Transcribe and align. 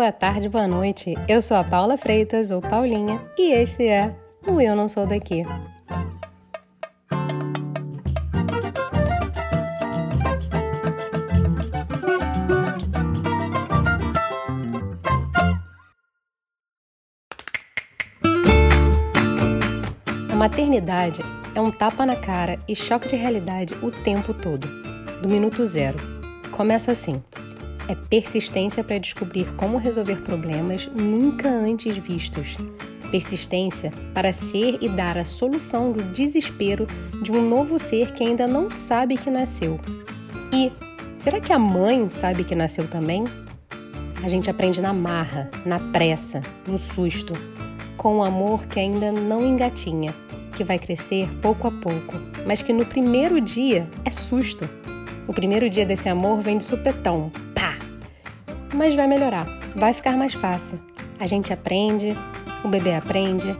boa 0.00 0.12
tarde, 0.12 0.48
boa 0.48 0.66
noite. 0.66 1.14
Eu 1.28 1.42
sou 1.42 1.58
a 1.58 1.62
Paula 1.62 1.98
Freitas, 1.98 2.50
ou 2.50 2.62
Paulinha, 2.62 3.20
e 3.36 3.52
este 3.52 3.86
é 3.86 4.16
o 4.46 4.58
Eu 4.58 4.74
Não 4.74 4.88
Sou 4.88 5.06
Daqui. 5.06 5.42
A 20.32 20.34
maternidade 20.34 21.20
é 21.54 21.60
um 21.60 21.70
tapa 21.70 22.06
na 22.06 22.16
cara 22.16 22.58
e 22.66 22.74
choque 22.74 23.06
de 23.06 23.16
realidade 23.16 23.74
o 23.82 23.90
tempo 23.90 24.32
todo, 24.32 24.66
do 25.20 25.28
minuto 25.28 25.62
zero. 25.66 25.98
Começa 26.50 26.90
assim 26.90 27.22
é 27.90 27.96
persistência 28.08 28.84
para 28.84 28.98
descobrir 28.98 29.52
como 29.56 29.76
resolver 29.76 30.22
problemas 30.22 30.88
nunca 30.94 31.48
antes 31.48 31.96
vistos. 31.96 32.56
Persistência 33.10 33.92
para 34.14 34.32
ser 34.32 34.78
e 34.80 34.88
dar 34.88 35.18
a 35.18 35.24
solução 35.24 35.90
do 35.90 36.00
desespero 36.12 36.86
de 37.20 37.32
um 37.32 37.48
novo 37.48 37.80
ser 37.80 38.12
que 38.12 38.22
ainda 38.22 38.46
não 38.46 38.70
sabe 38.70 39.16
que 39.16 39.28
nasceu. 39.28 39.80
E 40.52 40.70
será 41.16 41.40
que 41.40 41.52
a 41.52 41.58
mãe 41.58 42.08
sabe 42.08 42.44
que 42.44 42.54
nasceu 42.54 42.86
também? 42.86 43.24
A 44.22 44.28
gente 44.28 44.48
aprende 44.48 44.80
na 44.80 44.92
marra, 44.92 45.50
na 45.66 45.80
pressa, 45.80 46.40
no 46.68 46.78
susto, 46.78 47.32
com 47.96 48.18
um 48.18 48.22
amor 48.22 48.66
que 48.66 48.78
ainda 48.78 49.10
não 49.10 49.44
engatinha, 49.44 50.14
que 50.56 50.62
vai 50.62 50.78
crescer 50.78 51.28
pouco 51.42 51.66
a 51.66 51.72
pouco, 51.72 52.14
mas 52.46 52.62
que 52.62 52.72
no 52.72 52.86
primeiro 52.86 53.40
dia 53.40 53.88
é 54.04 54.10
susto. 54.10 54.68
O 55.26 55.32
primeiro 55.32 55.68
dia 55.68 55.84
desse 55.84 56.08
amor 56.08 56.40
vem 56.40 56.58
de 56.58 56.64
supetão, 56.64 57.32
mas 58.74 58.94
vai 58.94 59.06
melhorar, 59.06 59.46
vai 59.74 59.92
ficar 59.92 60.16
mais 60.16 60.34
fácil. 60.34 60.78
A 61.18 61.26
gente 61.26 61.52
aprende, 61.52 62.14
o 62.64 62.68
bebê 62.68 62.94
aprende, 62.94 63.56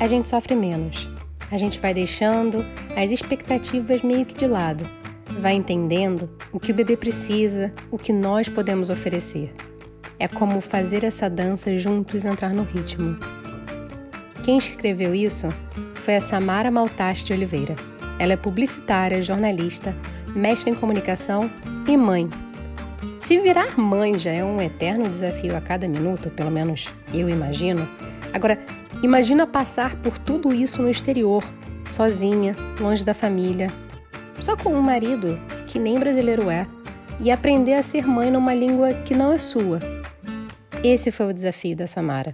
a 0.00 0.06
gente 0.06 0.28
sofre 0.28 0.54
menos. 0.54 1.08
A 1.50 1.56
gente 1.56 1.78
vai 1.78 1.94
deixando 1.94 2.64
as 2.94 3.10
expectativas 3.10 4.02
meio 4.02 4.26
que 4.26 4.34
de 4.34 4.46
lado, 4.46 4.84
vai 5.40 5.54
entendendo 5.54 6.28
o 6.52 6.60
que 6.60 6.72
o 6.72 6.74
bebê 6.74 6.96
precisa, 6.96 7.72
o 7.90 7.96
que 7.96 8.12
nós 8.12 8.48
podemos 8.48 8.90
oferecer. 8.90 9.54
É 10.18 10.28
como 10.28 10.60
fazer 10.60 11.04
essa 11.04 11.30
dança 11.30 11.74
juntos 11.76 12.24
entrar 12.24 12.52
no 12.52 12.64
ritmo. 12.64 13.16
Quem 14.42 14.58
escreveu 14.58 15.14
isso 15.14 15.48
foi 15.94 16.16
a 16.16 16.20
Samara 16.20 16.70
Maltaste 16.70 17.26
de 17.26 17.32
Oliveira. 17.32 17.76
Ela 18.18 18.32
é 18.32 18.36
publicitária, 18.36 19.22
jornalista, 19.22 19.94
mestre 20.34 20.70
em 20.70 20.74
comunicação 20.74 21.50
e 21.86 21.96
mãe 21.96 22.28
se 23.28 23.38
virar 23.38 23.78
mãe 23.78 24.18
já 24.18 24.32
é 24.32 24.42
um 24.42 24.58
eterno 24.58 25.06
desafio 25.06 25.54
a 25.54 25.60
cada 25.60 25.86
minuto, 25.86 26.30
pelo 26.30 26.50
menos 26.50 26.88
eu 27.12 27.28
imagino. 27.28 27.86
Agora, 28.32 28.58
imagina 29.02 29.46
passar 29.46 29.94
por 29.96 30.16
tudo 30.18 30.50
isso 30.54 30.80
no 30.80 30.88
exterior, 30.88 31.44
sozinha, 31.86 32.56
longe 32.80 33.04
da 33.04 33.12
família, 33.12 33.66
só 34.40 34.56
com 34.56 34.72
um 34.72 34.80
marido 34.80 35.38
que 35.66 35.78
nem 35.78 35.98
brasileiro 35.98 36.48
é, 36.48 36.66
e 37.20 37.30
aprender 37.30 37.74
a 37.74 37.82
ser 37.82 38.06
mãe 38.06 38.30
numa 38.30 38.54
língua 38.54 38.94
que 38.94 39.14
não 39.14 39.30
é 39.30 39.36
sua. 39.36 39.78
Esse 40.82 41.10
foi 41.10 41.26
o 41.26 41.34
desafio 41.34 41.76
da 41.76 41.86
Samara. 41.86 42.32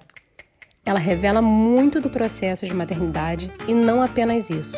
Ela 0.86 1.00
revela 1.00 1.42
muito 1.42 2.00
do 2.00 2.08
processo 2.08 2.64
de 2.66 2.72
maternidade 2.72 3.50
e 3.66 3.74
não 3.74 4.00
apenas 4.00 4.48
isso. 4.48 4.76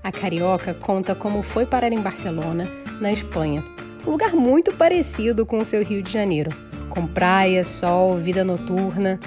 A 0.00 0.12
carioca 0.12 0.74
conta 0.74 1.12
como 1.12 1.42
foi 1.42 1.66
parar 1.66 1.92
em 1.92 2.00
Barcelona, 2.00 2.68
na 3.00 3.10
Espanha, 3.10 3.64
um 4.06 4.10
lugar 4.10 4.32
muito 4.32 4.72
parecido 4.72 5.44
com 5.44 5.58
o 5.58 5.64
seu 5.64 5.82
Rio 5.82 6.02
de 6.02 6.12
Janeiro, 6.12 6.50
com 6.88 7.06
praia, 7.06 7.64
sol, 7.64 8.16
vida 8.16 8.44
noturna. 8.44 9.18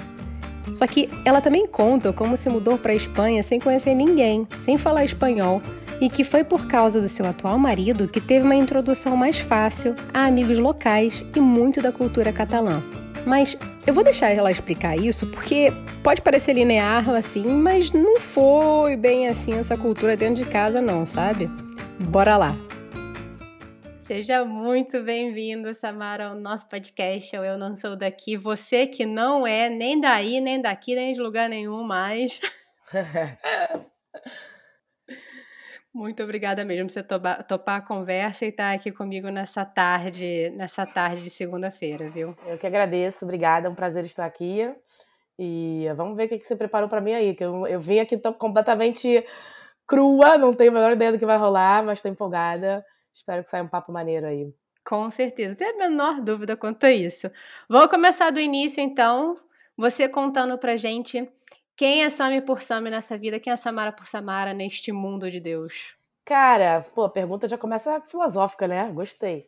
Só 0.72 0.86
que 0.86 1.08
ela 1.24 1.40
também 1.40 1.66
conta 1.66 2.12
como 2.12 2.36
se 2.36 2.48
mudou 2.48 2.78
para 2.78 2.92
a 2.92 2.96
Espanha 2.96 3.42
sem 3.42 3.58
conhecer 3.60 3.94
ninguém, 3.94 4.46
sem 4.60 4.78
falar 4.78 5.04
espanhol, 5.04 5.60
e 6.00 6.08
que 6.08 6.24
foi 6.24 6.42
por 6.42 6.66
causa 6.66 7.00
do 7.00 7.08
seu 7.08 7.26
atual 7.26 7.58
marido 7.58 8.08
que 8.08 8.20
teve 8.20 8.44
uma 8.44 8.54
introdução 8.54 9.16
mais 9.16 9.38
fácil 9.38 9.94
a 10.14 10.24
amigos 10.26 10.58
locais 10.58 11.24
e 11.36 11.40
muito 11.40 11.82
da 11.82 11.92
cultura 11.92 12.32
catalã. 12.32 12.82
Mas 13.26 13.56
eu 13.86 13.92
vou 13.92 14.02
deixar 14.02 14.30
ela 14.30 14.50
explicar 14.50 14.96
isso 14.96 15.26
porque 15.26 15.70
pode 16.02 16.22
parecer 16.22 16.54
linear 16.54 17.10
assim, 17.10 17.46
mas 17.46 17.92
não 17.92 18.18
foi 18.18 18.96
bem 18.96 19.28
assim 19.28 19.52
essa 19.54 19.76
cultura 19.76 20.16
dentro 20.16 20.42
de 20.42 20.50
casa, 20.50 20.80
não, 20.80 21.04
sabe? 21.04 21.50
Bora 21.98 22.36
lá! 22.38 22.69
Seja 24.10 24.44
muito 24.44 25.04
bem-vindo, 25.04 25.72
Samara, 25.72 26.30
ao 26.30 26.34
nosso 26.34 26.68
podcast 26.68 27.36
Eu 27.36 27.56
Não 27.56 27.76
Sou 27.76 27.94
Daqui. 27.94 28.36
Você 28.36 28.84
que 28.84 29.06
não 29.06 29.46
é 29.46 29.70
nem 29.70 30.00
daí, 30.00 30.40
nem 30.40 30.60
daqui, 30.60 30.96
nem 30.96 31.12
de 31.12 31.20
lugar 31.20 31.48
nenhum 31.48 31.84
mais. 31.84 32.40
muito 35.94 36.24
obrigada 36.24 36.64
mesmo 36.64 36.88
por 36.88 36.92
você 36.92 37.04
topar, 37.04 37.46
topar 37.46 37.78
a 37.78 37.86
conversa 37.86 38.44
e 38.44 38.48
estar 38.48 38.72
aqui 38.72 38.90
comigo 38.90 39.28
nessa 39.28 39.64
tarde, 39.64 40.50
nessa 40.56 40.84
tarde 40.84 41.22
de 41.22 41.30
segunda-feira, 41.30 42.10
viu? 42.10 42.36
Eu 42.48 42.58
que 42.58 42.66
agradeço, 42.66 43.24
obrigada, 43.24 43.68
é 43.68 43.70
um 43.70 43.76
prazer 43.76 44.04
estar 44.04 44.26
aqui. 44.26 44.68
E 45.38 45.86
vamos 45.96 46.16
ver 46.16 46.24
o 46.24 46.28
que 46.30 46.42
você 46.42 46.56
preparou 46.56 46.88
para 46.88 47.00
mim 47.00 47.12
aí, 47.12 47.32
que 47.32 47.44
eu, 47.44 47.64
eu 47.64 47.80
vim 47.80 48.00
aqui 48.00 48.18
completamente 48.36 49.24
crua, 49.86 50.36
não 50.36 50.52
tenho 50.52 50.72
a 50.72 50.74
menor 50.74 50.92
ideia 50.94 51.12
do 51.12 51.18
que 51.20 51.24
vai 51.24 51.38
rolar, 51.38 51.84
mas 51.84 51.98
estou 51.98 52.10
empolgada. 52.10 52.84
Espero 53.12 53.42
que 53.42 53.50
saia 53.50 53.62
um 53.62 53.68
papo 53.68 53.92
maneiro 53.92 54.26
aí. 54.26 54.52
Com 54.84 55.10
certeza, 55.10 55.50
não 55.50 55.56
tenho 55.56 55.74
a 55.74 55.88
menor 55.88 56.20
dúvida 56.20 56.56
quanto 56.56 56.84
a 56.84 56.90
isso. 56.90 57.30
Vou 57.68 57.88
começar 57.88 58.30
do 58.30 58.40
início, 58.40 58.80
então. 58.80 59.38
Você 59.76 60.08
contando 60.08 60.58
pra 60.58 60.76
gente 60.76 61.30
quem 61.76 62.02
é 62.02 62.10
Sami 62.10 62.42
por 62.42 62.60
Sami 62.60 62.90
nessa 62.90 63.16
vida, 63.16 63.40
quem 63.40 63.52
é 63.52 63.56
Samara 63.56 63.92
por 63.92 64.06
Samara 64.06 64.52
neste 64.52 64.92
mundo 64.92 65.30
de 65.30 65.40
Deus. 65.40 65.96
Cara, 66.24 66.84
pô, 66.94 67.04
a 67.04 67.10
pergunta 67.10 67.48
já 67.48 67.56
começa 67.56 68.00
filosófica, 68.02 68.68
né? 68.68 68.90
Gostei. 68.92 69.44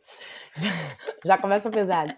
já 1.23 1.37
começa 1.37 1.69
pesado. 1.69 2.13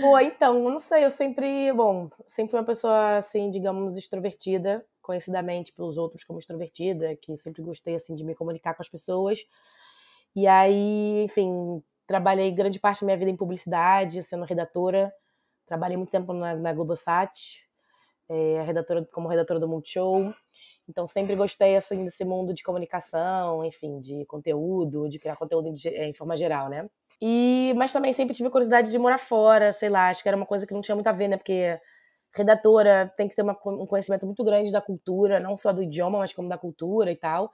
Pô, 0.00 0.18
então, 0.18 0.62
eu 0.62 0.70
não 0.70 0.78
sei, 0.78 1.04
eu 1.04 1.10
sempre, 1.10 1.72
bom, 1.72 2.10
sempre 2.26 2.50
fui 2.50 2.60
uma 2.60 2.66
pessoa, 2.66 3.16
assim, 3.16 3.50
digamos, 3.50 3.96
extrovertida, 3.96 4.84
conhecidamente 5.00 5.72
pelos 5.72 5.96
outros 5.96 6.22
como 6.22 6.38
extrovertida, 6.38 7.16
que 7.16 7.34
sempre 7.36 7.62
gostei, 7.62 7.94
assim, 7.94 8.14
de 8.14 8.22
me 8.22 8.34
comunicar 8.34 8.74
com 8.74 8.82
as 8.82 8.88
pessoas. 8.88 9.40
E 10.34 10.46
aí, 10.46 11.24
enfim, 11.24 11.82
trabalhei 12.06 12.50
grande 12.52 12.78
parte 12.78 13.00
da 13.00 13.06
minha 13.06 13.18
vida 13.18 13.30
em 13.30 13.36
publicidade, 13.36 14.22
sendo 14.22 14.44
redatora. 14.44 15.12
Trabalhei 15.66 15.96
muito 15.96 16.10
tempo 16.10 16.32
na, 16.32 16.54
na 16.54 16.72
Globosat, 16.72 17.66
é, 18.28 18.62
redatora, 18.62 19.06
como 19.12 19.28
redatora 19.28 19.60
do 19.60 19.68
Multishow. 19.68 20.32
Então, 20.88 21.06
sempre 21.06 21.36
gostei 21.36 21.76
assim, 21.76 22.04
desse 22.04 22.24
mundo 22.24 22.52
de 22.52 22.62
comunicação, 22.62 23.64
enfim, 23.64 24.00
de 24.00 24.24
conteúdo, 24.26 25.08
de 25.08 25.18
criar 25.18 25.36
conteúdo 25.36 25.68
em, 25.68 25.74
em 26.08 26.12
forma 26.12 26.36
geral, 26.36 26.68
né? 26.68 26.88
E, 27.22 27.74
mas 27.76 27.92
também 27.92 28.12
sempre 28.12 28.34
tive 28.34 28.50
curiosidade 28.50 28.90
de 28.90 28.98
morar 28.98 29.18
fora, 29.18 29.72
sei 29.72 29.90
lá, 29.90 30.08
acho 30.08 30.22
que 30.22 30.28
era 30.28 30.36
uma 30.36 30.46
coisa 30.46 30.66
que 30.66 30.72
não 30.72 30.80
tinha 30.80 30.94
muito 30.94 31.06
a 31.06 31.12
ver, 31.12 31.28
né? 31.28 31.36
Porque 31.36 31.78
redatora 32.34 33.12
tem 33.16 33.28
que 33.28 33.36
ter 33.36 33.42
uma, 33.42 33.56
um 33.66 33.86
conhecimento 33.86 34.24
muito 34.24 34.42
grande 34.42 34.72
da 34.72 34.80
cultura, 34.80 35.38
não 35.38 35.56
só 35.56 35.72
do 35.72 35.82
idioma, 35.82 36.18
mas 36.18 36.32
como 36.32 36.48
da 36.48 36.56
cultura 36.56 37.12
e 37.12 37.16
tal. 37.16 37.50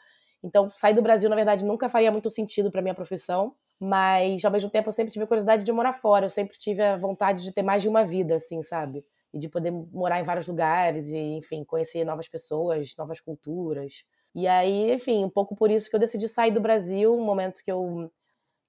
Então, 0.46 0.70
sair 0.72 0.94
do 0.94 1.02
Brasil, 1.02 1.28
na 1.28 1.34
verdade, 1.34 1.64
nunca 1.64 1.88
faria 1.88 2.12
muito 2.12 2.30
sentido 2.30 2.70
para 2.70 2.80
minha 2.80 2.94
profissão, 2.94 3.52
mas 3.80 4.44
ao 4.44 4.50
mesmo 4.52 4.70
tempo 4.70 4.88
eu 4.88 4.92
sempre 4.92 5.12
tive 5.12 5.26
curiosidade 5.26 5.64
de 5.64 5.72
morar 5.72 5.92
fora, 5.92 6.26
eu 6.26 6.30
sempre 6.30 6.56
tive 6.56 6.80
a 6.82 6.96
vontade 6.96 7.42
de 7.42 7.52
ter 7.52 7.62
mais 7.62 7.82
de 7.82 7.88
uma 7.88 8.04
vida, 8.04 8.36
assim, 8.36 8.62
sabe? 8.62 9.04
E 9.34 9.38
de 9.40 9.48
poder 9.48 9.72
morar 9.72 10.20
em 10.20 10.22
vários 10.22 10.46
lugares 10.46 11.08
e, 11.08 11.18
enfim, 11.18 11.64
conhecer 11.64 12.04
novas 12.04 12.28
pessoas, 12.28 12.94
novas 12.96 13.20
culturas. 13.20 14.04
E 14.32 14.46
aí, 14.46 14.92
enfim, 14.92 15.24
um 15.24 15.30
pouco 15.30 15.56
por 15.56 15.68
isso 15.68 15.90
que 15.90 15.96
eu 15.96 16.00
decidi 16.00 16.28
sair 16.28 16.52
do 16.52 16.60
Brasil, 16.60 17.12
um 17.12 17.24
momento 17.24 17.62
que 17.64 17.72
eu 17.72 18.08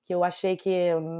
que 0.05 0.13
eu 0.15 0.23
achei 0.23 0.55
que 0.55 0.69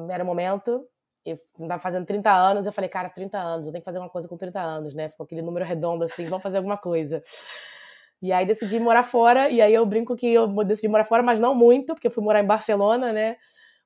era 0.09 0.23
o 0.23 0.25
momento. 0.25 0.87
Eu 1.25 1.37
estava 1.59 1.79
fazendo 1.79 2.05
30 2.05 2.31
anos, 2.31 2.65
eu 2.65 2.71
falei, 2.71 2.89
cara, 2.89 3.09
30 3.09 3.37
anos, 3.37 3.67
eu 3.67 3.73
tenho 3.73 3.81
que 3.81 3.85
fazer 3.85 3.99
uma 3.99 4.09
coisa 4.09 4.29
com 4.29 4.37
30 4.37 4.61
anos, 4.61 4.93
né? 4.95 5.09
Ficou 5.09 5.25
aquele 5.25 5.41
número 5.41 5.65
redondo 5.65 6.05
assim, 6.05 6.25
vamos 6.25 6.41
fazer 6.41 6.57
alguma 6.57 6.77
coisa. 6.77 7.21
E 8.21 8.31
aí 8.31 8.45
decidi 8.45 8.79
morar 8.79 9.03
fora, 9.03 9.49
e 9.49 9.61
aí 9.61 9.73
eu 9.73 9.85
brinco 9.85 10.15
que 10.15 10.27
eu 10.27 10.47
decidi 10.63 10.87
morar 10.87 11.03
fora, 11.03 11.21
mas 11.21 11.39
não 11.39 11.53
muito, 11.53 11.93
porque 11.93 12.07
eu 12.07 12.11
fui 12.11 12.23
morar 12.23 12.41
em 12.43 12.47
Barcelona, 12.47 13.13
né? 13.13 13.37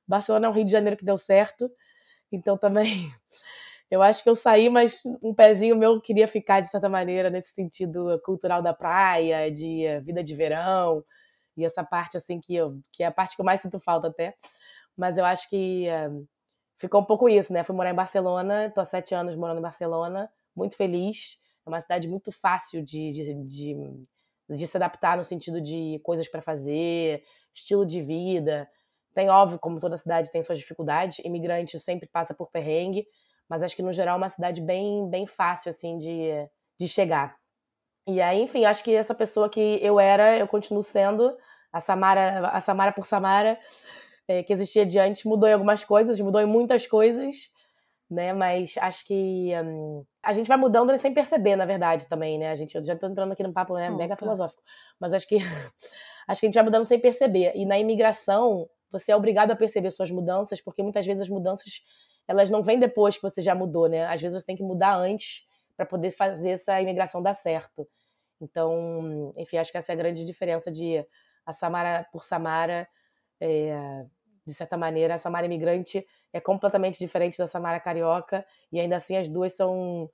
Barcelona 0.06 0.46
é 0.46 0.50
um 0.50 0.52
Rio 0.52 0.64
de 0.64 0.72
Janeiro 0.72 0.96
que 0.96 1.04
deu 1.04 1.18
certo. 1.18 1.70
Então 2.32 2.56
também 2.58 2.84
eu 3.90 4.02
acho 4.02 4.22
que 4.22 4.30
eu 4.30 4.36
saí, 4.36 4.70
mas 4.70 5.02
um 5.22 5.34
pezinho 5.34 5.76
meu 5.76 6.00
queria 6.00 6.26
ficar 6.28 6.60
de 6.60 6.68
certa 6.68 6.88
maneira 6.88 7.30
nesse 7.30 7.52
sentido 7.52 8.20
cultural 8.24 8.62
da 8.62 8.74
praia, 8.74 9.50
de 9.50 9.84
eh, 9.84 10.00
vida 10.00 10.24
de 10.24 10.34
verão, 10.34 11.04
e 11.56 11.64
essa 11.64 11.84
parte 11.84 12.16
assim 12.16 12.40
que 12.40 12.54
eu, 12.54 12.80
que 12.92 13.02
é 13.02 13.06
a 13.06 13.12
parte 13.12 13.36
que 13.36 13.42
eu 13.42 13.46
mais 13.46 13.60
sinto 13.60 13.78
falta 13.80 14.08
até. 14.08 14.34
Mas 14.96 15.18
eu 15.18 15.24
acho 15.24 15.48
que 15.50 15.86
uh, 15.88 16.26
ficou 16.78 17.00
um 17.02 17.04
pouco 17.04 17.28
isso, 17.28 17.52
né? 17.52 17.64
Fui 17.64 17.74
morar 17.76 17.90
em 17.90 17.94
Barcelona, 17.94 18.70
tô 18.74 18.80
há 18.80 18.84
sete 18.84 19.14
anos 19.14 19.36
morando 19.36 19.58
em 19.58 19.62
Barcelona, 19.62 20.30
muito 20.56 20.76
feliz. 20.76 21.40
É 21.66 21.68
uma 21.68 21.80
cidade 21.80 22.08
muito 22.08 22.32
fácil 22.32 22.84
de, 22.84 23.12
de, 23.12 23.34
de 23.44 23.76
de 24.56 24.66
se 24.66 24.76
adaptar 24.76 25.16
no 25.16 25.24
sentido 25.24 25.60
de 25.60 26.00
coisas 26.02 26.28
para 26.28 26.42
fazer, 26.42 27.22
estilo 27.54 27.86
de 27.86 28.00
vida. 28.00 28.68
Tem, 29.14 29.28
óbvio, 29.28 29.58
como 29.58 29.80
toda 29.80 29.96
cidade 29.96 30.30
tem 30.30 30.42
suas 30.42 30.58
dificuldades, 30.58 31.18
imigrante 31.24 31.78
sempre 31.78 32.08
passa 32.08 32.34
por 32.34 32.50
perrengue, 32.50 33.06
mas 33.48 33.62
acho 33.62 33.76
que 33.76 33.82
no 33.82 33.92
geral 33.92 34.14
é 34.14 34.18
uma 34.18 34.28
cidade 34.28 34.62
bem, 34.62 35.08
bem 35.10 35.26
fácil, 35.26 35.70
assim, 35.70 35.98
de, 35.98 36.30
de 36.78 36.88
chegar. 36.88 37.36
E 38.06 38.20
aí, 38.20 38.42
enfim, 38.42 38.64
acho 38.64 38.82
que 38.82 38.94
essa 38.94 39.14
pessoa 39.14 39.48
que 39.48 39.78
eu 39.82 40.00
era, 40.00 40.38
eu 40.38 40.48
continuo 40.48 40.82
sendo, 40.82 41.36
a 41.72 41.80
Samara, 41.80 42.48
a 42.48 42.60
Samara 42.60 42.92
por 42.92 43.06
Samara, 43.06 43.58
é, 44.26 44.42
que 44.42 44.52
existia 44.52 44.84
de 44.84 44.98
antes, 44.98 45.24
mudou 45.24 45.48
em 45.48 45.52
algumas 45.52 45.84
coisas, 45.84 46.18
mudou 46.20 46.40
em 46.40 46.46
muitas 46.46 46.86
coisas, 46.86 47.51
né? 48.12 48.32
Mas 48.32 48.74
acho 48.78 49.06
que 49.06 49.50
um, 49.64 50.04
a 50.22 50.32
gente 50.32 50.46
vai 50.46 50.56
mudando 50.58 50.96
sem 50.98 51.14
perceber, 51.14 51.56
na 51.56 51.64
verdade, 51.64 52.06
também, 52.06 52.38
né? 52.38 52.50
A 52.50 52.54
gente, 52.54 52.76
eu 52.76 52.84
já 52.84 52.94
tô 52.94 53.06
entrando 53.06 53.32
aqui 53.32 53.42
num 53.42 53.52
papo 53.52 53.74
né, 53.74 53.88
mega 53.88 54.14
filosófico, 54.16 54.62
mas 55.00 55.14
acho 55.14 55.26
que 55.26 55.36
acho 56.28 56.40
que 56.40 56.46
a 56.46 56.48
gente 56.48 56.54
vai 56.54 56.62
mudando 56.62 56.84
sem 56.84 57.00
perceber. 57.00 57.52
E 57.54 57.64
na 57.64 57.78
imigração, 57.78 58.68
você 58.90 59.12
é 59.12 59.16
obrigado 59.16 59.50
a 59.50 59.56
perceber 59.56 59.90
suas 59.90 60.10
mudanças, 60.10 60.60
porque 60.60 60.82
muitas 60.82 61.06
vezes 61.06 61.22
as 61.22 61.28
mudanças 61.28 61.84
elas 62.28 62.50
não 62.50 62.62
vêm 62.62 62.78
depois 62.78 63.16
que 63.16 63.22
você 63.22 63.40
já 63.40 63.54
mudou, 63.54 63.88
né? 63.88 64.04
Às 64.06 64.20
vezes 64.20 64.40
você 64.40 64.46
tem 64.46 64.56
que 64.56 64.62
mudar 64.62 64.94
antes 64.94 65.46
para 65.74 65.86
poder 65.86 66.10
fazer 66.10 66.50
essa 66.50 66.80
imigração 66.80 67.22
dar 67.22 67.34
certo. 67.34 67.88
Então, 68.40 69.32
enfim, 69.36 69.56
acho 69.56 69.72
que 69.72 69.78
essa 69.78 69.92
é 69.92 69.94
a 69.94 69.96
grande 69.96 70.24
diferença 70.24 70.70
de 70.70 71.04
a 71.46 71.52
Samara 71.52 72.06
por 72.12 72.24
Samara, 72.24 72.86
é, 73.40 74.04
de 74.44 74.54
certa 74.54 74.76
maneira, 74.76 75.14
a 75.14 75.18
Samara 75.18 75.46
imigrante 75.46 76.06
é 76.32 76.40
completamente 76.40 76.98
diferente 76.98 77.38
da 77.38 77.46
Samara 77.46 77.78
carioca 77.78 78.44
e 78.72 78.80
ainda 78.80 78.96
assim 78.96 79.16
as 79.16 79.28
duas 79.28 79.54
são 79.54 80.10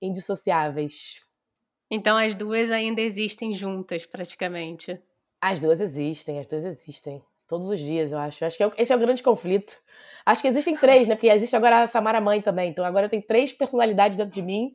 indissociáveis. 0.00 1.26
Então 1.90 2.16
as 2.16 2.34
duas 2.34 2.70
ainda 2.70 3.00
existem 3.00 3.54
juntas, 3.54 4.06
praticamente. 4.06 5.00
As 5.40 5.60
duas 5.60 5.80
existem, 5.80 6.38
as 6.38 6.46
duas 6.46 6.64
existem. 6.64 7.22
Todos 7.46 7.70
os 7.70 7.80
dias, 7.80 8.12
eu 8.12 8.18
acho. 8.18 8.44
Acho 8.44 8.56
que 8.56 8.62
é 8.62 8.70
esse 8.76 8.92
é 8.92 8.96
o 8.96 8.98
grande 8.98 9.22
conflito. 9.22 9.74
Acho 10.26 10.42
que 10.42 10.48
existem 10.48 10.76
três, 10.76 11.08
né? 11.08 11.14
Porque 11.14 11.28
existe 11.28 11.56
agora 11.56 11.82
a 11.82 11.86
Samara 11.86 12.20
mãe 12.20 12.42
também. 12.42 12.70
Então 12.70 12.84
agora 12.84 13.06
eu 13.06 13.10
tenho 13.10 13.22
três 13.22 13.52
personalidades 13.52 14.18
dentro 14.18 14.34
de 14.34 14.42
mim. 14.42 14.74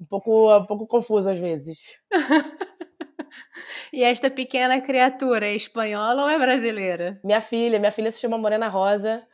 Um 0.00 0.04
pouco, 0.06 0.56
um 0.56 0.66
pouco 0.66 0.86
confuso 0.86 1.30
às 1.30 1.38
vezes. 1.38 1.94
e 3.92 4.02
esta 4.02 4.28
pequena 4.28 4.80
criatura 4.80 5.46
é 5.46 5.54
espanhola 5.54 6.24
ou 6.24 6.28
é 6.28 6.36
brasileira? 6.38 7.20
Minha 7.22 7.40
filha. 7.40 7.78
Minha 7.78 7.92
filha 7.92 8.10
se 8.10 8.20
chama 8.20 8.36
Morena 8.36 8.66
Rosa. 8.66 9.24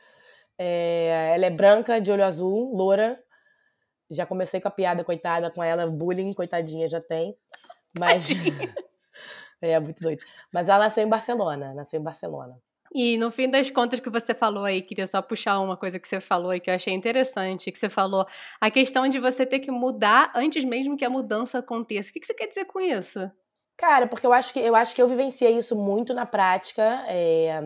É, 0.57 1.31
ela 1.35 1.45
é 1.45 1.49
branca, 1.49 2.01
de 2.01 2.11
olho 2.11 2.23
azul, 2.23 2.75
loura. 2.75 3.21
Já 4.09 4.25
comecei 4.25 4.59
com 4.61 4.67
a 4.67 4.71
piada, 4.71 5.03
coitada, 5.03 5.51
com 5.51 5.63
ela. 5.63 5.85
Bullying, 5.87 6.33
coitadinha, 6.33 6.89
já 6.89 7.01
tem. 7.01 7.35
Mas... 7.97 8.29
é, 9.61 9.79
muito 9.79 10.01
doido. 10.01 10.23
Mas 10.51 10.69
ela 10.69 10.85
nasceu 10.85 11.03
em 11.03 11.09
Barcelona. 11.09 11.73
Nasceu 11.73 11.99
em 11.99 12.03
Barcelona. 12.03 12.57
E 12.93 13.17
no 13.17 13.29
fim 13.29 13.49
das 13.49 13.69
contas 13.69 13.99
que 13.99 14.09
você 14.09 14.33
falou 14.33 14.63
aí, 14.63 14.81
queria 14.81 15.05
só 15.05 15.21
puxar 15.21 15.59
uma 15.59 15.75
coisa 15.75 15.99
que 15.99 16.07
você 16.07 16.21
falou 16.21 16.53
e 16.53 16.59
que 16.59 16.69
eu 16.69 16.73
achei 16.73 16.93
interessante, 16.93 17.71
que 17.71 17.77
você 17.77 17.89
falou 17.89 18.25
a 18.61 18.71
questão 18.71 19.07
de 19.07 19.19
você 19.19 19.45
ter 19.45 19.59
que 19.59 19.69
mudar 19.69 20.31
antes 20.33 20.63
mesmo 20.63 20.97
que 20.97 21.05
a 21.05 21.09
mudança 21.09 21.59
aconteça. 21.59 22.09
O 22.09 22.13
que 22.13 22.25
você 22.25 22.33
quer 22.33 22.47
dizer 22.47 22.65
com 22.65 22.79
isso? 22.79 23.29
Cara, 23.77 24.07
porque 24.07 24.25
eu 24.25 24.33
acho 24.33 24.53
que 24.53 24.59
eu 24.59 24.75
acho 24.75 24.95
que 24.95 25.01
eu 25.01 25.07
vivenciei 25.07 25.57
isso 25.57 25.75
muito 25.75 26.13
na 26.13 26.25
prática, 26.25 27.05
é, 27.07 27.61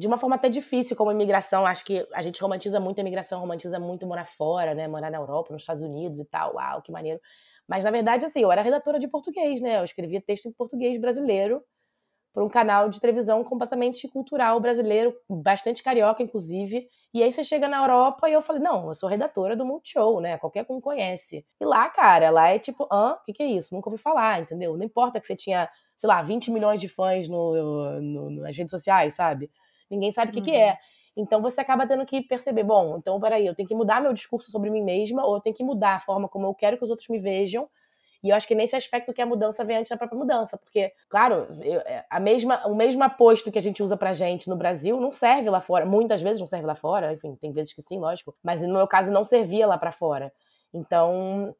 de 0.00 0.06
uma 0.06 0.16
forma 0.16 0.36
até 0.36 0.48
difícil, 0.48 0.96
como 0.96 1.12
imigração. 1.12 1.66
Acho 1.66 1.84
que 1.84 2.06
a 2.14 2.22
gente 2.22 2.40
romantiza 2.40 2.80
muito 2.80 2.98
a 2.98 3.02
imigração, 3.02 3.38
romantiza 3.38 3.78
muito 3.78 4.06
morar 4.06 4.24
fora, 4.24 4.74
né? 4.74 4.88
Morar 4.88 5.10
na 5.10 5.18
Europa, 5.18 5.52
nos 5.52 5.62
Estados 5.62 5.82
Unidos 5.82 6.18
e 6.18 6.24
tal. 6.24 6.54
Uau, 6.54 6.80
que 6.82 6.90
maneiro. 6.90 7.20
Mas 7.68 7.84
na 7.84 7.90
verdade, 7.90 8.24
assim, 8.24 8.40
eu 8.40 8.50
era 8.50 8.62
redatora 8.62 8.98
de 8.98 9.06
português, 9.08 9.60
né? 9.60 9.78
Eu 9.78 9.84
escrevia 9.84 10.20
texto 10.20 10.46
em 10.48 10.52
português 10.52 10.98
brasileiro 10.98 11.62
para 12.32 12.44
um 12.44 12.48
canal 12.48 12.88
de 12.88 13.00
televisão 13.00 13.44
completamente 13.44 14.08
cultural 14.08 14.58
brasileiro, 14.60 15.14
bastante 15.28 15.82
carioca, 15.82 16.22
inclusive. 16.22 16.88
E 17.12 17.22
aí 17.22 17.30
você 17.30 17.44
chega 17.44 17.68
na 17.68 17.78
Europa 17.78 18.28
e 18.28 18.32
eu 18.32 18.40
falei, 18.40 18.62
não, 18.62 18.88
eu 18.88 18.94
sou 18.94 19.08
redatora 19.08 19.54
do 19.56 19.66
Multishow, 19.66 20.20
né? 20.20 20.38
Qualquer 20.38 20.64
um 20.70 20.80
conhece. 20.80 21.44
E 21.60 21.64
lá, 21.66 21.90
cara, 21.90 22.30
lá 22.30 22.48
é 22.48 22.58
tipo, 22.58 22.88
hã? 22.90 23.14
O 23.14 23.24
que, 23.26 23.32
que 23.34 23.42
é 23.42 23.46
isso? 23.46 23.74
Nunca 23.74 23.90
ouvi 23.90 24.00
falar, 24.00 24.40
entendeu? 24.40 24.76
Não 24.78 24.84
importa 24.86 25.20
que 25.20 25.26
você 25.26 25.36
tinha, 25.36 25.68
sei 25.96 26.08
lá, 26.08 26.22
20 26.22 26.50
milhões 26.50 26.80
de 26.80 26.88
fãs 26.88 27.28
no, 27.28 28.00
no 28.00 28.30
nas 28.30 28.56
redes 28.56 28.70
sociais, 28.70 29.14
sabe? 29.16 29.50
Ninguém 29.90 30.10
sabe 30.10 30.30
o 30.30 30.34
que, 30.34 30.40
que 30.40 30.54
é. 30.54 30.70
Uhum. 30.70 30.76
Então 31.16 31.42
você 31.42 31.60
acaba 31.60 31.86
tendo 31.86 32.06
que 32.06 32.22
perceber, 32.22 32.62
bom, 32.62 32.96
então 32.98 33.20
peraí, 33.20 33.46
eu 33.46 33.54
tenho 33.54 33.68
que 33.68 33.74
mudar 33.74 34.00
meu 34.00 34.12
discurso 34.12 34.50
sobre 34.50 34.70
mim 34.70 34.82
mesma, 34.82 35.26
ou 35.26 35.34
eu 35.34 35.40
tenho 35.40 35.54
que 35.54 35.64
mudar 35.64 35.96
a 35.96 36.00
forma 36.00 36.28
como 36.28 36.46
eu 36.46 36.54
quero 36.54 36.78
que 36.78 36.84
os 36.84 36.90
outros 36.90 37.08
me 37.08 37.18
vejam, 37.18 37.68
e 38.22 38.28
eu 38.28 38.36
acho 38.36 38.46
que 38.46 38.54
nesse 38.54 38.76
aspecto 38.76 39.12
que 39.14 39.22
a 39.22 39.26
mudança 39.26 39.64
vem 39.64 39.78
antes 39.78 39.90
da 39.90 39.96
própria 39.96 40.18
mudança, 40.18 40.58
porque, 40.58 40.92
claro, 41.08 41.46
eu, 41.62 41.80
é, 41.80 42.04
a 42.08 42.20
mesma, 42.20 42.66
o 42.66 42.74
mesmo 42.74 43.02
aposto 43.02 43.50
que 43.50 43.58
a 43.58 43.62
gente 43.62 43.82
usa 43.82 43.96
pra 43.96 44.12
gente 44.12 44.48
no 44.48 44.56
Brasil 44.56 45.00
não 45.00 45.10
serve 45.10 45.48
lá 45.48 45.60
fora. 45.60 45.86
Muitas 45.86 46.20
vezes 46.20 46.38
não 46.38 46.46
serve 46.46 46.66
lá 46.66 46.74
fora, 46.74 47.14
enfim, 47.14 47.34
tem 47.36 47.50
vezes 47.50 47.72
que 47.72 47.80
sim, 47.80 47.98
lógico, 47.98 48.36
mas 48.42 48.60
no 48.62 48.74
meu 48.74 48.86
caso 48.86 49.10
não 49.10 49.24
servia 49.24 49.66
lá 49.66 49.78
para 49.78 49.90
fora. 49.90 50.30
Então, 50.72 51.54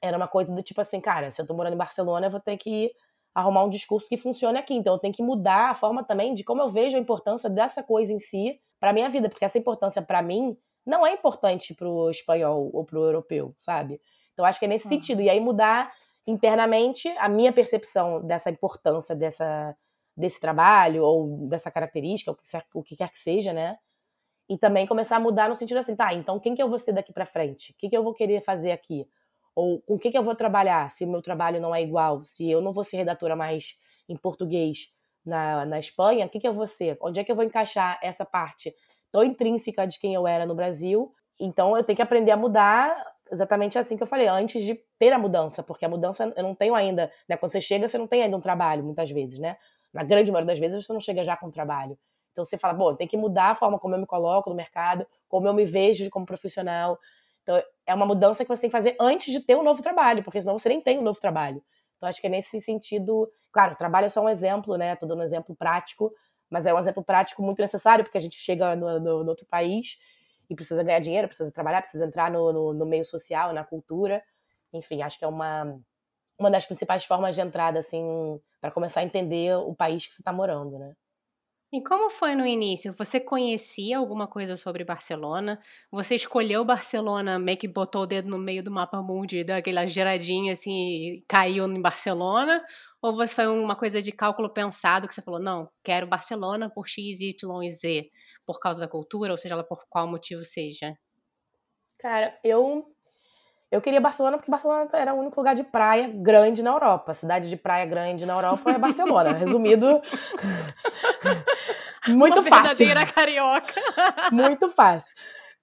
era 0.00 0.16
uma 0.16 0.26
coisa 0.26 0.50
do 0.50 0.62
tipo 0.62 0.80
assim, 0.80 1.00
cara, 1.00 1.30
se 1.30 1.42
eu 1.42 1.46
tô 1.46 1.52
morando 1.54 1.74
em 1.74 1.78
Barcelona, 1.78 2.26
eu 2.26 2.30
vou 2.30 2.40
ter 2.40 2.56
que 2.56 2.90
arrumar 3.34 3.64
um 3.64 3.68
discurso 3.68 4.08
que 4.08 4.16
funcione 4.16 4.58
aqui. 4.58 4.74
Então, 4.74 4.94
eu 4.94 4.98
tenho 4.98 5.14
que 5.14 5.22
mudar 5.22 5.70
a 5.70 5.74
forma 5.74 6.02
também 6.02 6.34
de 6.34 6.44
como 6.44 6.62
eu 6.62 6.68
vejo 6.68 6.96
a 6.96 7.00
importância 7.00 7.48
dessa 7.48 7.82
coisa 7.82 8.12
em 8.12 8.18
si 8.18 8.60
para 8.80 8.92
minha 8.92 9.08
vida, 9.08 9.28
porque 9.28 9.44
essa 9.44 9.58
importância 9.58 10.02
para 10.02 10.22
mim 10.22 10.56
não 10.84 11.06
é 11.06 11.12
importante 11.12 11.74
pro 11.74 12.10
espanhol 12.10 12.70
ou 12.72 12.84
pro 12.84 13.04
europeu, 13.04 13.54
sabe? 13.58 14.00
Então, 14.32 14.44
acho 14.44 14.58
que 14.58 14.64
é 14.64 14.68
nesse 14.68 14.86
uhum. 14.86 14.94
sentido. 14.94 15.20
E 15.20 15.28
aí 15.28 15.40
mudar 15.40 15.92
internamente 16.26 17.08
a 17.18 17.28
minha 17.28 17.52
percepção 17.52 18.24
dessa 18.24 18.50
importância 18.50 19.16
dessa, 19.16 19.76
desse 20.16 20.40
trabalho 20.40 21.02
ou 21.02 21.48
dessa 21.48 21.70
característica, 21.70 22.30
o 22.30 22.34
que, 22.34 22.42
o 22.74 22.82
que 22.82 22.96
quer 22.96 23.10
que 23.10 23.18
seja, 23.18 23.52
né? 23.52 23.78
E 24.48 24.58
também 24.58 24.86
começar 24.86 25.16
a 25.16 25.20
mudar 25.20 25.48
no 25.48 25.54
sentido 25.54 25.78
assim, 25.78 25.94
tá, 25.94 26.12
então 26.12 26.38
quem 26.40 26.54
que 26.54 26.62
eu 26.62 26.68
vou 26.68 26.78
ser 26.78 26.92
daqui 26.92 27.12
para 27.12 27.26
frente? 27.26 27.72
O 27.72 27.74
que, 27.76 27.88
que 27.88 27.96
eu 27.96 28.02
vou 28.02 28.14
querer 28.14 28.42
fazer 28.42 28.72
aqui? 28.72 29.06
Ou 29.58 29.80
com 29.80 29.94
o 29.96 29.98
que, 29.98 30.12
que 30.12 30.16
eu 30.16 30.22
vou 30.22 30.36
trabalhar 30.36 30.88
se 30.88 31.04
o 31.04 31.08
meu 31.08 31.20
trabalho 31.20 31.60
não 31.60 31.74
é 31.74 31.82
igual? 31.82 32.24
Se 32.24 32.48
eu 32.48 32.60
não 32.60 32.72
vou 32.72 32.84
ser 32.84 32.98
redatora 32.98 33.34
mais 33.34 33.76
em 34.08 34.16
português 34.16 34.92
na, 35.26 35.66
na 35.66 35.80
Espanha, 35.80 36.26
o 36.26 36.28
que, 36.28 36.38
que 36.38 36.46
eu 36.46 36.54
vou 36.54 36.68
ser? 36.68 36.96
Onde 37.02 37.18
é 37.18 37.24
que 37.24 37.32
eu 37.32 37.34
vou 37.34 37.44
encaixar 37.44 37.98
essa 38.00 38.24
parte 38.24 38.72
tão 39.10 39.24
intrínseca 39.24 39.84
de 39.84 39.98
quem 39.98 40.14
eu 40.14 40.28
era 40.28 40.46
no 40.46 40.54
Brasil? 40.54 41.12
Então 41.40 41.76
eu 41.76 41.82
tenho 41.82 41.96
que 41.96 42.02
aprender 42.02 42.30
a 42.30 42.36
mudar 42.36 43.04
exatamente 43.32 43.76
assim 43.76 43.96
que 43.96 44.02
eu 44.04 44.06
falei, 44.06 44.28
antes 44.28 44.62
de 44.62 44.80
ter 44.96 45.12
a 45.12 45.18
mudança, 45.18 45.60
porque 45.60 45.84
a 45.84 45.88
mudança 45.88 46.32
eu 46.36 46.42
não 46.44 46.54
tenho 46.54 46.76
ainda, 46.76 47.10
né? 47.28 47.36
Quando 47.36 47.50
você 47.50 47.60
chega, 47.60 47.88
você 47.88 47.98
não 47.98 48.06
tem 48.06 48.22
ainda 48.22 48.36
um 48.36 48.40
trabalho, 48.40 48.84
muitas 48.84 49.10
vezes, 49.10 49.40
né? 49.40 49.56
Na 49.92 50.04
grande 50.04 50.30
maioria 50.30 50.54
das 50.54 50.60
vezes 50.60 50.86
você 50.86 50.92
não 50.92 51.00
chega 51.00 51.24
já 51.24 51.36
com 51.36 51.48
um 51.48 51.50
trabalho. 51.50 51.98
Então 52.30 52.44
você 52.44 52.56
fala, 52.56 52.74
bom, 52.74 52.94
tem 52.94 53.08
que 53.08 53.16
mudar 53.16 53.50
a 53.50 53.54
forma 53.56 53.76
como 53.76 53.96
eu 53.96 53.98
me 53.98 54.06
coloco 54.06 54.48
no 54.48 54.54
mercado, 54.54 55.04
como 55.28 55.48
eu 55.48 55.52
me 55.52 55.64
vejo 55.64 56.08
como 56.10 56.24
profissional. 56.24 56.96
Então 57.48 57.62
é 57.86 57.94
uma 57.94 58.04
mudança 58.04 58.44
que 58.44 58.48
você 58.48 58.60
tem 58.60 58.68
que 58.68 58.76
fazer 58.76 58.94
antes 59.00 59.32
de 59.32 59.40
ter 59.40 59.56
um 59.56 59.62
novo 59.62 59.82
trabalho, 59.82 60.22
porque 60.22 60.38
senão 60.38 60.58
você 60.58 60.68
nem 60.68 60.82
tem 60.82 60.98
um 60.98 61.02
novo 61.02 61.18
trabalho. 61.18 61.62
Então 61.96 62.06
acho 62.06 62.20
que 62.20 62.26
é 62.26 62.30
nesse 62.30 62.60
sentido, 62.60 63.26
claro, 63.50 63.74
trabalho 63.74 64.04
é 64.04 64.08
só 64.10 64.22
um 64.22 64.28
exemplo, 64.28 64.76
né? 64.76 64.94
Tô 64.96 65.06
dando 65.06 65.20
um 65.20 65.24
exemplo 65.24 65.56
prático, 65.56 66.12
mas 66.50 66.66
é 66.66 66.74
um 66.74 66.78
exemplo 66.78 67.02
prático 67.02 67.42
muito 67.42 67.62
necessário, 67.62 68.04
porque 68.04 68.18
a 68.18 68.20
gente 68.20 68.36
chega 68.36 68.76
no, 68.76 69.00
no, 69.00 69.24
no 69.24 69.30
outro 69.30 69.46
país 69.46 69.98
e 70.50 70.54
precisa 70.54 70.84
ganhar 70.84 70.98
dinheiro, 70.98 71.26
precisa 71.26 71.50
trabalhar, 71.50 71.80
precisa 71.80 72.04
entrar 72.04 72.30
no, 72.30 72.52
no, 72.52 72.74
no 72.74 72.84
meio 72.84 73.04
social, 73.04 73.54
na 73.54 73.64
cultura. 73.64 74.22
Enfim, 74.70 75.00
acho 75.00 75.18
que 75.18 75.24
é 75.24 75.28
uma, 75.28 75.74
uma 76.38 76.50
das 76.50 76.66
principais 76.66 77.06
formas 77.06 77.34
de 77.34 77.40
entrada, 77.40 77.78
assim, 77.78 78.38
para 78.60 78.70
começar 78.70 79.00
a 79.00 79.04
entender 79.04 79.56
o 79.56 79.74
país 79.74 80.06
que 80.06 80.12
você 80.12 80.20
está 80.20 80.34
morando, 80.34 80.78
né? 80.78 80.92
E 81.70 81.82
como 81.82 82.08
foi 82.08 82.34
no 82.34 82.46
início? 82.46 82.94
Você 82.94 83.20
conhecia 83.20 83.98
alguma 83.98 84.26
coisa 84.26 84.56
sobre 84.56 84.84
Barcelona? 84.84 85.60
Você 85.90 86.14
escolheu 86.14 86.64
Barcelona, 86.64 87.38
meio 87.38 87.58
que 87.58 87.68
botou 87.68 88.02
o 88.02 88.06
dedo 88.06 88.28
no 88.30 88.38
meio 88.38 88.62
do 88.62 88.70
mapa 88.70 89.02
mundi, 89.02 89.44
deu 89.44 89.56
aquela 89.56 89.86
giradinha 89.86 90.52
assim 90.52 90.72
e 90.72 91.24
caiu 91.28 91.66
em 91.66 91.82
Barcelona? 91.82 92.64
Ou 93.02 93.14
você 93.14 93.34
foi 93.34 93.46
uma 93.46 93.76
coisa 93.76 94.00
de 94.00 94.10
cálculo 94.12 94.48
pensado 94.48 95.06
que 95.06 95.14
você 95.14 95.20
falou, 95.20 95.40
não, 95.40 95.68
quero 95.84 96.06
Barcelona 96.06 96.70
por 96.70 96.88
X, 96.88 97.20
Y 97.20 97.62
e 97.62 97.70
Z? 97.70 98.10
por 98.48 98.58
causa 98.58 98.80
da 98.80 98.88
cultura, 98.88 99.30
ou 99.30 99.36
seja 99.36 99.62
por 99.62 99.86
qual 99.90 100.08
motivo 100.08 100.42
seja? 100.42 100.98
Cara, 101.98 102.34
eu 102.42 102.96
eu 103.70 103.80
queria 103.82 104.00
Barcelona 104.00 104.38
porque 104.38 104.50
Barcelona 104.50 104.88
era 104.94 105.12
o 105.12 105.18
único 105.18 105.38
lugar 105.38 105.54
de 105.54 105.62
praia 105.62 106.08
grande 106.08 106.62
na 106.62 106.70
Europa. 106.70 107.10
A 107.10 107.14
cidade 107.14 107.50
de 107.50 107.56
praia 107.56 107.84
grande 107.84 108.24
na 108.24 108.34
Europa 108.34 108.70
é 108.70 108.78
Barcelona. 108.78 109.32
Resumido, 109.36 110.00
muito 112.08 112.40
Uma 112.40 112.48
fácil. 112.48 112.76
Verdadeira 112.76 113.06
carioca. 113.06 113.74
muito 114.32 114.70
fácil. 114.70 115.14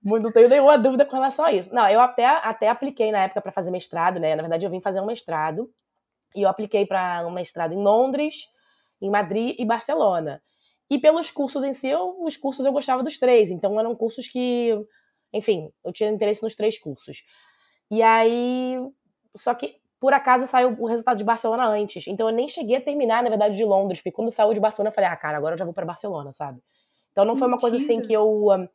Não 0.03 0.31
tenho 0.31 0.47
nenhuma 0.47 0.77
dúvida 0.77 1.03
com 1.03 1.15
relação 1.15 1.45
a 1.45 1.51
isso. 1.51 1.73
Não, 1.73 1.87
eu 1.87 1.99
até, 1.99 2.27
até 2.27 2.69
apliquei 2.69 3.11
na 3.11 3.23
época 3.23 3.41
para 3.41 3.51
fazer 3.51 3.71
mestrado, 3.71 4.19
né? 4.19 4.35
Na 4.35 4.43
verdade, 4.43 4.63
eu 4.63 4.69
vim 4.69 4.79
fazer 4.79 5.01
um 5.01 5.05
mestrado. 5.07 5.67
E 6.35 6.43
eu 6.43 6.49
apliquei 6.49 6.85
para 6.85 7.25
um 7.25 7.31
mestrado 7.31 7.73
em 7.73 7.81
Londres, 7.81 8.35
em 9.01 9.09
Madrid 9.09 9.55
e 9.57 9.65
Barcelona. 9.65 10.43
E 10.91 10.99
pelos 10.99 11.31
cursos 11.31 11.63
em 11.63 11.73
si, 11.73 11.87
eu, 11.87 12.17
os 12.21 12.37
cursos 12.37 12.63
eu 12.65 12.71
gostava 12.71 13.01
dos 13.01 13.17
três. 13.17 13.49
Então 13.49 13.79
eram 13.79 13.95
cursos 13.95 14.27
que, 14.27 14.77
enfim, 15.33 15.71
eu 15.83 15.91
tinha 15.91 16.09
interesse 16.11 16.43
nos 16.43 16.53
três 16.55 16.77
cursos. 16.77 17.23
E 17.89 18.01
aí, 18.01 18.77
só 19.35 19.53
que 19.53 19.75
por 19.99 20.13
acaso 20.13 20.45
saiu 20.45 20.75
o 20.79 20.85
resultado 20.85 21.17
de 21.17 21.23
Barcelona 21.23 21.67
antes. 21.67 22.07
Então 22.07 22.29
eu 22.29 22.35
nem 22.35 22.47
cheguei 22.47 22.77
a 22.77 22.81
terminar, 22.81 23.23
na 23.23 23.29
verdade, 23.29 23.55
de 23.55 23.63
Londres, 23.63 23.99
porque 23.99 24.11
quando 24.11 24.31
saiu 24.31 24.53
de 24.53 24.59
Barcelona 24.59 24.89
eu 24.89 24.93
falei, 24.93 25.09
ah, 25.09 25.17
cara, 25.17 25.37
agora 25.37 25.55
eu 25.55 25.59
já 25.59 25.65
vou 25.65 25.73
para 25.73 25.85
Barcelona, 25.85 26.31
sabe? 26.31 26.59
Então 27.11 27.25
não 27.25 27.35
foi 27.35 27.47
uma 27.47 27.57
coisa 27.57 27.77
assim 27.77 28.01
que 28.01 28.13
eu 28.13 28.69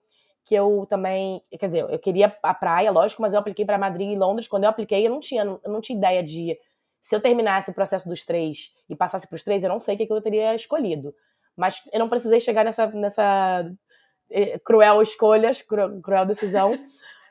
que 0.45 0.55
eu 0.55 0.87
também, 0.89 1.43
quer 1.59 1.67
dizer, 1.67 1.87
eu 1.89 1.99
queria 1.99 2.37
a 2.43 2.55
praia, 2.55 2.91
lógico, 2.91 3.23
mas 3.23 3.35
eu 3.35 3.39
apliquei 3.39 3.65
para 3.65 3.79
Madrid 3.79 4.11
e 4.11 4.17
Londres. 4.17 4.49
Quando 4.49 4.65
eu 4.65 4.71
apliquei, 4.71 5.07
eu 5.07 5.11
não 5.11 5.21
tinha, 5.21 5.43
eu 5.43 5.71
não 5.71 5.81
tinha 5.81 5.97
ideia 5.97 6.23
de 6.23 6.59
se 7.01 7.15
eu 7.15 7.21
terminasse 7.21 7.71
o 7.71 7.75
processo 7.75 8.09
dos 8.09 8.25
três 8.25 8.75
e 8.89 8.97
passasse 8.97 9.29
para 9.29 9.37
os 9.37 9.45
três, 9.45 9.63
eu 9.63 9.71
não 9.71 9.79
sei 9.79 9.95
o 9.95 9.99
que, 9.99 10.07
que 10.07 10.13
eu 10.13 10.21
teria 10.21 10.55
escolhido. 10.55 11.15
Mas 11.57 11.83
eu 11.93 12.01
não 12.01 12.09
precisei 12.09 12.41
chegar 12.41 12.65
nessa, 12.65 12.87
nessa 12.89 13.71
eh, 14.31 14.59
cruel 14.59 15.01
escolha, 15.03 15.53
cruel, 15.69 16.01
cruel 16.03 16.27
decisão, 16.27 16.73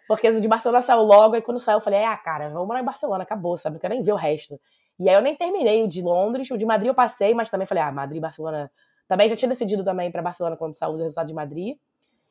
porque 0.10 0.42
de 0.42 0.48
Barcelona 0.48 0.82
saiu 0.82 1.04
logo, 1.04 1.36
e 1.36 1.42
quando 1.42 1.60
saiu 1.60 1.78
eu 1.78 1.82
falei, 1.82 2.04
ah, 2.04 2.18
cara, 2.18 2.50
vamos 2.50 2.68
morar 2.68 2.82
em 2.82 2.84
Barcelona, 2.84 3.22
acabou, 3.22 3.56
sabe? 3.56 3.76
Não 3.76 3.80
quero 3.80 3.94
nem 3.94 4.02
ver 4.02 4.14
o 4.14 4.16
resto. 4.16 4.60
E 4.98 5.08
aí 5.08 5.14
eu 5.14 5.22
nem 5.22 5.36
terminei 5.36 5.84
o 5.84 5.88
de 5.88 6.02
Londres, 6.02 6.50
o 6.50 6.58
de 6.58 6.66
Madrid 6.66 6.88
eu 6.88 6.96
passei, 6.96 7.36
mas 7.36 7.48
também 7.52 7.68
falei, 7.68 7.84
ah, 7.84 7.92
Madrid 7.92 8.20
Barcelona. 8.20 8.72
Também 9.08 9.30
já 9.30 9.36
tinha 9.36 9.48
decidido 9.48 9.84
também 9.84 10.12
para 10.12 10.24
Barcelona 10.24 10.58
quando 10.58 10.76
saiu 10.76 10.94
o 10.94 10.98
resultado 10.98 11.28
de 11.28 11.34
Madrid. 11.36 11.78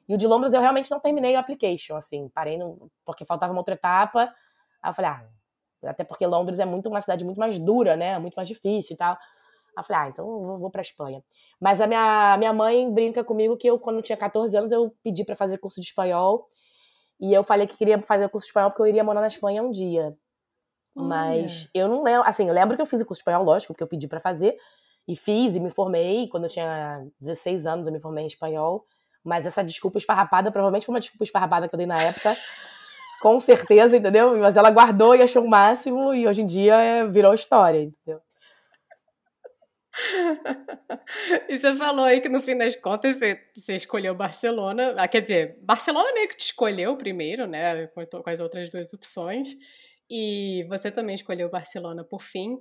E 0.08 0.14
o 0.14 0.18
de 0.18 0.26
Londres 0.26 0.54
eu 0.54 0.60
realmente 0.60 0.90
não 0.90 0.98
terminei 0.98 1.36
o 1.36 1.38
application, 1.38 1.94
assim, 1.94 2.28
parei 2.34 2.58
no, 2.58 2.90
porque 3.04 3.24
faltava 3.24 3.52
uma 3.52 3.60
outra 3.60 3.74
etapa. 3.74 4.22
Aí 4.82 4.90
eu 4.90 4.94
falei, 4.94 5.12
ah, 5.12 5.24
até 5.88 6.02
porque 6.02 6.26
Londres 6.26 6.58
é 6.58 6.64
muito 6.64 6.88
uma 6.88 7.00
cidade 7.00 7.24
muito 7.24 7.38
mais 7.38 7.60
dura, 7.60 7.94
né? 7.94 8.18
Muito 8.18 8.34
mais 8.34 8.48
difícil 8.48 8.94
e 8.94 8.96
tal. 8.96 9.12
Aí 9.12 9.18
eu 9.76 9.84
falei, 9.84 10.02
ah, 10.02 10.08
então 10.08 10.26
eu 10.26 10.58
vou 10.58 10.68
para 10.68 10.82
Espanha. 10.82 11.22
Mas 11.60 11.80
a 11.80 11.86
minha, 11.86 12.36
minha 12.38 12.52
mãe 12.52 12.92
brinca 12.92 13.22
comigo 13.22 13.56
que 13.56 13.68
eu, 13.68 13.78
quando 13.78 14.02
tinha 14.02 14.16
14 14.16 14.56
anos, 14.56 14.72
eu 14.72 14.92
pedi 15.04 15.24
para 15.24 15.36
fazer 15.36 15.58
curso 15.58 15.80
de 15.80 15.86
espanhol. 15.86 16.48
E 17.20 17.32
eu 17.32 17.42
falei 17.42 17.66
que 17.66 17.76
queria 17.76 18.00
fazer 18.02 18.28
curso 18.28 18.46
de 18.46 18.50
espanhol 18.50 18.70
porque 18.70 18.82
eu 18.82 18.86
iria 18.86 19.02
morar 19.02 19.20
na 19.20 19.26
Espanha 19.26 19.62
um 19.62 19.70
dia. 19.70 20.16
Mas 20.94 21.68
eu 21.74 21.88
não 21.88 22.02
lembro. 22.02 22.26
Assim, 22.26 22.48
eu 22.48 22.54
lembro 22.54 22.76
que 22.76 22.82
eu 22.82 22.86
fiz 22.86 23.00
o 23.00 23.06
curso 23.06 23.20
de 23.20 23.22
espanhol, 23.22 23.44
lógico, 23.44 23.72
porque 23.72 23.82
eu 23.82 23.88
pedi 23.88 24.08
para 24.08 24.20
fazer. 24.20 24.56
E 25.06 25.16
fiz 25.16 25.56
e 25.56 25.60
me 25.60 25.70
formei. 25.70 26.28
Quando 26.28 26.44
eu 26.44 26.50
tinha 26.50 27.06
16 27.20 27.66
anos, 27.66 27.86
eu 27.86 27.92
me 27.92 28.00
formei 28.00 28.24
em 28.24 28.26
espanhol. 28.26 28.84
Mas 29.24 29.46
essa 29.46 29.62
desculpa 29.62 29.98
esfarrapada, 29.98 30.50
provavelmente 30.50 30.86
foi 30.86 30.94
uma 30.94 31.00
desculpa 31.00 31.24
esfarrapada 31.24 31.68
que 31.68 31.74
eu 31.74 31.78
dei 31.78 31.86
na 31.86 32.02
época. 32.02 32.36
Com 33.20 33.38
certeza, 33.40 33.96
entendeu? 33.96 34.36
Mas 34.38 34.56
ela 34.56 34.70
guardou 34.70 35.14
e 35.14 35.22
achou 35.22 35.44
o 35.44 35.48
máximo. 35.48 36.14
E 36.14 36.26
hoje 36.26 36.42
em 36.42 36.46
dia 36.46 36.80
é, 36.80 37.06
virou 37.06 37.34
história, 37.34 37.82
entendeu? 37.82 38.20
E 41.48 41.56
você 41.56 41.74
falou 41.74 42.04
aí 42.04 42.20
que 42.20 42.28
no 42.28 42.40
fim 42.40 42.56
das 42.56 42.76
contas 42.76 43.16
você, 43.16 43.40
você 43.54 43.76
escolheu 43.76 44.14
Barcelona. 44.14 44.94
Ah, 44.96 45.08
quer 45.08 45.20
dizer, 45.20 45.58
Barcelona 45.62 46.12
meio 46.12 46.28
que 46.28 46.36
te 46.36 46.46
escolheu 46.46 46.96
primeiro, 46.96 47.46
né? 47.46 47.86
Com, 47.88 48.04
com 48.06 48.30
as 48.30 48.40
outras 48.40 48.68
duas 48.70 48.92
opções. 48.92 49.56
E 50.10 50.64
você 50.68 50.90
também 50.90 51.14
escolheu 51.14 51.50
Barcelona 51.50 52.04
por 52.04 52.22
fim. 52.22 52.58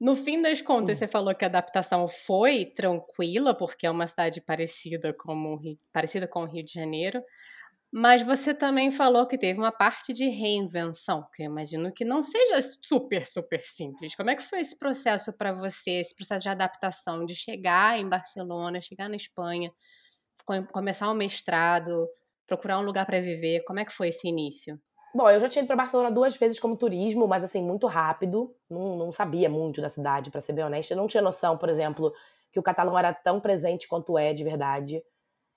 No 0.00 0.16
fim 0.16 0.42
das 0.42 0.60
contas, 0.60 0.96
hum. 0.96 1.00
você 1.00 1.08
falou 1.08 1.34
que 1.34 1.44
a 1.44 1.48
adaptação 1.48 2.08
foi 2.08 2.66
tranquila, 2.66 3.54
porque 3.54 3.86
é 3.86 3.90
uma 3.90 4.06
cidade 4.06 4.40
parecida, 4.40 5.12
como, 5.12 5.60
parecida 5.92 6.26
com 6.26 6.42
o 6.42 6.46
Rio 6.46 6.64
de 6.64 6.72
Janeiro. 6.72 7.22
Mas 7.94 8.22
você 8.22 8.54
também 8.54 8.90
falou 8.90 9.26
que 9.26 9.36
teve 9.36 9.58
uma 9.58 9.70
parte 9.70 10.14
de 10.14 10.26
reinvenção, 10.26 11.26
que 11.34 11.42
eu 11.42 11.46
imagino 11.46 11.92
que 11.92 12.06
não 12.06 12.22
seja 12.22 12.58
super, 12.80 13.26
super 13.26 13.62
simples. 13.64 14.14
Como 14.14 14.30
é 14.30 14.34
que 14.34 14.42
foi 14.42 14.60
esse 14.60 14.78
processo 14.78 15.30
para 15.30 15.52
você, 15.52 16.00
esse 16.00 16.16
processo 16.16 16.44
de 16.44 16.48
adaptação, 16.48 17.26
de 17.26 17.34
chegar 17.34 17.98
em 17.98 18.08
Barcelona, 18.08 18.80
chegar 18.80 19.10
na 19.10 19.16
Espanha, 19.16 19.70
começar 20.72 21.10
um 21.10 21.14
mestrado, 21.14 22.08
procurar 22.46 22.78
um 22.78 22.82
lugar 22.82 23.04
para 23.04 23.20
viver? 23.20 23.62
Como 23.64 23.78
é 23.78 23.84
que 23.84 23.92
foi 23.92 24.08
esse 24.08 24.26
início? 24.26 24.80
Bom, 25.14 25.28
eu 25.28 25.38
já 25.38 25.46
tinha 25.50 25.60
ido 25.60 25.66
para 25.66 25.76
Barcelona 25.76 26.10
duas 26.10 26.34
vezes 26.38 26.58
como 26.58 26.78
turismo, 26.78 27.28
mas 27.28 27.44
assim, 27.44 27.62
muito 27.62 27.86
rápido. 27.86 28.56
Não, 28.70 28.96
não 28.96 29.12
sabia 29.12 29.50
muito 29.50 29.82
da 29.82 29.90
cidade, 29.90 30.30
para 30.30 30.40
ser 30.40 30.54
bem 30.54 30.64
honesta. 30.64 30.94
Eu 30.94 30.96
não 30.96 31.06
tinha 31.06 31.22
noção, 31.22 31.58
por 31.58 31.68
exemplo, 31.68 32.10
que 32.50 32.58
o 32.58 32.62
catalão 32.62 32.98
era 32.98 33.12
tão 33.12 33.38
presente 33.38 33.86
quanto 33.86 34.16
é 34.16 34.32
de 34.32 34.42
verdade. 34.42 35.02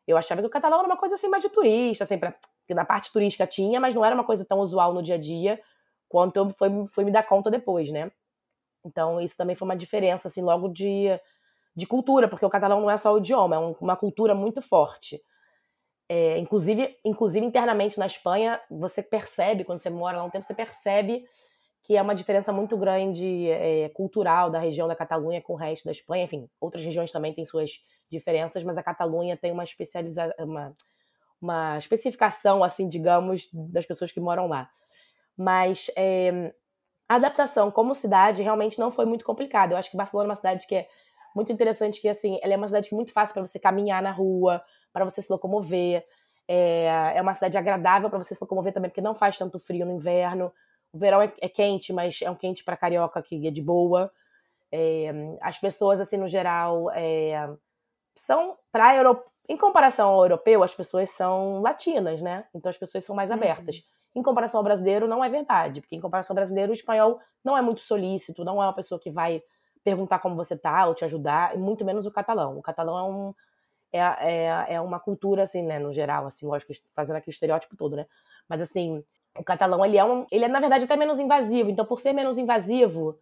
Eu 0.07 0.17
achava 0.17 0.41
que 0.41 0.47
o 0.47 0.49
catalão 0.49 0.79
era 0.79 0.87
uma 0.87 0.97
coisa 0.97 1.15
assim 1.15 1.27
mais 1.27 1.43
de 1.43 1.49
turista, 1.49 2.03
assim, 2.03 2.17
pra, 2.17 2.35
na 2.69 2.85
parte 2.85 3.11
turística 3.11 3.47
tinha, 3.47 3.79
mas 3.79 3.95
não 3.95 4.05
era 4.05 4.13
uma 4.13 4.23
coisa 4.23 4.45
tão 4.45 4.59
usual 4.59 4.93
no 4.93 5.01
dia 5.01 5.15
a 5.15 5.17
dia 5.17 5.59
quanto 6.07 6.37
eu 6.37 6.49
fui, 6.49 6.69
fui 6.87 7.03
me 7.03 7.11
dar 7.11 7.23
conta 7.23 7.49
depois, 7.49 7.91
né? 7.91 8.11
Então, 8.85 9.19
isso 9.19 9.35
também 9.35 9.55
foi 9.55 9.67
uma 9.67 9.75
diferença, 9.75 10.27
assim, 10.27 10.41
logo 10.41 10.69
de, 10.69 11.07
de 11.75 11.87
cultura, 11.87 12.27
porque 12.27 12.45
o 12.45 12.49
catalão 12.49 12.81
não 12.81 12.89
é 12.89 12.97
só 12.97 13.13
o 13.13 13.17
idioma, 13.17 13.55
é 13.55 13.59
um, 13.59 13.75
uma 13.81 13.95
cultura 13.95 14.35
muito 14.35 14.61
forte. 14.61 15.19
É, 16.07 16.37
inclusive, 16.37 16.95
inclusive, 17.03 17.45
internamente 17.45 17.97
na 17.97 18.05
Espanha, 18.05 18.61
você 18.69 19.01
percebe, 19.01 19.63
quando 19.63 19.79
você 19.79 19.89
mora 19.89 20.17
lá 20.17 20.23
um 20.23 20.29
tempo, 20.29 20.45
você 20.45 20.53
percebe 20.53 21.25
que 21.85 21.95
é 21.95 22.01
uma 22.01 22.15
diferença 22.15 22.51
muito 22.51 22.75
grande 22.75 23.47
é, 23.47 23.89
cultural 23.89 24.49
da 24.49 24.57
região 24.57 24.87
da 24.87 24.95
Catalunha 24.95 25.39
com 25.39 25.53
o 25.53 25.55
resto 25.55 25.85
da 25.85 25.91
Espanha. 25.91 26.23
Enfim, 26.23 26.49
outras 26.59 26.83
regiões 26.83 27.11
também 27.11 27.31
têm 27.31 27.45
suas 27.45 27.73
diferenças, 28.11 28.63
mas 28.63 28.75
a 28.75 28.81
Catalunha 28.81 29.37
tem 29.37 29.51
uma 29.51 29.63
especialização, 29.63 30.33
uma, 30.39 30.75
uma 31.39 31.77
especificação, 31.77 32.63
assim, 32.63 32.89
digamos, 32.89 33.49
das 33.53 33.85
pessoas 33.85 34.11
que 34.11 34.19
moram 34.19 34.47
lá. 34.47 34.67
Mas 35.37 35.91
é, 35.95 36.51
a 37.07 37.15
adaptação 37.15 37.69
como 37.69 37.93
cidade 37.93 38.41
realmente 38.41 38.79
não 38.79 38.89
foi 38.89 39.05
muito 39.05 39.23
complicada. 39.23 39.75
Eu 39.75 39.77
acho 39.77 39.91
que 39.91 39.97
Barcelona 39.97 40.29
é 40.29 40.31
uma 40.31 40.35
cidade 40.35 40.65
que 40.65 40.73
é 40.73 40.87
muito 41.35 41.51
interessante, 41.51 42.01
que 42.01 42.09
assim, 42.09 42.39
ela 42.41 42.55
é 42.55 42.57
uma 42.57 42.67
cidade 42.67 42.89
que 42.89 42.95
é 42.95 42.97
muito 42.97 43.13
fácil 43.13 43.35
para 43.35 43.45
você 43.45 43.59
caminhar 43.59 44.01
na 44.01 44.11
rua, 44.11 44.59
para 44.91 45.05
você 45.05 45.21
se 45.21 45.31
locomover. 45.31 46.03
É, 46.47 47.13
é 47.13 47.21
uma 47.21 47.33
cidade 47.35 47.59
agradável 47.59 48.09
para 48.09 48.17
você 48.17 48.33
se 48.33 48.41
locomover 48.41 48.73
também, 48.73 48.89
porque 48.89 49.01
não 49.01 49.13
faz 49.13 49.37
tanto 49.37 49.59
frio 49.59 49.85
no 49.85 49.91
inverno. 49.91 50.51
O 50.95 50.97
verão 50.97 51.21
é, 51.21 51.33
é 51.41 51.49
quente, 51.49 51.91
mas 51.91 52.21
é 52.21 52.31
um 52.31 52.35
quente 52.35 52.63
para 52.63 52.77
carioca 52.77 53.21
que 53.21 53.45
é 53.45 53.51
de 53.51 53.61
boa. 53.61 54.09
É, 54.71 55.11
as 55.41 55.59
pessoas, 55.59 55.99
assim, 55.99 56.15
no 56.15 56.25
geral, 56.25 56.89
é, 56.91 57.49
são 58.15 58.57
para 58.71 58.95
Euro... 58.95 59.21
em 59.49 59.57
comparação 59.57 60.11
ao 60.11 60.23
europeu, 60.23 60.63
as 60.63 60.73
pessoas 60.73 61.09
são 61.09 61.61
latinas, 61.61 62.21
né? 62.21 62.45
Então 62.55 62.69
as 62.69 62.77
pessoas 62.77 63.03
são 63.03 63.13
mais 63.13 63.29
uhum. 63.29 63.35
abertas. 63.35 63.75
Uhum. 63.75 64.21
Em 64.21 64.23
comparação 64.23 64.59
ao 64.59 64.63
brasileiro, 64.63 65.05
não 65.05 65.21
é 65.21 65.27
verdade, 65.27 65.81
porque 65.81 65.97
em 65.97 65.99
comparação 65.99 66.33
ao 66.33 66.35
brasileiro, 66.35 66.71
o 66.71 66.73
espanhol 66.73 67.19
não 67.43 67.57
é 67.57 67.61
muito 67.61 67.81
solícito, 67.81 68.45
não 68.45 68.63
é 68.63 68.65
uma 68.65 68.73
pessoa 68.73 68.97
que 68.97 69.11
vai 69.11 69.43
perguntar 69.83 70.19
como 70.19 70.33
você 70.33 70.57
tá 70.57 70.87
ou 70.87 70.95
te 70.95 71.03
ajudar, 71.03 71.57
muito 71.57 71.83
menos 71.83 72.05
o 72.05 72.11
catalão. 72.11 72.57
O 72.57 72.61
catalão 72.61 72.97
é 72.97 73.03
um 73.03 73.33
é, 73.91 73.99
é, 73.99 74.73
é 74.75 74.81
uma 74.81 74.99
cultura 74.99 75.43
assim, 75.43 75.65
né, 75.65 75.77
no 75.77 75.91
geral, 75.91 76.25
assim, 76.25 76.45
lógico, 76.45 76.71
fazendo 76.95 77.17
aqui 77.17 77.29
o 77.29 77.31
estereótipo 77.31 77.75
todo, 77.75 77.97
né? 77.97 78.05
Mas 78.47 78.61
assim, 78.61 79.03
o 79.37 79.43
catalão, 79.43 79.85
ele 79.85 79.97
é, 79.97 80.03
um, 80.03 80.25
ele 80.31 80.45
é, 80.45 80.47
na 80.47 80.59
verdade, 80.59 80.85
até 80.85 80.95
menos 80.95 81.19
invasivo. 81.19 81.69
Então, 81.69 81.85
por 81.85 81.99
ser 81.99 82.13
menos 82.13 82.37
invasivo, 82.37 83.19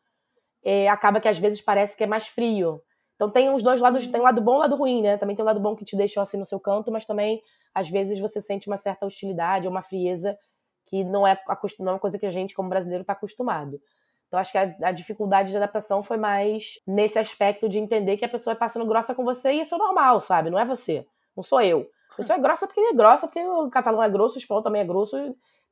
é, 0.64 0.88
acaba 0.88 1.20
que 1.20 1.28
às 1.28 1.40
vezes 1.40 1.62
parece 1.62 1.98
que 1.98 2.04
é 2.04 2.08
mais 2.08 2.28
frio. 2.28 2.82
Então, 3.16 3.30
tem 3.30 3.54
os 3.54 3.64
dois 3.64 3.82
lados, 3.82 4.08
tem 4.08 4.20
o 4.20 4.24
lado 4.24 4.42
bom 4.42 4.54
e 4.54 4.58
o 4.58 4.60
lado 4.60 4.76
ruim, 4.76 5.02
né? 5.02 5.18
Também 5.18 5.36
tem 5.36 5.44
o 5.44 5.46
lado 5.46 5.60
bom 5.60 5.76
que 5.76 5.86
te 5.86 5.96
deixa 5.96 6.22
assim 6.22 6.38
no 6.38 6.46
seu 6.46 6.60
canto, 6.60 6.92
mas 6.92 7.06
também, 7.06 7.42
às 7.74 7.90
vezes, 7.90 8.20
você 8.20 8.40
sente 8.40 8.68
uma 8.68 8.78
certa 8.78 9.06
hostilidade 9.06 9.68
ou 9.68 9.72
uma 9.72 9.82
frieza 9.82 10.38
que 10.86 11.04
não 11.04 11.26
é, 11.26 11.40
não 11.80 11.90
é 11.90 11.94
uma 11.94 12.00
coisa 12.00 12.20
que 12.20 12.26
a 12.26 12.32
gente, 12.32 12.54
como 12.54 12.70
brasileiro, 12.70 13.02
está 13.02 13.14
acostumado. 13.14 13.80
Então, 14.28 14.40
acho 14.40 14.52
que 14.52 14.58
a, 14.58 14.76
a, 14.82 14.92
dificuldade 14.92 15.52
de 15.52 15.58
adaptação 15.58 16.02
foi 16.02 16.18
mais 16.18 16.80
nesse 16.88 17.20
aspecto 17.20 17.70
de 17.70 17.78
entender 17.78 18.18
que 18.18 18.26
a 18.26 18.30
pessoa 18.30 18.54
está 18.54 18.68
sendo 18.68 18.86
grossa 18.86 19.14
com 19.14 19.24
você 19.24 19.54
e 19.54 19.62
isso 19.62 19.76
é 19.76 19.78
normal, 19.78 20.20
sabe? 20.20 20.50
Não 20.50 20.58
é 20.58 20.66
você, 20.66 21.06
não 21.38 21.44
sou 21.44 21.62
eu. 21.62 21.88
A 22.14 22.16
pessoa 22.16 22.38
é 22.38 22.42
grossa 22.42 22.66
porque 22.66 22.80
ele 22.80 22.90
é 22.90 22.94
grossa, 22.94 23.28
porque 23.28 23.46
o 23.46 23.70
catalão 23.70 24.02
é 24.02 24.10
grosso, 24.10 24.36
o 24.36 24.38
espanhol 24.40 24.64
também 24.64 24.82
é 24.82 24.86
grosso, 24.86 25.18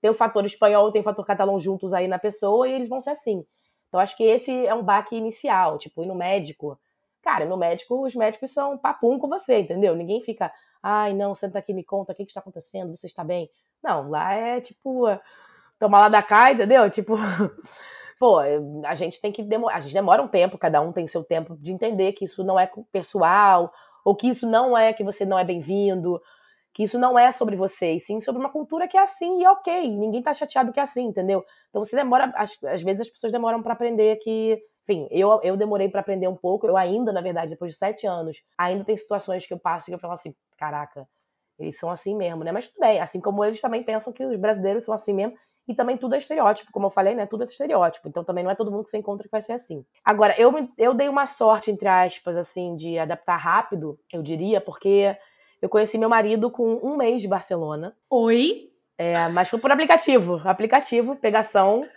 tem 0.02 0.10
o 0.10 0.14
fator 0.14 0.44
espanhol 0.46 0.92
tem 0.92 1.02
o 1.02 1.04
fator 1.04 1.26
catalão 1.26 1.60
juntos 1.60 1.94
aí 1.94 2.08
na 2.08 2.18
pessoa 2.18 2.68
e 2.68 2.74
eles 2.74 2.90
vão 2.90 3.00
ser 3.00 3.12
assim. 3.12 3.46
Então 3.88 4.00
acho 4.00 4.18
que 4.18 4.24
esse 4.24 4.66
é 4.66 4.74
um 4.74 4.84
baque 4.84 5.16
inicial, 5.16 5.78
tipo, 5.78 6.02
ir 6.02 6.08
no 6.08 6.16
médico. 6.16 6.80
Cara, 7.22 7.46
no 7.46 7.56
médico, 7.56 8.04
os 8.04 8.16
médicos 8.16 8.52
são 8.52 8.78
papum 8.78 9.20
com 9.20 9.28
você, 9.28 9.60
entendeu? 9.60 9.96
Ninguém 9.96 10.22
fica, 10.22 10.52
ai, 10.82 11.14
não, 11.14 11.36
senta 11.36 11.60
aqui, 11.60 11.74
me 11.74 11.84
conta, 11.84 12.14
o 12.14 12.16
que, 12.16 12.24
que 12.24 12.32
está 12.32 12.40
acontecendo, 12.40 12.96
você 12.96 13.06
está 13.06 13.24
bem? 13.24 13.50
Não, 13.84 14.10
lá 14.10 14.34
é 14.34 14.60
tipo, 14.60 15.06
toma 15.80 16.00
lá 16.00 16.10
da 16.10 16.24
cá, 16.24 16.52
entendeu? 16.52 16.90
Tipo, 16.92 17.16
pô, 18.20 18.40
a 18.86 18.96
gente 18.96 19.20
tem 19.20 19.32
que 19.32 19.44
demorar, 19.44 19.76
a 19.76 19.82
gente 19.82 19.94
demora 19.94 20.22
um 20.22 20.28
tempo, 20.28 20.58
cada 20.58 20.80
um 20.80 20.92
tem 20.92 21.08
seu 21.08 21.24
tempo 21.24 21.58
de 21.58 21.72
entender 21.72 22.14
que 22.14 22.26
isso 22.26 22.44
não 22.44 22.60
é 22.60 22.70
pessoal, 22.92 23.72
ou 24.06 24.16
que 24.16 24.28
isso 24.28 24.48
não 24.50 24.78
é 24.78 24.94
que 24.94 25.04
você 25.04 25.26
não 25.26 25.38
é 25.38 25.44
bem-vindo, 25.44 26.22
que 26.74 26.84
isso 26.84 26.98
não 26.98 27.18
é 27.18 27.32
sobre 27.32 27.56
você, 27.56 27.94
e 27.94 28.00
sim 28.00 28.20
sobre 28.20 28.40
uma 28.40 28.50
cultura 28.52 28.88
que 28.88 28.98
é 28.98 29.02
assim 29.02 29.42
e 29.42 29.48
ok, 29.48 29.96
ninguém 29.98 30.22
tá 30.22 30.34
chateado 30.34 30.72
que 30.72 30.80
é 30.80 30.84
assim, 30.84 31.06
entendeu? 31.06 31.44
Então 31.70 31.84
você 31.84 31.96
demora, 31.96 32.32
às, 32.36 32.58
às 32.64 32.82
vezes 32.82 33.02
as 33.02 33.10
pessoas 33.10 33.32
demoram 33.32 33.62
para 33.62 33.74
aprender 33.74 34.18
que, 34.18 34.62
enfim, 34.84 35.08
eu, 35.12 35.40
eu 35.44 35.58
demorei 35.58 35.90
para 35.90 36.02
aprender 36.02 36.28
um 36.28 36.36
pouco, 36.36 36.68
eu 36.68 36.78
ainda, 36.78 37.12
na 37.12 37.22
verdade, 37.22 37.52
depois 37.52 37.74
de 37.74 37.78
sete 37.78 38.08
anos, 38.08 38.42
ainda 38.58 38.84
tem 38.84 38.96
situações 38.96 39.46
que 39.46 39.54
eu 39.54 39.60
passo 39.60 39.90
e 39.90 39.94
eu 39.94 40.00
falo 40.00 40.14
assim, 40.14 40.34
caraca, 40.58 41.08
eles 41.60 41.78
são 41.78 41.90
assim 41.90 42.16
mesmo, 42.16 42.44
né? 42.44 42.52
Mas 42.52 42.70
tudo 42.70 42.80
bem, 42.80 43.00
assim 43.00 43.20
como 43.20 43.44
eles 43.44 43.62
também 43.62 43.84
pensam 43.84 44.12
que 44.12 44.26
os 44.26 44.38
brasileiros 44.38 44.84
são 44.84 44.94
assim 44.94 45.14
mesmo, 45.14 45.36
e 45.68 45.76
também 45.76 45.96
tudo 45.96 46.16
é 46.16 46.18
estereótipo, 46.18 46.72
como 46.72 46.88
eu 46.88 46.92
falei, 46.92 47.14
né? 47.14 47.26
Tudo 47.26 47.44
é 47.44 47.46
estereótipo. 47.46 48.10
Então 48.10 48.24
também 48.24 48.44
não 48.44 48.52
é 48.52 48.56
todo 48.56 48.72
mundo 48.72 48.84
que 48.84 48.90
você 48.90 48.98
encontra 48.98 49.26
que 49.26 49.32
vai 49.32 49.42
ser 49.42 49.54
assim. 49.54 49.86
Agora, 50.04 50.36
eu, 50.38 50.52
eu 50.78 50.94
dei 50.94 51.08
uma 51.08 51.26
sorte, 51.26 51.70
entre 51.70 51.88
aspas, 51.88 52.36
assim, 52.36 52.76
de 52.76 52.98
adaptar 52.98 53.38
rápido, 53.38 54.00
eu 54.12 54.24
diria, 54.24 54.60
porque 54.60 55.16
eu 55.62 55.70
conheci 55.70 55.98
meu 55.98 56.10
marido 56.10 56.50
com 56.50 56.80
um 56.84 56.98
mês 56.98 57.22
de 57.22 57.28
Barcelona. 57.28 57.96
Oi? 58.10 58.72
É, 58.98 59.28
mas 59.30 59.50
foi 59.50 59.60
por 59.60 59.72
aplicativo. 59.72 60.42
Aplicativo, 60.44 61.16
pegação. 61.16 61.88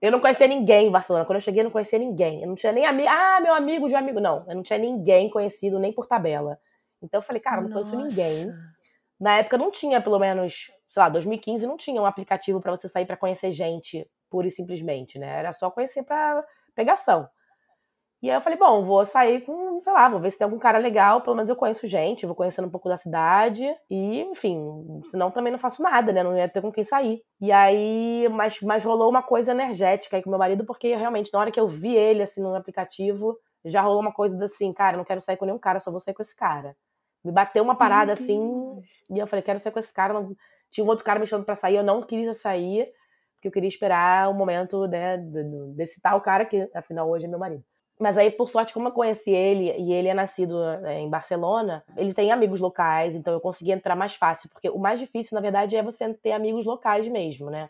Eu 0.00 0.12
não 0.12 0.20
conhecia 0.20 0.46
ninguém 0.46 0.88
em 0.88 0.90
Barcelona. 0.90 1.24
Quando 1.24 1.36
eu 1.36 1.40
cheguei, 1.40 1.60
eu 1.60 1.64
não 1.64 1.70
conhecia 1.70 1.98
ninguém. 1.98 2.42
Eu 2.42 2.48
não 2.48 2.54
tinha 2.54 2.72
nem 2.72 2.86
amigo. 2.86 3.08
Ah, 3.08 3.40
meu 3.40 3.54
amigo 3.54 3.88
de 3.88 3.94
um 3.94 3.98
amigo. 3.98 4.20
Não, 4.20 4.44
eu 4.48 4.54
não 4.54 4.62
tinha 4.62 4.78
ninguém 4.78 5.30
conhecido, 5.30 5.78
nem 5.78 5.92
por 5.92 6.06
tabela. 6.06 6.58
Então 7.02 7.18
eu 7.18 7.22
falei, 7.22 7.40
cara, 7.40 7.58
eu 7.58 7.68
não 7.68 7.70
Nossa. 7.70 7.96
conheço 7.96 8.08
ninguém. 8.08 8.52
Na 9.18 9.38
época 9.38 9.58
não 9.58 9.70
tinha, 9.70 10.00
pelo 10.00 10.18
menos, 10.18 10.70
sei 10.86 11.02
lá, 11.02 11.08
2015 11.08 11.66
não 11.66 11.76
tinha 11.76 12.00
um 12.00 12.06
aplicativo 12.06 12.60
para 12.60 12.74
você 12.74 12.88
sair 12.88 13.06
para 13.06 13.16
conhecer 13.16 13.50
gente, 13.50 14.08
pura 14.30 14.46
e 14.46 14.50
simplesmente, 14.50 15.18
né? 15.18 15.38
Era 15.38 15.52
só 15.52 15.70
conhecer 15.70 16.04
para 16.04 16.44
pegação. 16.74 17.28
E 18.20 18.28
aí 18.28 18.36
eu 18.36 18.40
falei, 18.40 18.58
bom, 18.58 18.84
vou 18.84 19.04
sair 19.04 19.42
com, 19.42 19.80
sei 19.80 19.92
lá, 19.92 20.08
vou 20.08 20.18
ver 20.18 20.30
se 20.32 20.38
tem 20.38 20.44
algum 20.44 20.58
cara 20.58 20.78
legal, 20.78 21.20
pelo 21.20 21.36
menos 21.36 21.48
eu 21.48 21.54
conheço 21.54 21.86
gente, 21.86 22.26
vou 22.26 22.34
conhecendo 22.34 22.66
um 22.66 22.70
pouco 22.70 22.88
da 22.88 22.96
cidade, 22.96 23.64
e, 23.88 24.22
enfim, 24.22 25.00
senão 25.04 25.30
também 25.30 25.52
não 25.52 25.58
faço 25.58 25.80
nada, 25.82 26.12
né? 26.12 26.24
Não 26.24 26.36
ia 26.36 26.48
ter 26.48 26.60
com 26.60 26.72
quem 26.72 26.82
sair. 26.82 27.22
E 27.40 27.52
aí, 27.52 28.28
mas, 28.32 28.60
mas 28.60 28.82
rolou 28.82 29.08
uma 29.08 29.22
coisa 29.22 29.52
energética 29.52 30.16
aí 30.16 30.22
com 30.22 30.30
meu 30.30 30.38
marido, 30.38 30.64
porque 30.66 30.96
realmente, 30.96 31.32
na 31.32 31.38
hora 31.38 31.50
que 31.52 31.60
eu 31.60 31.68
vi 31.68 31.94
ele, 31.94 32.20
assim, 32.22 32.42
no 32.42 32.56
aplicativo, 32.56 33.38
já 33.64 33.80
rolou 33.82 34.00
uma 34.00 34.12
coisa 34.12 34.44
assim, 34.44 34.72
cara, 34.72 34.96
não 34.96 35.04
quero 35.04 35.20
sair 35.20 35.36
com 35.36 35.44
nenhum 35.44 35.58
cara, 35.58 35.78
só 35.78 35.92
vou 35.92 36.00
sair 36.00 36.14
com 36.14 36.22
esse 36.22 36.34
cara. 36.34 36.76
Me 37.24 37.30
bateu 37.30 37.62
uma 37.62 37.76
parada 37.76 38.12
assim, 38.12 38.40
e 39.10 39.18
eu 39.18 39.26
falei, 39.28 39.42
quero 39.42 39.60
sair 39.60 39.72
com 39.72 39.78
esse 39.78 39.94
cara. 39.94 40.12
Não... 40.12 40.34
Tinha 40.72 40.84
um 40.84 40.88
outro 40.88 41.04
cara 41.04 41.20
me 41.20 41.26
chamando 41.26 41.46
pra 41.46 41.54
sair, 41.54 41.76
eu 41.76 41.84
não 41.84 42.02
queria 42.02 42.34
sair, 42.34 42.88
porque 43.34 43.46
eu 43.46 43.52
queria 43.52 43.68
esperar 43.68 44.28
o 44.28 44.34
momento, 44.34 44.88
né, 44.88 45.16
desse 45.76 46.00
tal 46.00 46.20
cara 46.20 46.44
que, 46.44 46.68
afinal, 46.74 47.08
hoje 47.08 47.26
é 47.26 47.28
meu 47.28 47.38
marido. 47.38 47.64
Mas 47.98 48.16
aí, 48.16 48.30
por 48.30 48.48
sorte, 48.48 48.72
como 48.72 48.88
eu 48.88 48.92
conheci 48.92 49.30
ele, 49.30 49.74
e 49.76 49.92
ele 49.92 50.08
é 50.08 50.14
nascido 50.14 50.56
né, 50.80 51.00
em 51.00 51.10
Barcelona, 51.10 51.82
ele 51.96 52.14
tem 52.14 52.30
amigos 52.30 52.60
locais, 52.60 53.16
então 53.16 53.32
eu 53.32 53.40
consegui 53.40 53.72
entrar 53.72 53.96
mais 53.96 54.14
fácil. 54.14 54.48
Porque 54.50 54.70
o 54.70 54.78
mais 54.78 55.00
difícil, 55.00 55.34
na 55.34 55.40
verdade, 55.40 55.76
é 55.76 55.82
você 55.82 56.14
ter 56.14 56.32
amigos 56.32 56.64
locais 56.64 57.08
mesmo, 57.08 57.50
né? 57.50 57.68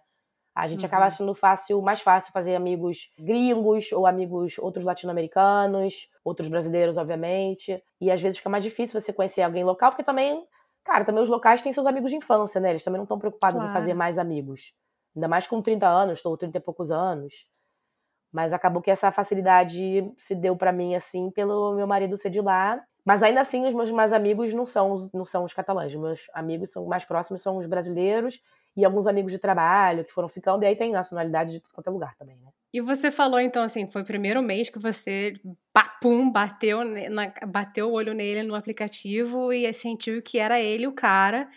A 0.54 0.66
gente 0.66 0.80
uhum. 0.80 0.86
acaba 0.86 1.08
sendo 1.08 1.34
fácil, 1.34 1.80
mais 1.80 2.00
fácil 2.00 2.32
fazer 2.32 2.56
amigos 2.56 3.12
gringos 3.16 3.92
ou 3.92 4.06
amigos 4.06 4.58
outros 4.58 4.84
latino-americanos, 4.84 6.08
outros 6.24 6.48
brasileiros, 6.48 6.96
obviamente. 6.96 7.80
E 8.00 8.10
às 8.10 8.20
vezes 8.20 8.38
fica 8.38 8.50
mais 8.50 8.64
difícil 8.64 9.00
você 9.00 9.12
conhecer 9.12 9.42
alguém 9.42 9.62
local, 9.62 9.92
porque 9.92 10.02
também, 10.02 10.44
cara, 10.84 11.04
também 11.04 11.22
os 11.22 11.28
locais 11.28 11.62
têm 11.62 11.72
seus 11.72 11.86
amigos 11.86 12.10
de 12.10 12.16
infância, 12.16 12.60
né? 12.60 12.70
Eles 12.70 12.82
também 12.82 12.98
não 12.98 13.04
estão 13.04 13.20
preocupados 13.20 13.60
claro. 13.60 13.70
em 13.70 13.72
fazer 13.72 13.94
mais 13.94 14.18
amigos. 14.18 14.74
Ainda 15.14 15.28
mais 15.28 15.46
com 15.46 15.62
30 15.62 15.86
anos, 15.86 16.18
estou 16.18 16.36
30 16.36 16.58
e 16.58 16.60
poucos 16.60 16.90
anos. 16.90 17.46
Mas 18.32 18.52
acabou 18.52 18.82
que 18.82 18.90
essa 18.90 19.10
facilidade 19.10 20.04
se 20.16 20.34
deu 20.34 20.56
para 20.56 20.72
mim, 20.72 20.94
assim, 20.94 21.30
pelo 21.30 21.74
meu 21.74 21.86
marido 21.86 22.16
ser 22.16 22.30
de 22.30 22.40
lá. 22.40 22.82
Mas 23.04 23.22
ainda 23.22 23.40
assim, 23.40 23.66
os 23.66 23.72
meus 23.72 23.90
mais 23.90 24.12
amigos 24.12 24.52
não 24.52 24.66
são, 24.66 25.08
não 25.14 25.24
são 25.24 25.44
os 25.44 25.54
catalães. 25.54 25.94
Os 25.94 26.00
meus 26.00 26.20
amigos 26.34 26.70
são 26.70 26.84
mais 26.86 27.04
próximos 27.06 27.40
são 27.40 27.56
os 27.56 27.66
brasileiros 27.66 28.42
e 28.76 28.84
alguns 28.84 29.06
amigos 29.06 29.32
de 29.32 29.38
trabalho 29.38 30.04
que 30.04 30.12
foram 30.12 30.28
ficando. 30.28 30.62
E 30.62 30.66
aí 30.66 30.76
tem 30.76 30.92
nacionalidade 30.92 31.54
de 31.54 31.60
qualquer 31.72 31.90
lugar 31.90 32.14
também, 32.16 32.36
né? 32.36 32.50
E 32.72 32.82
você 32.82 33.10
falou, 33.10 33.40
então, 33.40 33.62
assim, 33.62 33.88
foi 33.88 34.02
o 34.02 34.04
primeiro 34.04 34.42
mês 34.42 34.68
que 34.68 34.78
você, 34.78 35.32
pum, 36.02 36.30
bateu, 36.30 36.80
bateu 37.48 37.88
o 37.88 37.92
olho 37.92 38.12
nele 38.12 38.42
no 38.42 38.54
aplicativo 38.54 39.52
e 39.54 39.72
sentiu 39.72 40.20
que 40.20 40.38
era 40.38 40.60
ele 40.60 40.86
o 40.86 40.92
cara. 40.92 41.48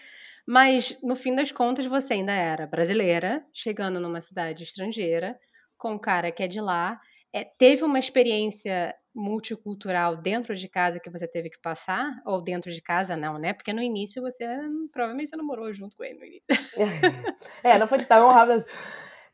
Mas, 0.47 0.97
no 1.03 1.15
fim 1.15 1.35
das 1.35 1.51
contas, 1.51 1.85
você 1.85 2.13
ainda 2.13 2.31
era 2.31 2.65
brasileira, 2.65 3.43
chegando 3.53 3.99
numa 3.99 4.21
cidade 4.21 4.63
estrangeira 4.63 5.37
com 5.81 5.93
um 5.93 5.99
cara 5.99 6.31
que 6.31 6.43
é 6.43 6.47
de 6.47 6.61
lá. 6.61 7.01
É, 7.33 7.43
teve 7.43 7.83
uma 7.83 7.97
experiência 7.97 8.93
multicultural 9.13 10.15
dentro 10.15 10.55
de 10.55 10.69
casa 10.69 10.99
que 10.99 11.09
você 11.09 11.27
teve 11.27 11.49
que 11.49 11.59
passar? 11.59 12.21
Ou 12.23 12.41
dentro 12.41 12.71
de 12.71 12.81
casa 12.81 13.17
não, 13.17 13.39
né? 13.39 13.51
Porque 13.51 13.73
no 13.73 13.81
início 13.81 14.21
você 14.21 14.45
provavelmente 14.93 15.29
você 15.29 15.35
não 15.35 15.45
morou 15.45 15.73
junto 15.73 15.97
com 15.97 16.03
ele 16.03 16.19
no 16.19 16.25
início. 16.25 16.45
é, 17.63 17.79
não 17.79 17.87
foi 17.87 18.05
tão 18.05 18.29
rápido. 18.29 18.63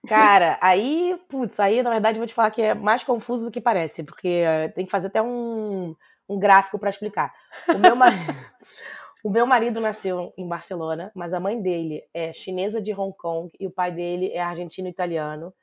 Cara, 0.08 0.58
aí, 0.62 1.20
putz, 1.28 1.60
aí 1.60 1.84
na 1.84 1.90
verdade 1.90 2.18
vou 2.18 2.28
te 2.28 2.34
falar 2.34 2.52
que 2.52 2.62
é 2.62 2.74
mais 2.74 3.04
confuso 3.04 3.46
do 3.46 3.52
que 3.52 3.60
parece, 3.60 4.04
porque 4.04 4.44
tem 4.74 4.86
que 4.86 4.92
fazer 4.92 5.08
até 5.08 5.22
um, 5.22 5.94
um 6.30 6.40
gráfico 6.40 6.80
para 6.80 6.90
explicar. 6.90 7.34
O 7.76 7.78
meu, 7.78 7.96
marido, 7.96 8.24
o 9.26 9.30
meu 9.30 9.46
marido 9.46 9.82
nasceu 9.82 10.34
em 10.38 10.48
Barcelona, 10.48 11.12
mas 11.14 11.34
a 11.34 11.40
mãe 11.40 11.62
dele 11.62 12.04
é 12.14 12.32
chinesa 12.32 12.82
de 12.82 12.94
Hong 12.94 13.14
Kong 13.18 13.52
e 13.60 13.68
o 13.68 13.72
pai 13.72 13.92
dele 13.92 14.32
é 14.32 14.40
argentino-italiano. 14.40 15.54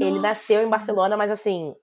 Ele 0.00 0.20
nasceu 0.20 0.62
em 0.62 0.70
Barcelona, 0.70 1.16
mas 1.16 1.30
assim, 1.30 1.74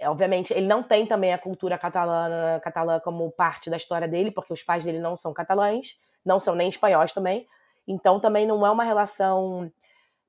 é, 0.00 0.08
obviamente, 0.08 0.52
ele 0.52 0.66
não 0.66 0.82
tem 0.82 1.06
também 1.06 1.32
a 1.32 1.38
cultura 1.38 1.78
catalana, 1.78 2.60
catalã 2.60 2.98
como 3.00 3.30
parte 3.30 3.70
da 3.70 3.76
história 3.76 4.08
dele, 4.08 4.30
porque 4.30 4.52
os 4.52 4.62
pais 4.62 4.84
dele 4.84 4.98
não 4.98 5.16
são 5.16 5.32
catalães, 5.32 5.98
não 6.24 6.40
são 6.40 6.54
nem 6.54 6.68
espanhóis 6.68 7.12
também. 7.12 7.46
Então 7.86 8.18
também 8.18 8.46
não 8.46 8.66
é 8.66 8.70
uma 8.70 8.84
relação. 8.84 9.70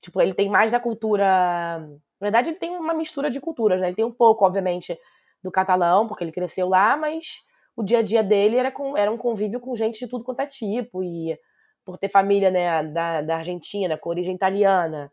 Tipo, 0.02 0.22
ele 0.22 0.34
tem 0.34 0.50
mais 0.50 0.72
da 0.72 0.80
cultura. 0.80 1.26
Na 2.20 2.26
verdade, 2.26 2.50
ele 2.50 2.58
tem 2.58 2.72
uma 2.72 2.94
mistura 2.94 3.30
de 3.30 3.40
culturas, 3.40 3.82
né? 3.82 3.88
Ele 3.88 3.96
tem 3.96 4.06
um 4.06 4.12
pouco, 4.12 4.46
obviamente, 4.46 4.98
do 5.44 5.52
catalão, 5.52 6.08
porque 6.08 6.24
ele 6.24 6.32
cresceu 6.32 6.70
lá, 6.70 6.96
mas 6.96 7.44
o 7.76 7.84
dia 7.84 8.00
a 8.00 8.02
dia 8.04 8.24
dele 8.24 8.58
era, 8.58 8.72
com, 8.72 8.96
era 8.98 9.12
um 9.12 9.18
convívio 9.18 9.60
com 9.60 9.76
gente 9.76 10.00
de 10.00 10.08
tudo 10.08 10.24
quanto 10.24 10.42
é 10.42 10.46
tipo. 10.46 11.04
E 11.04 11.38
por 11.84 11.98
ter 11.98 12.10
família 12.10 12.52
né, 12.52 12.84
da, 12.84 13.22
da 13.22 13.38
Argentina, 13.38 13.98
com 13.98 14.10
origem 14.10 14.36
italiana, 14.36 15.12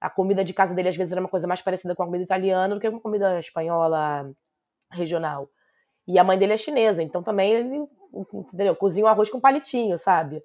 a 0.00 0.08
comida 0.10 0.44
de 0.44 0.54
casa 0.54 0.74
dele 0.74 0.88
às 0.88 0.96
vezes 0.96 1.12
era 1.12 1.20
uma 1.20 1.28
coisa 1.28 1.46
mais 1.46 1.60
parecida 1.60 1.94
com 1.94 2.02
a 2.02 2.06
comida 2.06 2.24
italiana 2.24 2.74
do 2.74 2.80
que 2.80 2.90
com 2.90 2.96
a 2.96 3.00
comida 3.00 3.38
espanhola 3.38 4.30
regional. 4.92 5.48
E 6.06 6.18
a 6.18 6.24
mãe 6.24 6.38
dele 6.38 6.54
é 6.54 6.56
chinesa, 6.56 7.02
então 7.02 7.22
também 7.22 7.52
ele 7.52 7.88
entendeu? 8.32 8.74
cozinha 8.74 9.06
o 9.06 9.08
arroz 9.08 9.28
com 9.28 9.40
palitinho, 9.40 9.98
sabe? 9.98 10.42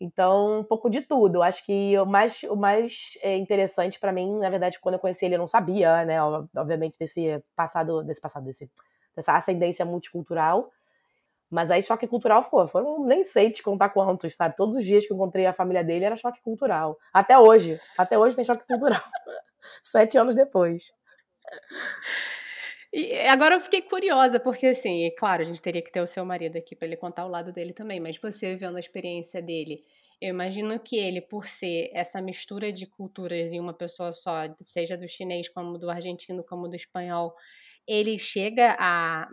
Então, 0.00 0.60
um 0.60 0.64
pouco 0.64 0.88
de 0.88 1.00
tudo. 1.00 1.42
Acho 1.42 1.64
que 1.64 1.98
o 1.98 2.06
mais, 2.06 2.42
o 2.44 2.54
mais 2.54 3.18
é, 3.20 3.36
interessante 3.36 3.98
para 3.98 4.12
mim, 4.12 4.38
na 4.38 4.48
verdade, 4.48 4.78
quando 4.80 4.94
eu 4.94 5.00
conheci 5.00 5.24
ele, 5.24 5.34
eu 5.34 5.40
não 5.40 5.48
sabia, 5.48 6.04
né? 6.04 6.22
Obviamente, 6.56 6.98
desse 6.98 7.42
passado, 7.56 8.02
desse 8.04 8.20
passado, 8.20 8.44
desse, 8.44 8.70
dessa 9.14 9.36
ascendência 9.36 9.84
multicultural. 9.84 10.70
Mas 11.50 11.70
aí 11.70 11.82
choque 11.82 12.06
cultural, 12.06 12.44
pô, 12.44 12.66
foram, 12.68 13.04
nem 13.06 13.24
sei 13.24 13.50
te 13.50 13.62
contar 13.62 13.88
quantos, 13.88 14.34
sabe? 14.34 14.56
Todos 14.56 14.76
os 14.76 14.84
dias 14.84 15.06
que 15.06 15.12
eu 15.12 15.16
encontrei 15.16 15.46
a 15.46 15.52
família 15.52 15.82
dele 15.82 16.04
era 16.04 16.16
choque 16.16 16.40
cultural. 16.42 16.98
Até 17.12 17.38
hoje. 17.38 17.80
Até 17.96 18.18
hoje 18.18 18.36
tem 18.36 18.44
choque 18.44 18.66
cultural. 18.66 19.00
Sete 19.82 20.18
anos 20.18 20.36
depois. 20.36 20.92
E 22.92 23.12
agora 23.28 23.54
eu 23.54 23.60
fiquei 23.60 23.82
curiosa, 23.82 24.40
porque 24.40 24.66
assim, 24.66 25.04
é 25.04 25.10
claro, 25.10 25.42
a 25.42 25.44
gente 25.44 25.60
teria 25.60 25.82
que 25.82 25.92
ter 25.92 26.00
o 26.00 26.06
seu 26.06 26.24
marido 26.24 26.56
aqui 26.56 26.74
para 26.74 26.86
ele 26.86 26.96
contar 26.96 27.26
o 27.26 27.28
lado 27.28 27.52
dele 27.52 27.72
também, 27.72 28.00
mas 28.00 28.16
você 28.18 28.56
vendo 28.56 28.76
a 28.76 28.80
experiência 28.80 29.42
dele, 29.42 29.84
eu 30.20 30.30
imagino 30.30 30.80
que 30.80 30.96
ele, 30.96 31.20
por 31.20 31.46
ser 31.46 31.90
essa 31.92 32.20
mistura 32.20 32.72
de 32.72 32.86
culturas 32.86 33.52
em 33.52 33.60
uma 33.60 33.74
pessoa 33.74 34.12
só, 34.12 34.52
seja 34.60 34.96
do 34.96 35.06
chinês 35.06 35.48
como 35.48 35.78
do 35.78 35.90
argentino, 35.90 36.42
como 36.42 36.66
do 36.66 36.74
espanhol, 36.74 37.34
ele 37.86 38.18
chega 38.18 38.74
a 38.78 39.28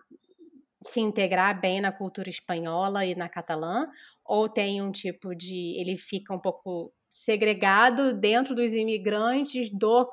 se 0.85 0.99
integrar 0.99 1.59
bem 1.59 1.81
na 1.81 1.91
cultura 1.91 2.29
espanhola 2.29 3.05
e 3.05 3.15
na 3.15 3.27
catalã? 3.29 3.87
Ou 4.23 4.47
tem 4.49 4.81
um 4.81 4.91
tipo 4.91 5.35
de. 5.35 5.79
Ele 5.79 5.97
fica 5.97 6.33
um 6.33 6.39
pouco 6.39 6.93
segregado 7.09 8.13
dentro 8.13 8.53
dos 8.53 8.73
imigrantes 8.73 9.69
do 9.71 10.09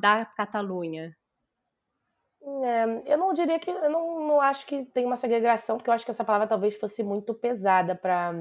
da 0.00 0.24
Catalunha? 0.24 1.16
É, 2.42 3.12
eu 3.12 3.18
não 3.18 3.32
diria 3.32 3.58
que. 3.58 3.70
Eu 3.70 3.90
não, 3.90 4.26
não 4.26 4.40
acho 4.40 4.66
que 4.66 4.84
tem 4.86 5.04
uma 5.04 5.16
segregação, 5.16 5.76
porque 5.76 5.90
eu 5.90 5.94
acho 5.94 6.04
que 6.04 6.10
essa 6.10 6.24
palavra 6.24 6.46
talvez 6.46 6.76
fosse 6.76 7.02
muito 7.02 7.34
pesada 7.34 7.94
para 7.94 8.32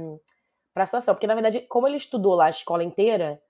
a 0.75 0.85
situação. 0.85 1.15
Porque, 1.15 1.27
na 1.27 1.35
verdade, 1.35 1.61
como 1.61 1.87
ele 1.87 1.97
estudou 1.97 2.35
lá 2.35 2.45
a 2.45 2.49
escola 2.49 2.83
inteira, 2.83 3.41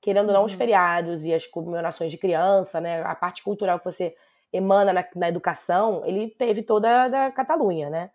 querendo 0.00 0.28
ou 0.28 0.34
não, 0.34 0.44
os 0.44 0.52
uhum. 0.52 0.58
feriados 0.58 1.24
e 1.24 1.34
as 1.34 1.46
comemorações 1.46 2.10
de 2.10 2.18
criança, 2.18 2.80
né? 2.80 3.02
A 3.02 3.14
parte 3.14 3.42
cultural 3.42 3.78
que 3.78 3.84
você 3.84 4.14
emana 4.52 4.92
na, 4.92 5.04
na 5.14 5.28
educação, 5.28 6.02
ele 6.04 6.28
teve 6.30 6.62
toda 6.62 7.04
a 7.04 7.08
da 7.08 7.30
Catalunha, 7.30 7.88
né? 7.88 8.10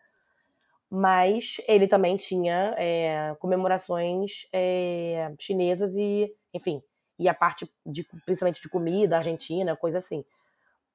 Mas 0.90 1.60
ele 1.68 1.88
também 1.88 2.16
tinha 2.16 2.76
é, 2.78 3.36
comemorações 3.40 4.48
é, 4.54 5.34
chinesas 5.40 5.98
e, 5.98 6.32
enfim, 6.54 6.82
e 7.18 7.28
a 7.28 7.34
parte 7.34 7.70
de, 7.86 8.04
principalmente 8.26 8.62
de 8.62 8.70
comida, 8.70 9.18
argentina, 9.18 9.76
coisa 9.76 9.98
assim. 9.98 10.24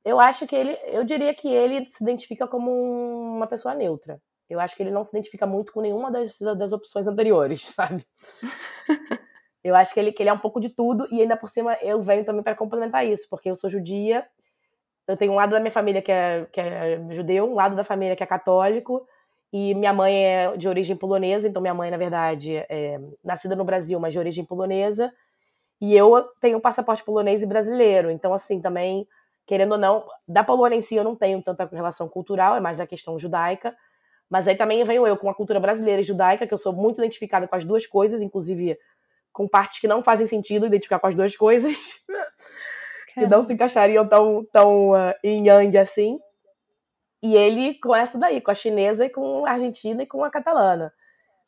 Eu 0.04 0.18
acho 0.20 0.46
que 0.46 0.56
ele, 0.56 0.78
eu 0.86 1.04
diria 1.04 1.34
que 1.34 1.48
ele 1.48 1.86
se 1.86 2.02
identifica 2.02 2.46
como 2.46 2.70
uma 2.70 3.46
pessoa 3.46 3.74
neutra. 3.74 4.20
Eu 4.48 4.58
acho 4.58 4.74
que 4.74 4.82
ele 4.82 4.90
não 4.90 5.04
se 5.04 5.10
identifica 5.10 5.46
muito 5.46 5.72
com 5.72 5.80
nenhuma 5.80 6.10
das, 6.10 6.38
das 6.56 6.72
opções 6.72 7.06
anteriores, 7.06 7.62
sabe? 7.74 8.04
eu 9.62 9.74
acho 9.74 9.92
que 9.92 10.00
ele, 10.00 10.12
que 10.12 10.22
ele 10.22 10.30
é 10.30 10.32
um 10.32 10.38
pouco 10.38 10.60
de 10.60 10.70
tudo 10.70 11.06
e 11.10 11.20
ainda 11.20 11.36
por 11.36 11.48
cima 11.48 11.76
eu 11.82 12.00
venho 12.02 12.24
também 12.24 12.42
para 12.42 12.54
complementar 12.54 13.06
isso, 13.06 13.28
porque 13.28 13.50
eu 13.50 13.56
sou 13.56 13.68
judia 13.68 14.26
eu 15.10 15.16
tenho 15.16 15.32
um 15.32 15.36
lado 15.36 15.50
da 15.50 15.60
minha 15.60 15.70
família 15.70 16.00
que 16.00 16.12
é, 16.12 16.46
que 16.50 16.60
é 16.60 17.00
judeu, 17.10 17.50
um 17.50 17.54
lado 17.54 17.74
da 17.74 17.84
família 17.84 18.16
que 18.16 18.22
é 18.22 18.26
católico, 18.26 19.06
e 19.52 19.74
minha 19.74 19.92
mãe 19.92 20.14
é 20.14 20.56
de 20.56 20.68
origem 20.68 20.96
polonesa, 20.96 21.48
então 21.48 21.60
minha 21.60 21.74
mãe, 21.74 21.90
na 21.90 21.96
verdade, 21.96 22.56
é 22.56 23.00
nascida 23.24 23.56
no 23.56 23.64
Brasil, 23.64 23.98
mas 23.98 24.12
de 24.12 24.18
origem 24.18 24.44
polonesa, 24.44 25.12
e 25.80 25.96
eu 25.96 26.22
tenho 26.40 26.58
um 26.58 26.60
passaporte 26.60 27.02
polonês 27.02 27.42
e 27.42 27.46
brasileiro, 27.46 28.10
então, 28.10 28.32
assim, 28.32 28.60
também, 28.60 29.06
querendo 29.46 29.72
ou 29.72 29.78
não, 29.78 30.06
da 30.28 30.44
Polônia 30.44 30.76
em 30.76 30.80
si 30.80 30.94
eu 30.94 31.04
não 31.04 31.16
tenho 31.16 31.42
tanta 31.42 31.68
relação 31.72 32.08
cultural, 32.08 32.56
é 32.56 32.60
mais 32.60 32.78
da 32.78 32.86
questão 32.86 33.18
judaica, 33.18 33.74
mas 34.28 34.46
aí 34.46 34.54
também 34.54 34.84
venho 34.84 35.06
eu 35.06 35.16
com 35.16 35.28
a 35.28 35.34
cultura 35.34 35.58
brasileira 35.58 36.00
e 36.00 36.04
judaica, 36.04 36.46
que 36.46 36.54
eu 36.54 36.58
sou 36.58 36.72
muito 36.72 36.98
identificada 36.98 37.48
com 37.48 37.56
as 37.56 37.64
duas 37.64 37.86
coisas, 37.86 38.22
inclusive 38.22 38.78
com 39.32 39.48
partes 39.48 39.80
que 39.80 39.88
não 39.88 40.02
fazem 40.02 40.26
sentido 40.26 40.66
identificar 40.66 41.00
com 41.00 41.08
as 41.08 41.14
duas 41.14 41.34
coisas. 41.34 42.04
que 43.14 43.26
não 43.26 43.42
se 43.42 43.52
encaixariam 43.52 44.06
tão, 44.06 44.44
tão 44.52 44.90
uh, 44.90 45.14
em 45.22 45.46
yang 45.46 45.76
assim. 45.78 46.18
E 47.22 47.36
ele 47.36 47.74
com 47.80 47.94
essa 47.94 48.18
daí, 48.18 48.40
com 48.40 48.50
a 48.50 48.54
chinesa 48.54 49.04
e 49.04 49.10
com 49.10 49.44
a 49.44 49.52
argentina 49.52 50.02
e 50.02 50.06
com 50.06 50.24
a 50.24 50.30
catalana. 50.30 50.92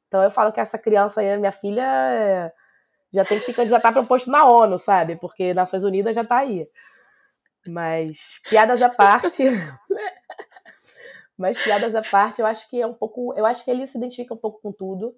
Então 0.06 0.22
eu 0.22 0.30
falo 0.30 0.52
que 0.52 0.60
essa 0.60 0.78
criança 0.78 1.20
aí, 1.20 1.38
minha 1.38 1.52
filha, 1.52 1.82
é, 1.82 2.52
já 3.12 3.24
tem 3.24 3.38
que 3.38 3.44
se 3.44 3.54
candidatar 3.54 3.92
para 3.92 4.02
um 4.02 4.06
posto 4.06 4.30
na 4.30 4.44
ONU, 4.44 4.78
sabe? 4.78 5.16
Porque 5.16 5.54
Nações 5.54 5.84
Unidas 5.84 6.14
já 6.14 6.24
tá 6.24 6.38
aí. 6.38 6.66
Mas, 7.66 8.40
piadas 8.48 8.82
à 8.82 8.88
parte. 8.88 9.44
Mas, 11.38 11.62
piadas 11.62 11.94
à 11.94 12.02
parte, 12.02 12.40
eu 12.40 12.46
acho 12.46 12.68
que 12.68 12.80
é 12.80 12.86
um 12.86 12.92
pouco. 12.92 13.32
Eu 13.36 13.46
acho 13.46 13.64
que 13.64 13.70
ele 13.70 13.86
se 13.86 13.96
identifica 13.96 14.34
um 14.34 14.38
pouco 14.38 14.60
com 14.60 14.72
tudo. 14.72 15.14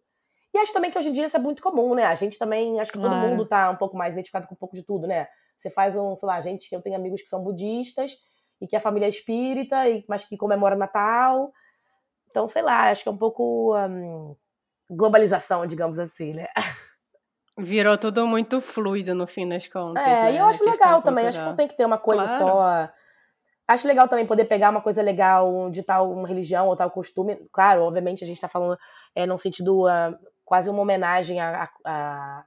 E 0.54 0.58
acho 0.58 0.72
também 0.72 0.90
que 0.90 0.98
hoje 0.98 1.08
em 1.08 1.12
dia 1.12 1.26
isso 1.26 1.36
é 1.36 1.40
muito 1.40 1.62
comum, 1.62 1.94
né? 1.94 2.04
A 2.04 2.14
gente 2.14 2.38
também, 2.38 2.78
acho 2.78 2.92
que 2.92 2.98
claro. 2.98 3.14
todo 3.14 3.28
mundo 3.28 3.46
tá 3.46 3.70
um 3.70 3.76
pouco 3.76 3.96
mais 3.96 4.12
identificado 4.12 4.46
com 4.46 4.54
um 4.54 4.58
pouco 4.58 4.76
de 4.76 4.84
tudo, 4.84 5.06
né? 5.06 5.26
Você 5.64 5.70
faz 5.70 5.96
um, 5.96 6.14
sei 6.14 6.26
lá, 6.26 6.40
gente, 6.42 6.70
eu 6.70 6.82
tenho 6.82 6.96
amigos 6.96 7.22
que 7.22 7.28
são 7.28 7.42
budistas 7.42 8.16
e 8.60 8.66
que 8.66 8.76
a 8.76 8.80
família 8.80 9.06
é 9.06 9.08
espírita, 9.08 9.88
e, 9.88 10.04
mas 10.06 10.26
que 10.26 10.36
comemora 10.36 10.76
Natal. 10.76 11.50
Então, 12.28 12.46
sei 12.46 12.60
lá, 12.60 12.90
acho 12.90 13.02
que 13.02 13.08
é 13.08 13.12
um 13.12 13.16
pouco 13.16 13.74
um, 13.74 14.36
globalização, 14.90 15.66
digamos 15.66 15.98
assim, 15.98 16.32
né? 16.34 16.48
Virou 17.56 17.96
tudo 17.96 18.26
muito 18.26 18.60
fluido 18.60 19.14
no 19.14 19.26
fim 19.26 19.48
das 19.48 19.66
contas. 19.68 20.04
É, 20.04 20.22
né? 20.24 20.34
e 20.34 20.38
eu 20.38 20.44
acho 20.44 20.62
legal 20.64 21.00
também. 21.00 21.26
Acho 21.26 21.38
que 21.38 21.44
não 21.46 21.56
tem 21.56 21.68
que 21.68 21.76
ter 21.76 21.86
uma 21.86 21.96
coisa 21.96 22.24
claro. 22.24 22.38
só. 22.38 22.92
Acho 23.66 23.88
legal 23.88 24.06
também 24.06 24.26
poder 24.26 24.44
pegar 24.44 24.68
uma 24.68 24.82
coisa 24.82 25.00
legal 25.00 25.70
de 25.70 25.82
tal 25.82 26.12
uma 26.12 26.28
religião 26.28 26.68
ou 26.68 26.76
tal 26.76 26.90
costume. 26.90 27.48
Claro, 27.50 27.84
obviamente 27.84 28.22
a 28.22 28.26
gente 28.26 28.36
está 28.36 28.48
falando 28.48 28.76
é, 29.14 29.24
num 29.24 29.38
sentido 29.38 29.86
uh, 29.86 30.18
quase 30.44 30.68
uma 30.68 30.82
homenagem 30.82 31.40
a, 31.40 31.70
a, 31.86 32.44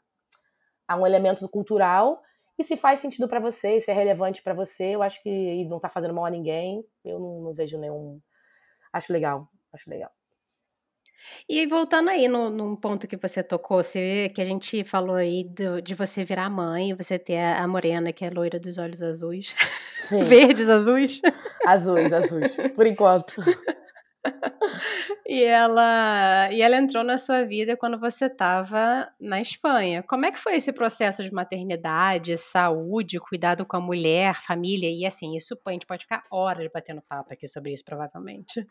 a, 0.88 0.96
um 0.96 1.08
elemento 1.08 1.48
cultural. 1.50 2.22
E 2.58 2.64
se 2.64 2.76
faz 2.76 3.00
sentido 3.00 3.28
para 3.28 3.40
você, 3.40 3.80
se 3.80 3.92
é 3.92 3.94
relevante 3.94 4.42
para 4.42 4.54
você, 4.54 4.96
eu 4.96 5.04
acho 5.04 5.22
que 5.22 5.66
não 5.66 5.78
está 5.78 5.90
fazendo 5.90 6.14
mal 6.14 6.26
a 6.26 6.30
ninguém. 6.30 6.84
Eu 7.06 7.20
não, 7.20 7.42
não 7.42 7.54
vejo 7.54 7.78
nenhum. 7.78 8.20
Acho 8.92 9.14
legal, 9.14 9.48
acho 9.74 9.90
legal. 9.90 10.12
E 11.48 11.66
voltando 11.66 12.10
aí 12.10 12.28
no, 12.28 12.50
num 12.50 12.76
ponto 12.76 13.08
que 13.08 13.18
você 13.18 13.44
tocou, 13.44 13.84
você, 13.84 14.30
que 14.34 14.42
a 14.42 14.46
gente 14.46 14.84
falou 14.84 15.16
aí 15.16 15.44
do, 15.44 15.82
de 15.82 15.94
você 15.94 16.24
virar 16.24 16.50
mãe, 16.50 16.94
você 16.94 17.18
ter 17.20 17.38
a, 17.38 17.64
a 17.64 17.68
morena, 17.68 18.12
que 18.12 18.26
é 18.26 18.30
loira 18.30 18.60
dos 18.60 18.78
olhos 18.78 19.02
azuis. 19.02 19.56
Verdes 20.28 20.70
azuis. 20.70 21.22
Azuis, 21.66 22.12
azuis, 22.12 22.56
por 22.76 22.86
enquanto. 22.88 23.36
e 25.26 25.44
ela 25.44 26.50
e 26.52 26.62
ela 26.62 26.78
entrou 26.78 27.04
na 27.04 27.18
sua 27.18 27.44
vida 27.44 27.78
quando 27.78 28.00
você 28.00 28.26
estava 28.26 29.12
na 29.20 29.42
Espanha. 29.42 30.04
Como 30.04 30.26
é 30.26 30.32
que 30.32 30.40
foi 30.40 30.56
esse 30.56 30.72
processo 30.74 31.24
de 31.24 31.34
maternidade, 31.34 32.38
saúde, 32.38 33.20
cuidado 33.20 33.66
com 33.66 33.78
a 33.78 33.82
mulher, 33.82 34.36
família 34.36 34.90
e 34.90 35.06
assim, 35.06 35.36
isso 35.36 35.58
a 35.66 35.72
gente 35.72 35.86
pode 35.86 36.04
ficar 36.04 36.24
horas 36.32 36.70
batendo 36.74 37.02
papo 37.02 37.34
aqui 37.34 37.48
sobre 37.48 37.74
isso 37.74 37.84
provavelmente. 37.86 38.66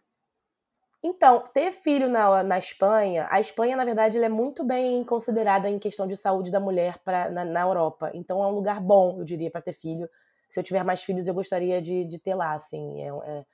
Então, 1.03 1.45
ter 1.55 1.73
filho 1.73 2.09
na, 2.09 2.43
na 2.43 2.59
Espanha, 2.59 3.29
a 3.31 3.39
Espanha, 3.41 3.77
na 3.77 3.85
verdade, 3.85 4.19
é 4.19 4.29
muito 4.29 4.65
bem 4.65 5.05
considerada 5.05 5.69
em 5.69 5.79
questão 5.79 6.07
de 6.07 6.17
saúde 6.17 6.51
da 6.51 6.59
mulher 6.59 6.99
pra, 7.05 7.31
na, 7.31 7.45
na 7.45 7.61
Europa. 7.61 8.11
Então, 8.13 8.43
é 8.43 8.47
um 8.47 8.51
lugar 8.51 8.81
bom, 8.81 9.17
eu 9.19 9.25
diria, 9.25 9.51
para 9.51 9.61
ter 9.61 9.73
filho. 9.73 10.09
Se 10.49 10.59
eu 10.59 10.65
tiver 10.65 10.83
mais 10.83 11.05
filhos, 11.05 11.29
eu 11.29 11.35
gostaria 11.35 11.81
de, 11.81 12.05
de 12.05 12.19
ter 12.19 12.35
lá, 12.35 12.55
assim. 12.55 13.03
É, 13.03 13.09
é, 13.09 13.45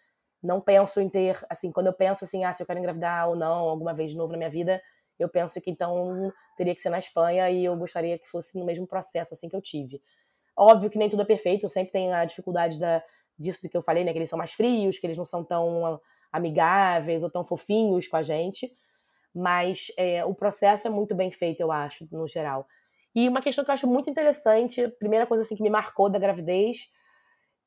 não 0.42 0.60
penso 0.60 1.00
em 1.00 1.08
ter, 1.08 1.38
assim, 1.48 1.70
quando 1.70 1.86
eu 1.86 1.92
penso 1.92 2.24
assim, 2.24 2.44
ah, 2.44 2.52
se 2.52 2.62
eu 2.62 2.66
quero 2.66 2.78
engravidar 2.78 3.28
ou 3.28 3.36
não, 3.36 3.68
alguma 3.68 3.94
vez 3.94 4.10
de 4.10 4.16
novo 4.16 4.32
na 4.32 4.38
minha 4.38 4.50
vida, 4.50 4.82
eu 5.18 5.28
penso 5.28 5.60
que 5.60 5.70
então 5.70 6.32
teria 6.56 6.74
que 6.74 6.80
ser 6.80 6.90
na 6.90 6.98
Espanha 6.98 7.48
e 7.50 7.64
eu 7.64 7.76
gostaria 7.76 8.18
que 8.18 8.28
fosse 8.28 8.58
no 8.58 8.64
mesmo 8.64 8.86
processo, 8.86 9.34
assim, 9.34 9.48
que 9.48 9.54
eu 9.54 9.62
tive. 9.62 10.02
Óbvio 10.56 10.90
que 10.90 10.98
nem 10.98 11.08
tudo 11.08 11.22
é 11.22 11.24
perfeito, 11.24 11.64
eu 11.64 11.68
sempre 11.68 11.92
tenho 11.92 12.12
a 12.12 12.24
dificuldade 12.24 12.78
da, 12.78 13.02
disso 13.38 13.62
do 13.62 13.68
que 13.68 13.76
eu 13.76 13.82
falei, 13.82 14.04
né, 14.04 14.12
que 14.12 14.18
eles 14.18 14.28
são 14.28 14.38
mais 14.38 14.52
frios, 14.52 14.98
que 14.98 15.06
eles 15.06 15.16
não 15.16 15.24
são 15.24 15.44
tão 15.44 16.00
amigáveis 16.32 17.22
ou 17.22 17.30
tão 17.30 17.44
fofinhos 17.44 18.08
com 18.08 18.16
a 18.16 18.22
gente, 18.22 18.72
mas 19.34 19.92
é, 19.96 20.24
o 20.24 20.34
processo 20.34 20.86
é 20.88 20.90
muito 20.90 21.14
bem 21.14 21.30
feito, 21.30 21.60
eu 21.60 21.70
acho, 21.70 22.06
no 22.10 22.26
geral. 22.26 22.66
E 23.14 23.28
uma 23.28 23.42
questão 23.42 23.64
que 23.64 23.70
eu 23.70 23.74
acho 23.74 23.86
muito 23.86 24.08
interessante, 24.10 24.82
a 24.82 24.90
primeira 24.90 25.26
coisa 25.26 25.42
assim 25.42 25.54
que 25.54 25.62
me 25.62 25.70
marcou 25.70 26.10
da 26.10 26.18
gravidez 26.18 26.90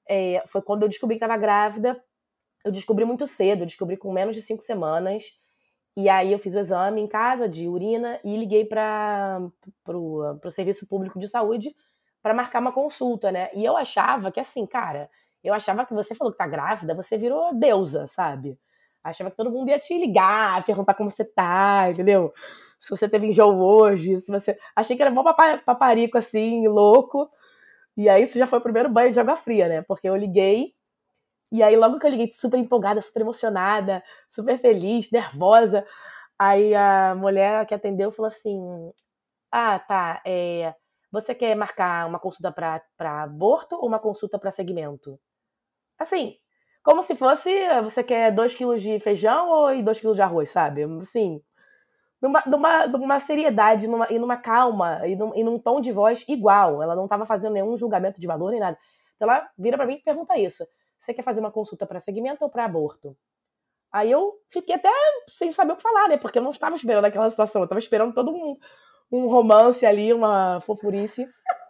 é, 0.08 0.44
foi 0.48 0.62
quando 0.62 0.84
eu 0.84 0.90
descobri 0.90 1.18
que 1.18 1.24
estava 1.24 1.40
grávida. 1.40 2.02
Eu 2.65 2.71
descobri 2.71 3.06
muito 3.06 3.28
cedo, 3.28 3.62
eu 3.62 3.65
descobri 3.65 3.95
com 3.95 4.12
menos 4.12 4.36
de 4.36 4.41
cinco 4.41 4.63
semanas. 4.63 5.25
E 5.95 6.10
aí 6.10 6.34
eu 6.34 6.39
fiz 6.39 6.56
o 6.56 6.60
exame 6.60 7.01
em 7.01 7.08
casa 7.08 7.47
de 7.47 7.69
urina 7.69 8.19
e 8.23 8.36
liguei 8.36 8.65
para 8.65 9.39
o 9.88 10.49
Serviço 10.49 10.88
Público 10.88 11.17
de 11.19 11.28
Saúde 11.28 11.73
para 12.21 12.34
marcar 12.34 12.60
uma 12.60 12.71
consulta, 12.71 13.32
né? 13.32 13.49
E 13.54 13.63
eu 13.63 13.78
achava 13.78 14.32
que 14.32 14.39
assim, 14.39 14.65
cara, 14.65 15.10
eu 15.43 15.54
achava 15.54 15.86
que 15.86 15.93
você 15.93 16.15
falou 16.15 16.32
que 16.34 16.39
tá 16.39 16.47
grávida, 16.47 16.95
você 16.95 17.17
virou 17.17 17.54
deusa, 17.54 18.08
sabe? 18.08 18.58
Achava 19.04 19.30
que 19.30 19.38
todo 19.38 19.51
mundo 19.51 19.69
ia 19.69 19.80
te 19.80 19.95
ligar, 19.97 20.65
perguntar 20.65 20.95
como 20.95 21.12
você 21.12 21.23
tá, 21.23 21.88
entendeu? 21.91 22.34
Se 22.80 22.89
você 22.89 23.08
teve 23.08 23.28
enjoo 23.28 23.56
hoje, 23.56 24.19
se 24.19 24.32
você. 24.32 24.58
Achei 24.75 24.95
que 24.97 25.01
era 25.04 25.12
bom 25.12 25.23
paparico 25.23 26.17
assim, 26.17 26.67
louco. 26.67 27.30
E 27.95 28.10
aí 28.10 28.23
isso 28.23 28.38
já 28.38 28.47
foi 28.47 28.60
o 28.60 28.63
primeiro 28.63 28.89
banho 28.89 29.12
de 29.12 29.19
água 29.19 29.36
fria, 29.36 29.67
né? 29.69 29.82
Porque 29.84 30.10
eu 30.10 30.15
liguei, 30.15 30.73
e 31.58 31.63
aí 31.63 31.76
logo 31.76 32.00
que 32.00 32.06
eu 32.06 32.12
liguei, 32.12 32.32
super 32.32 32.58
empolgada, 32.60 33.02
super 33.02 33.22
emocionada, 33.22 34.04
super 34.30 34.58
feliz, 34.58 35.12
nervosa. 35.12 35.86
Aí 36.39 36.76
a 36.76 37.15
mulher 37.15 37.65
que 37.65 37.74
atendeu 37.74 38.12
falou 38.12 38.28
assim: 38.28 38.60
Ah, 39.52 39.80
tá. 39.80 40.22
É, 40.26 40.74
você 41.12 41.36
quer 41.36 41.56
marcar 41.56 42.08
uma 42.08 42.20
consulta 42.20 42.52
para 42.52 43.24
aborto 43.24 43.76
ou 43.78 43.88
uma 43.88 44.00
consulta 44.00 44.39
para 44.39 44.52
segmento? 44.52 45.20
Assim, 46.00 46.38
como 46.84 47.02
se 47.02 47.15
fosse 47.15 47.52
você 47.84 48.04
quer 48.04 48.32
2 48.32 48.56
quilos 48.56 48.82
de 48.82 49.00
feijão 49.00 49.50
ou 49.50 49.84
2 49.84 50.00
quilos 50.00 50.15
de 50.15 50.22
arroz, 50.22 50.52
sabe? 50.52 50.84
Assim, 51.02 51.41
numa, 52.22 52.44
numa, 52.46 52.88
numa 52.88 53.20
seriedade 53.20 53.88
numa, 53.88 54.08
e 54.12 54.20
numa 54.20 54.38
calma 54.38 55.08
e 55.08 55.15
num, 55.15 55.34
e 55.36 55.44
num 55.44 55.60
tom 55.60 55.82
de 55.82 55.91
voz 55.91 56.26
igual. 56.28 56.82
Ela 56.82 56.96
não 56.96 57.06
estava 57.06 57.26
fazendo 57.26 57.54
nenhum 57.54 57.78
julgamento 57.78 58.20
de 58.20 58.28
valor 58.28 58.52
nem 58.52 58.60
nada. 58.60 58.78
Então 59.15 59.30
ela 59.30 59.50
vira 59.58 59.78
para 59.78 59.86
mim 59.86 59.96
e 59.96 60.04
pergunta 60.04 60.38
isso: 60.38 60.65
você 60.98 61.14
quer 61.14 61.24
fazer 61.24 61.40
uma 61.40 61.52
consulta 61.52 61.86
para 61.86 62.00
segmento 62.00 62.44
ou 62.44 62.50
para 62.50 62.66
aborto? 62.66 63.16
Aí 63.92 64.12
eu 64.12 64.34
fiquei 64.50 64.76
até 64.76 64.90
sem 65.30 65.52
saber 65.52 65.74
o 65.74 65.76
que 65.78 65.82
falar, 65.82 66.10
né? 66.10 66.18
Porque 66.18 66.38
eu 66.38 66.44
não 66.44 66.52
estava 66.52 66.76
esperando 66.76 67.06
aquela 67.06 67.30
situação. 67.30 67.62
Eu 67.62 67.66
estava 67.66 67.80
esperando 67.80 68.14
todo 68.14 68.32
um, 68.32 68.56
um 69.14 69.28
romance 69.28 69.86
ali, 69.86 70.14
uma 70.14 70.60
fofurice. 70.62 71.26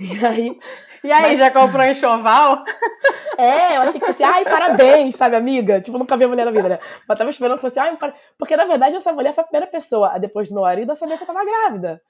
E 0.00 0.26
aí. 0.26 0.58
E 1.04 1.12
aí, 1.12 1.22
mas... 1.22 1.38
já 1.38 1.50
comprou 1.50 1.84
enxoval? 1.84 2.64
É, 3.38 3.76
eu 3.76 3.82
achei 3.82 4.00
que 4.00 4.06
fosse, 4.06 4.24
ai, 4.24 4.44
parabéns, 4.44 5.14
sabe, 5.14 5.36
amiga? 5.36 5.78
Tipo, 5.78 5.98
nunca 5.98 6.16
vi 6.16 6.24
a 6.24 6.28
mulher 6.28 6.46
na 6.46 6.50
vida, 6.50 6.70
né? 6.70 6.78
Mas 7.06 7.18
tava 7.18 7.28
esperando 7.28 7.56
que 7.56 7.60
fosse, 7.60 7.78
ai, 7.78 7.94
par... 7.98 8.14
porque 8.38 8.56
na 8.56 8.64
verdade 8.64 8.96
essa 8.96 9.12
mulher 9.12 9.34
foi 9.34 9.44
a 9.44 9.46
primeira 9.46 9.66
pessoa, 9.70 10.18
depois 10.18 10.48
do 10.48 10.54
meu 10.54 10.62
marido, 10.62 10.90
a 10.90 10.94
saber 10.94 11.18
que 11.18 11.22
eu 11.22 11.26
tava 11.26 11.44
grávida. 11.44 12.00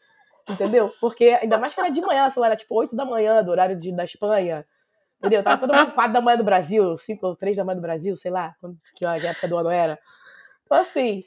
Entendeu? 0.48 0.92
Porque 1.00 1.36
ainda 1.42 1.58
mais 1.58 1.74
que 1.74 1.80
era 1.80 1.90
de 1.90 2.00
manhã, 2.00 2.30
sei 2.30 2.40
lá, 2.40 2.46
era 2.46 2.56
tipo 2.56 2.72
8 2.76 2.94
da 2.94 3.04
manhã, 3.04 3.42
do 3.42 3.50
horário 3.50 3.76
de, 3.76 3.90
da 3.90 4.04
Espanha. 4.04 4.64
Entendeu? 5.18 5.42
Tava 5.42 5.58
todo 5.58 5.74
mundo 5.74 5.92
4 5.92 6.12
da 6.12 6.20
manhã 6.20 6.36
do 6.36 6.44
Brasil, 6.44 6.96
5 6.96 7.26
ou 7.26 7.36
3 7.36 7.56
da 7.56 7.64
manhã 7.64 7.76
do 7.76 7.82
Brasil, 7.82 8.14
sei 8.16 8.30
lá, 8.30 8.54
que 8.94 9.04
a 9.04 9.16
época 9.16 9.48
do 9.48 9.56
ano 9.56 9.70
era. 9.70 9.98
Então, 10.64 10.78
assim, 10.78 11.24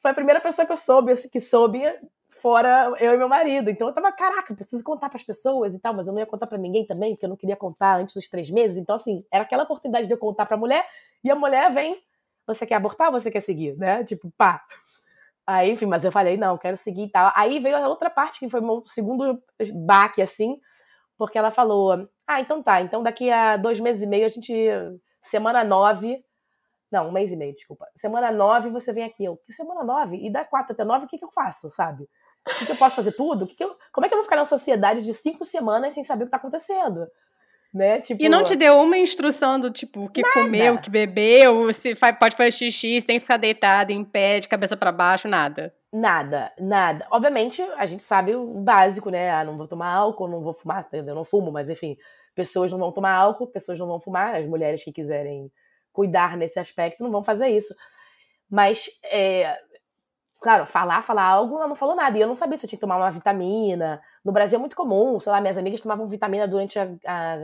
foi 0.00 0.10
a 0.10 0.14
primeira 0.14 0.40
pessoa 0.40 0.66
que 0.66 0.72
eu 0.72 0.76
soube, 0.76 1.12
assim, 1.12 1.28
que 1.28 1.40
soube 1.40 1.80
fora 2.28 2.92
eu 2.98 3.14
e 3.14 3.16
meu 3.16 3.28
marido. 3.28 3.70
Então 3.70 3.86
eu 3.88 3.94
tava, 3.94 4.10
caraca, 4.10 4.54
preciso 4.54 4.82
contar 4.82 5.08
para 5.08 5.16
as 5.16 5.22
pessoas 5.22 5.74
e 5.74 5.78
tal, 5.78 5.94
mas 5.94 6.06
eu 6.06 6.12
não 6.12 6.20
ia 6.20 6.26
contar 6.26 6.46
para 6.46 6.58
ninguém 6.58 6.84
também, 6.86 7.12
porque 7.12 7.24
eu 7.24 7.28
não 7.28 7.36
queria 7.36 7.56
contar 7.56 8.00
antes 8.00 8.14
dos 8.14 8.28
três 8.28 8.50
meses. 8.50 8.76
Então, 8.76 8.96
assim, 8.96 9.24
era 9.30 9.44
aquela 9.44 9.62
oportunidade 9.62 10.06
de 10.06 10.12
eu 10.12 10.18
contar 10.18 10.46
pra 10.46 10.56
mulher, 10.56 10.86
e 11.22 11.30
a 11.30 11.36
mulher 11.36 11.72
vem, 11.72 12.02
você 12.46 12.66
quer 12.66 12.74
abortar 12.74 13.08
ou 13.08 13.20
você 13.20 13.30
quer 13.30 13.40
seguir, 13.40 13.76
né? 13.76 14.02
Tipo, 14.02 14.32
pá. 14.36 14.62
Aí, 15.46 15.72
enfim, 15.72 15.86
mas 15.86 16.04
eu 16.04 16.12
falei, 16.12 16.36
não, 16.36 16.56
quero 16.56 16.76
seguir 16.76 17.04
e 17.04 17.08
tal. 17.10 17.32
Aí 17.34 17.60
veio 17.60 17.76
a 17.76 17.88
outra 17.88 18.08
parte, 18.08 18.38
que 18.38 18.48
foi 18.48 18.60
meu 18.60 18.82
segundo 18.86 19.42
baque, 19.74 20.22
assim, 20.22 20.58
porque 21.18 21.38
ela 21.38 21.50
falou, 21.50 22.08
ah, 22.34 22.40
então 22.40 22.62
tá, 22.62 22.80
então 22.80 23.02
daqui 23.02 23.30
a 23.30 23.56
dois 23.56 23.80
meses 23.80 24.02
e 24.02 24.06
meio 24.06 24.26
a 24.26 24.28
gente, 24.28 24.54
semana 25.20 25.64
nove, 25.64 26.24
não, 26.92 27.08
um 27.08 27.12
mês 27.12 27.32
e 27.32 27.36
meio, 27.36 27.54
desculpa. 27.54 27.86
Semana 27.96 28.30
nove 28.30 28.68
você 28.68 28.92
vem 28.92 29.04
aqui. 29.04 29.24
Eu, 29.24 29.38
que 29.38 29.50
semana 29.50 29.82
nove? 29.82 30.18
E 30.22 30.30
da 30.30 30.44
quatro 30.44 30.74
até 30.74 30.84
nove, 30.84 31.06
o 31.06 31.08
que, 31.08 31.16
que 31.16 31.24
eu 31.24 31.32
faço, 31.32 31.70
sabe? 31.70 32.06
O 32.46 32.58
que, 32.58 32.66
que 32.66 32.72
eu 32.72 32.76
posso 32.76 32.96
fazer 32.96 33.12
tudo? 33.12 33.46
Que 33.46 33.54
que 33.54 33.64
eu, 33.64 33.74
como 33.90 34.04
é 34.04 34.08
que 34.08 34.14
eu 34.14 34.18
vou 34.18 34.24
ficar 34.24 34.36
nessa 34.36 34.56
ansiedade 34.56 35.02
de 35.02 35.14
cinco 35.14 35.42
semanas 35.42 35.94
sem 35.94 36.04
saber 36.04 36.24
o 36.24 36.26
que 36.26 36.28
está 36.28 36.36
acontecendo? 36.36 37.06
Né? 37.72 38.00
Tipo, 38.02 38.22
e 38.22 38.28
não 38.28 38.44
te 38.44 38.54
deu 38.54 38.76
uma 38.78 38.98
instrução 38.98 39.58
do 39.58 39.70
tipo 39.70 40.04
o 40.04 40.08
que 40.10 40.20
nada. 40.20 40.34
comeu, 40.34 40.74
o 40.74 40.78
que 40.78 40.90
bebeu, 40.90 41.72
se 41.72 41.94
faz, 41.94 42.14
pode 42.18 42.36
fazer 42.36 42.52
xixi, 42.52 43.00
se 43.00 43.06
tem 43.06 43.16
que 43.16 43.22
ficar 43.22 43.38
deitado 43.38 43.90
em 43.90 44.04
pé, 44.04 44.40
de 44.40 44.48
cabeça 44.48 44.76
para 44.76 44.92
baixo, 44.92 45.26
nada. 45.26 45.72
Nada, 45.90 46.52
nada. 46.60 47.06
Obviamente, 47.10 47.62
a 47.78 47.86
gente 47.86 48.02
sabe 48.02 48.34
o 48.34 48.60
básico, 48.60 49.08
né? 49.08 49.30
Ah, 49.30 49.42
não 49.42 49.56
vou 49.56 49.66
tomar 49.66 49.90
álcool, 49.90 50.28
não 50.28 50.42
vou 50.42 50.52
fumar, 50.52 50.86
eu 50.92 51.14
não 51.14 51.24
fumo, 51.24 51.50
mas 51.50 51.70
enfim, 51.70 51.96
pessoas 52.32 52.72
não 52.72 52.78
vão 52.78 52.92
tomar 52.92 53.14
álcool, 53.14 53.46
pessoas 53.46 53.78
não 53.78 53.86
vão 53.86 54.00
fumar, 54.00 54.36
as 54.36 54.46
mulheres 54.46 54.82
que 54.82 54.92
quiserem 54.92 55.50
cuidar 55.92 56.36
nesse 56.36 56.58
aspecto 56.58 57.02
não 57.02 57.10
vão 57.10 57.22
fazer 57.22 57.48
isso. 57.48 57.74
Mas 58.50 58.88
é, 59.04 59.56
claro, 60.42 60.66
falar, 60.66 61.02
falar 61.02 61.24
algo, 61.24 61.56
ela 61.56 61.68
não 61.68 61.76
falou 61.76 61.94
nada. 61.94 62.16
E 62.16 62.20
eu 62.20 62.26
não 62.26 62.34
sabia 62.34 62.56
se 62.56 62.66
eu 62.66 62.68
tinha 62.68 62.78
que 62.78 62.80
tomar 62.80 62.96
uma 62.96 63.10
vitamina. 63.10 64.00
No 64.24 64.32
Brasil 64.32 64.56
é 64.56 64.60
muito 64.60 64.76
comum, 64.76 65.18
sei 65.20 65.32
lá, 65.32 65.40
minhas 65.40 65.58
amigas 65.58 65.80
tomavam 65.80 66.08
vitamina 66.08 66.46
durante 66.48 66.78
a, 66.78 66.88
a, 67.06 67.38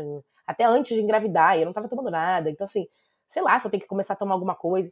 até 0.47 0.65
antes 0.65 0.97
de 0.97 1.03
engravidar, 1.03 1.57
e 1.57 1.63
eu 1.63 1.67
não 1.67 1.73
tava 1.73 1.89
tomando 1.89 2.11
nada. 2.11 2.51
Então, 2.51 2.65
assim, 2.65 2.87
sei 3.27 3.43
lá, 3.43 3.59
se 3.59 3.67
eu 3.67 3.71
tenho 3.71 3.83
que 3.83 3.89
começar 3.89 4.15
a 4.15 4.17
tomar 4.17 4.35
alguma 4.35 4.55
coisa. 4.55 4.91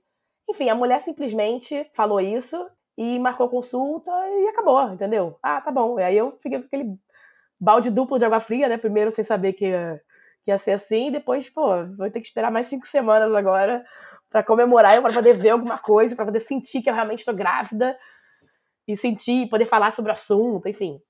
Enfim, 0.49 0.69
a 0.69 0.75
mulher 0.75 1.01
simplesmente 1.01 1.91
falou 1.95 2.21
isso, 2.21 2.67
e 2.97 3.19
marcou 3.19 3.49
consulta 3.49 4.11
e 4.11 4.49
acabou, 4.49 4.89
entendeu? 4.91 5.39
Ah, 5.43 5.61
tá 5.61 5.71
bom. 5.71 6.01
E 6.01 6.03
aí 6.03 6.17
eu 6.17 6.31
fiquei 6.41 6.59
com 6.59 6.67
aquele 6.67 6.99
balde 7.59 7.91
duplo 7.91 8.19
de 8.19 8.25
água 8.25 8.41
fria, 8.41 8.69
né? 8.69 8.79
Primeiro 8.79 9.11
sem 9.11 9.25
saber 9.25 9.53
que 9.53 9.67
ia, 9.67 10.01
que 10.45 10.51
ia 10.51 10.59
ser 10.59 10.73
assim, 10.73 11.09
e 11.09 11.11
depois, 11.11 11.49
pô, 11.51 11.87
vou 11.97 12.11
ter 12.11 12.21
que 12.21 12.27
esperar 12.27 12.51
mais 12.51 12.67
cinco 12.67 12.87
semanas 12.87 13.35
agora 13.35 13.85
para 14.29 14.43
comemorar, 14.43 15.01
para 15.01 15.13
poder 15.13 15.35
ver 15.35 15.51
alguma 15.51 15.79
coisa, 15.79 16.15
para 16.15 16.27
poder 16.27 16.41
sentir 16.41 16.83
que 16.83 16.91
eu 16.91 16.95
realmente 16.95 17.21
estou 17.21 17.35
grávida 17.35 17.97
e 18.87 18.97
sentir, 18.97 19.49
poder 19.49 19.67
falar 19.67 19.91
sobre 19.93 20.11
o 20.11 20.15
assunto, 20.15 20.69
enfim. 20.69 21.01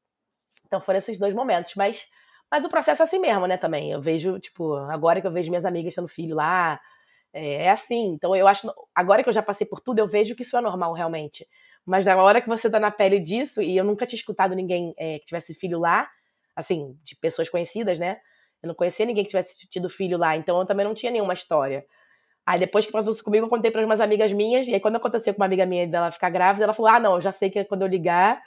Então 0.67 0.81
foram 0.81 0.99
esses 0.99 1.19
dois 1.19 1.35
momentos, 1.35 1.75
mas 1.77 2.07
mas 2.51 2.65
o 2.65 2.69
processo 2.69 3.03
é 3.03 3.05
assim 3.05 3.19
mesmo, 3.19 3.47
né, 3.47 3.57
também. 3.57 3.91
Eu 3.91 4.01
vejo, 4.01 4.39
tipo, 4.39 4.75
agora 4.75 5.21
que 5.21 5.27
eu 5.27 5.33
vejo 5.33 5.51
minhas 5.51 5.65
amigas 5.67 5.95
tendo 5.95 6.09
filho 6.09 6.37
lá, 6.37 6.81
é, 7.33 7.65
é 7.65 7.71
assim. 7.71 8.13
Então 8.15 8.35
eu 8.37 8.47
acho, 8.47 8.73
agora 8.95 9.23
que 9.23 9.29
eu 9.29 9.33
já 9.33 9.43
passei 9.43 9.67
por 9.67 9.81
tudo, 9.81 9.99
eu 9.99 10.07
vejo 10.07 10.35
que 10.35 10.43
isso 10.43 10.57
é 10.57 10.61
normal 10.61 10.93
realmente. 10.93 11.47
Mas 11.85 12.05
na 12.07 12.17
hora 12.17 12.41
que 12.41 12.49
você 12.49 12.71
tá 12.71 12.81
na 12.81 12.91
pele 12.91 13.21
disso, 13.21 13.61
e 13.63 13.77
eu 13.77 13.85
nunca 13.85 14.07
tinha 14.07 14.19
escutado 14.19 14.55
ninguém 14.55 14.95
é, 14.97 15.19
que 15.19 15.27
tivesse 15.27 15.55
filho 15.55 15.79
lá, 15.81 16.09
assim, 16.57 16.99
de 17.05 17.15
pessoas 17.15 17.49
conhecidas, 17.49 17.99
né? 17.99 18.19
Eu 18.63 18.69
não 18.69 18.75
conhecia 18.75 19.05
ninguém 19.05 19.23
que 19.23 19.31
tivesse 19.31 19.69
tido 19.69 19.89
filho 19.89 20.17
lá, 20.17 20.37
então 20.37 20.59
eu 20.59 20.67
também 20.67 20.87
não 20.87 20.95
tinha 20.95 21.13
nenhuma 21.13 21.35
história. 21.35 21.85
Aí 22.47 22.59
depois 22.59 22.87
que 22.87 22.93
passou 22.93 23.13
isso 23.13 23.23
comigo, 23.23 23.47
eu 23.47 23.51
contei 23.51 23.71
para 23.71 23.85
umas 23.85 24.01
amigas 24.01 24.33
minhas, 24.33 24.67
e 24.67 24.75
aí 24.75 24.81
quando 24.81 24.97
aconteceu 24.97 25.35
com 25.35 25.41
uma 25.41 25.47
amiga 25.47 25.67
minha 25.67 25.87
dela 25.87 26.11
ficar 26.11 26.31
grávida, 26.31 26.65
ela 26.65 26.73
falou: 26.73 26.91
"Ah, 26.91 27.01
não, 27.01 27.17
eu 27.17 27.21
já 27.21 27.33
sei 27.33 27.51
que 27.51 27.63
quando 27.65 27.83
eu 27.83 27.89
ligar, 27.89 28.41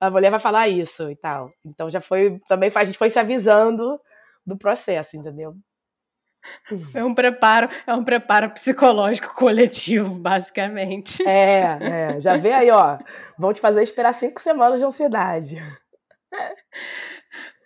a 0.00 0.10
mulher 0.10 0.30
vai 0.30 0.40
falar 0.40 0.68
isso" 0.68 1.10
e 1.10 1.16
tal. 1.16 1.50
Então 1.64 1.88
já 1.90 2.00
foi, 2.00 2.40
também 2.48 2.70
a 2.74 2.84
gente 2.84 2.98
foi 2.98 3.10
se 3.10 3.18
avisando 3.18 4.00
do 4.44 4.56
processo, 4.58 5.16
entendeu? 5.16 5.54
É 6.94 7.04
um 7.04 7.14
preparo, 7.14 7.68
é 7.86 7.94
um 7.94 8.02
preparo 8.02 8.50
psicológico 8.50 9.34
coletivo, 9.34 10.18
basicamente. 10.18 11.26
É, 11.26 11.78
é, 12.16 12.20
já 12.20 12.36
vê 12.36 12.52
aí, 12.52 12.70
ó. 12.70 12.98
Vão 13.38 13.52
te 13.52 13.60
fazer 13.60 13.82
esperar 13.82 14.12
cinco 14.12 14.40
semanas 14.40 14.80
de 14.80 14.86
ansiedade. 14.86 15.56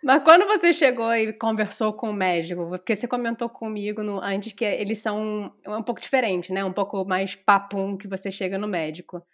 Mas 0.03 0.23
quando 0.25 0.47
você 0.47 0.73
chegou 0.73 1.15
e 1.15 1.33
conversou 1.33 1.93
com 1.93 2.11
o 2.11 2.13
médico, 2.13 2.69
porque 2.69 2.97
você 2.97 3.07
comentou 3.07 3.49
comigo 3.49 4.03
no, 4.03 4.21
antes 4.21 4.53
que 4.53 4.65
eles 4.65 4.99
são 5.01 5.55
um 5.67 5.83
pouco 5.83 6.01
diferentes, 6.01 6.51
né? 6.51 6.65
Um 6.65 6.73
pouco 6.73 7.05
mais 7.05 7.37
papum 7.37 7.97
que 7.97 8.09
você 8.09 8.29
chega 8.29 8.59
no 8.59 8.67
médico. 8.67 9.25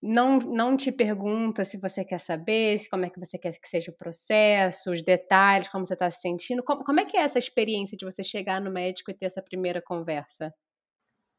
Não, 0.00 0.38
não 0.38 0.76
te 0.76 0.92
pergunta 0.92 1.64
se 1.64 1.76
você 1.78 2.04
quer 2.04 2.18
saber, 2.18 2.78
se 2.78 2.88
como 2.88 3.04
é 3.06 3.10
que 3.10 3.18
você 3.18 3.36
quer 3.36 3.58
que 3.58 3.68
seja 3.68 3.90
o 3.90 3.96
processo, 3.96 4.92
os 4.92 5.02
detalhes, 5.02 5.68
como 5.68 5.84
você 5.84 5.94
está 5.94 6.08
se 6.08 6.20
sentindo. 6.20 6.62
Como, 6.62 6.84
como 6.84 7.00
é 7.00 7.04
que 7.04 7.16
é 7.16 7.22
essa 7.22 7.38
experiência 7.38 7.96
de 7.96 8.04
você 8.04 8.22
chegar 8.22 8.60
no 8.60 8.70
médico 8.70 9.10
e 9.10 9.14
ter 9.14 9.26
essa 9.26 9.42
primeira 9.42 9.82
conversa? 9.82 10.54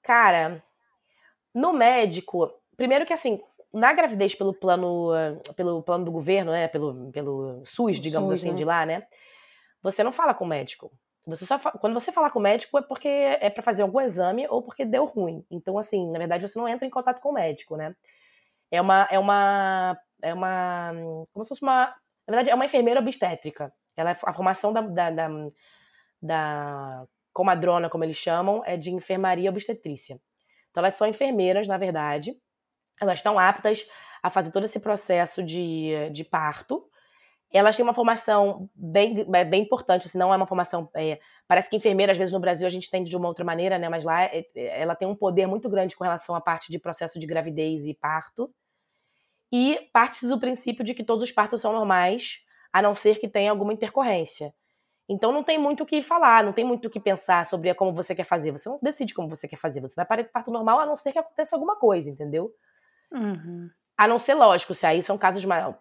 Cara, 0.04 0.62
no 1.56 1.72
médico, 1.72 2.52
primeiro 2.76 3.06
que 3.06 3.14
assim, 3.14 3.40
na 3.78 3.94
gravidez 3.94 4.36
pelo 4.36 4.54
plano, 4.54 5.12
pelo 5.56 5.82
plano 5.84 6.06
do 6.06 6.12
governo, 6.12 6.52
né, 6.52 6.68
pelo, 6.68 7.12
pelo 7.12 7.64
SUS, 7.66 8.00
digamos 8.00 8.30
SUS, 8.30 8.40
assim, 8.40 8.50
né? 8.50 8.56
de 8.56 8.66
lá, 8.66 8.86
né, 8.86 9.04
você 9.82 10.04
não 10.04 10.12
fala 10.12 10.34
com 10.34 10.46
o 10.46 10.48
médico. 10.48 10.92
Você 11.26 11.46
só 11.46 11.60
quando 11.60 11.94
você 11.94 12.12
falar 12.12 12.32
com 12.32 12.40
o 12.40 12.42
médico 12.42 12.78
é 12.78 12.82
porque 12.82 13.08
é 13.08 13.50
para 13.50 13.62
fazer 13.62 13.82
algum 13.82 14.00
exame 14.00 14.48
ou 14.50 14.62
porque 14.62 14.86
deu 14.86 15.06
ruim. 15.06 15.46
Então, 15.52 15.78
assim, 15.78 16.10
na 16.10 16.20
verdade, 16.20 16.48
você 16.48 16.58
não 16.58 16.68
entra 16.68 16.88
em 16.88 16.90
contato 16.90 17.20
com 17.20 17.30
o 17.30 17.34
médico, 17.34 17.76
né? 17.76 17.94
É 18.72 18.82
uma, 18.82 19.08
é 19.12 19.20
uma, 19.20 19.98
é 20.22 20.34
uma, 20.34 20.92
como 21.34 21.44
se 21.44 21.50
fosse 21.50 21.62
uma, 21.62 21.88
na 22.28 22.32
verdade, 22.36 22.50
é 22.50 22.56
uma 22.56 22.66
enfermeira 22.66 23.00
obstétrica. 23.00 23.74
Ela 23.96 24.12
é 24.12 24.14
a 24.14 24.34
formação 24.34 24.72
da, 24.72 24.82
da, 24.82 25.10
da, 25.10 25.30
da 26.22 27.08
comadrona, 27.34 27.90
como 27.90 28.04
eles 28.04 28.18
chamam, 28.18 28.64
é 28.66 28.78
de 28.78 28.92
enfermaria 28.92 29.50
obstetrícia. 29.50 30.20
Então, 30.72 30.82
elas 30.82 30.96
são 30.96 31.08
enfermeiras, 31.08 31.68
na 31.68 31.78
verdade, 31.78 32.38
elas 33.00 33.20
estão 33.20 33.38
aptas 33.38 33.88
a 34.22 34.30
fazer 34.30 34.52
todo 34.52 34.66
esse 34.66 34.80
processo 34.80 35.44
de, 35.44 36.10
de 36.12 36.24
parto. 36.24 36.86
Elas 37.52 37.78
têm 37.78 37.84
uma 37.84 37.94
formação 37.94 38.70
bem, 38.76 39.26
bem 39.50 39.62
importante, 39.62 40.06
assim, 40.06 40.18
não 40.18 40.34
é 40.34 40.38
uma 40.38 40.46
formação. 40.46 40.90
É, 40.94 41.20
parece 41.48 41.70
que 41.70 41.78
enfermeira, 41.78 42.12
às 42.12 42.18
vezes 42.18 42.34
no 42.34 42.40
Brasil, 42.40 42.68
a 42.68 42.70
gente 42.70 42.88
entende 42.88 43.10
de 43.10 43.16
uma 43.16 43.28
outra 43.28 43.46
maneira, 43.46 43.80
né? 43.80 43.88
Mas 43.88 44.04
lá 44.04 44.24
é, 44.24 44.46
é, 44.54 44.82
ela 44.82 44.96
tem 44.96 45.08
um 45.08 45.16
poder 45.16 45.48
muito 45.48 45.70
grande 45.70 45.96
com 45.96 46.04
relação 46.04 46.36
à 46.36 46.42
parte 46.42 46.72
de 46.72 46.78
processo 46.78 47.18
de 47.18 47.26
gravidez 47.26 47.86
e 47.86 47.94
parto. 47.94 48.54
E 49.52 49.90
parte 49.94 50.28
do 50.28 50.40
princípio 50.40 50.84
de 50.84 50.94
que 50.94 51.04
todos 51.04 51.24
os 51.24 51.32
partos 51.32 51.62
são 51.62 51.72
normais, 51.72 52.46
a 52.74 52.82
não 52.82 52.94
ser 52.94 53.18
que 53.18 53.30
tenha 53.30 53.50
alguma 53.50 53.72
intercorrência. 53.72 54.54
Então 55.10 55.32
não 55.32 55.42
tem 55.42 55.58
muito 55.58 55.84
o 55.84 55.86
que 55.86 56.04
falar, 56.04 56.44
não 56.44 56.52
tem 56.52 56.66
muito 56.66 56.88
o 56.88 56.92
que 56.92 57.00
pensar 57.00 57.46
sobre 57.46 57.74
como 57.76 57.94
você 57.94 58.14
quer 58.14 58.26
fazer. 58.26 58.52
Você 58.52 58.68
não 58.68 58.78
decide 58.82 59.14
como 59.14 59.30
você 59.30 59.48
quer 59.48 59.56
fazer. 59.56 59.80
Você 59.80 59.96
vai 59.96 60.06
para 60.06 60.22
o 60.22 60.26
parto 60.26 60.52
normal, 60.52 60.82
a 60.82 60.86
não 60.86 60.98
ser 60.98 61.14
que 61.14 61.20
aconteça 61.20 61.56
alguma 61.56 61.78
coisa, 61.78 62.10
entendeu? 62.10 62.52
Uhum. 63.12 63.70
A 63.98 64.08
não 64.08 64.20
ser, 64.20 64.36
lógico, 64.36 64.76
se 64.76 64.86
aí 64.86 65.02
são 65.02 65.18
casos 65.18 65.44
mais. 65.46 65.74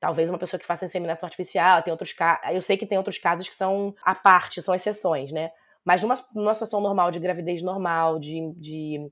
Talvez 0.00 0.30
uma 0.30 0.38
pessoa 0.38 0.60
que 0.60 0.66
faça 0.66 0.84
inseminação 0.84 1.26
artificial, 1.26 1.82
tem 1.82 1.90
outros 1.90 2.12
casos. 2.12 2.54
Eu 2.54 2.62
sei 2.62 2.76
que 2.76 2.86
tem 2.86 2.98
outros 2.98 3.18
casos 3.18 3.48
que 3.48 3.54
são 3.54 3.94
à 4.04 4.14
parte, 4.14 4.62
são 4.62 4.74
exceções, 4.74 5.32
né? 5.32 5.50
Mas 5.84 6.02
numa, 6.02 6.14
numa 6.34 6.54
situação 6.54 6.80
normal, 6.80 7.10
de 7.10 7.18
gravidez 7.18 7.62
normal, 7.62 8.18
de, 8.18 8.52
de, 8.56 9.10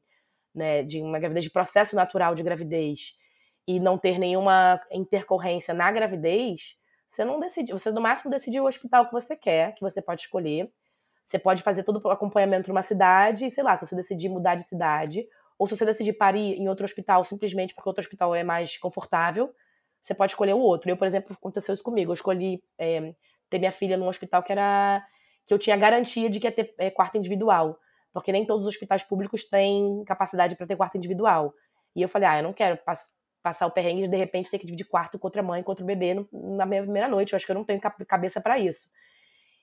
né, 0.55 0.83
de 0.85 1.03
uma 1.03 1.19
gravidez 1.19 1.45
de 1.45 1.51
processo 1.51 1.97
natural 1.97 2.35
de 2.35 2.43
gravidez, 2.43 3.17
e 3.67 3.81
não 3.81 3.99
ter 3.99 4.19
nenhuma 4.19 4.81
intercorrência 4.93 5.75
na 5.75 5.91
gravidez, 5.91 6.77
você 7.09 7.25
não 7.25 7.41
decide. 7.41 7.73
Você, 7.73 7.91
no 7.91 8.01
máximo, 8.01 8.31
decide 8.31 8.61
o 8.61 8.67
hospital 8.67 9.07
que 9.07 9.13
você 9.13 9.37
quer, 9.37 9.75
que 9.75 9.81
você 9.81 10.01
pode 10.01 10.21
escolher. 10.23 10.71
Você 11.25 11.39
pode 11.39 11.63
fazer 11.63 11.83
todo 11.83 12.01
o 12.05 12.11
acompanhamento 12.11 12.69
numa 12.69 12.83
cidade, 12.83 13.47
e 13.47 13.51
sei 13.51 13.65
lá, 13.65 13.75
se 13.75 13.85
você 13.85 13.97
decidir 13.97 14.29
mudar 14.29 14.55
de 14.55 14.63
cidade, 14.63 15.27
ou 15.59 15.67
se 15.67 15.77
você 15.77 15.85
decidir 15.85 16.15
parir 16.15 16.55
em 16.55 16.69
outro 16.69 16.85
hospital 16.85 17.25
simplesmente 17.25 17.75
porque 17.75 17.89
outro 17.89 18.03
hospital 18.03 18.35
é 18.35 18.45
mais 18.45 18.77
confortável, 18.77 19.55
você 20.01 20.15
pode 20.15 20.33
escolher 20.33 20.55
o 20.55 20.59
outro. 20.59 20.89
Eu, 20.91 20.97
por 20.97 21.07
exemplo, 21.07 21.35
aconteceu 21.35 21.73
isso 21.73 21.83
comigo. 21.83 22.11
Eu 22.11 22.15
escolhi 22.15 22.63
é, 22.79 23.15
ter 23.51 23.59
minha 23.59 23.73
filha 23.73 23.97
num 23.97 24.09
hospital 24.09 24.43
que 24.43 24.53
era 24.53 25.05
que 25.47 25.55
eu 25.55 25.59
tinha 25.59 25.77
garantia 25.77 26.29
de 26.29 26.41
que 26.41 26.47
ia 26.47 26.53
ter 26.53 26.75
é, 26.77 26.91
quarto 26.91 27.17
individual, 27.17 27.79
porque 28.13 28.33
nem 28.33 28.45
todos 28.45 28.67
os 28.67 28.75
hospitais 28.75 29.05
públicos 29.05 29.49
têm 29.49 30.03
capacidade 30.05 30.57
para 30.57 30.67
ter 30.67 30.77
quarto 30.77 30.97
individual. 30.97 31.55
E 31.95 32.03
eu 32.03 32.09
falei, 32.09 32.29
ah, 32.29 32.39
eu 32.39 32.43
não 32.43 32.53
quero 32.53 32.77
pass 32.79 33.15
passar 33.43 33.65
o 33.69 33.71
perrengue 33.71 34.03
de 34.03 34.09
de 34.09 34.17
repente 34.17 34.51
ter 34.51 34.59
que 34.59 34.67
dividir 34.67 34.89
quarto 34.89 35.21
com 35.21 35.29
outra 35.29 35.41
mãe, 35.41 35.63
com 35.63 35.71
outro 35.71 35.85
bebê 35.85 36.15
no, 36.15 36.29
na 36.33 36.67
minha 36.67 36.83
primeira 36.83 37.07
noite. 37.07 37.33
Eu 37.33 37.37
acho 37.37 37.47
que 37.47 37.53
eu 37.53 37.55
não 37.55 37.63
tenho 37.63 37.81
cabeça 37.81 38.41
para 38.41 38.59
isso. 38.59 38.89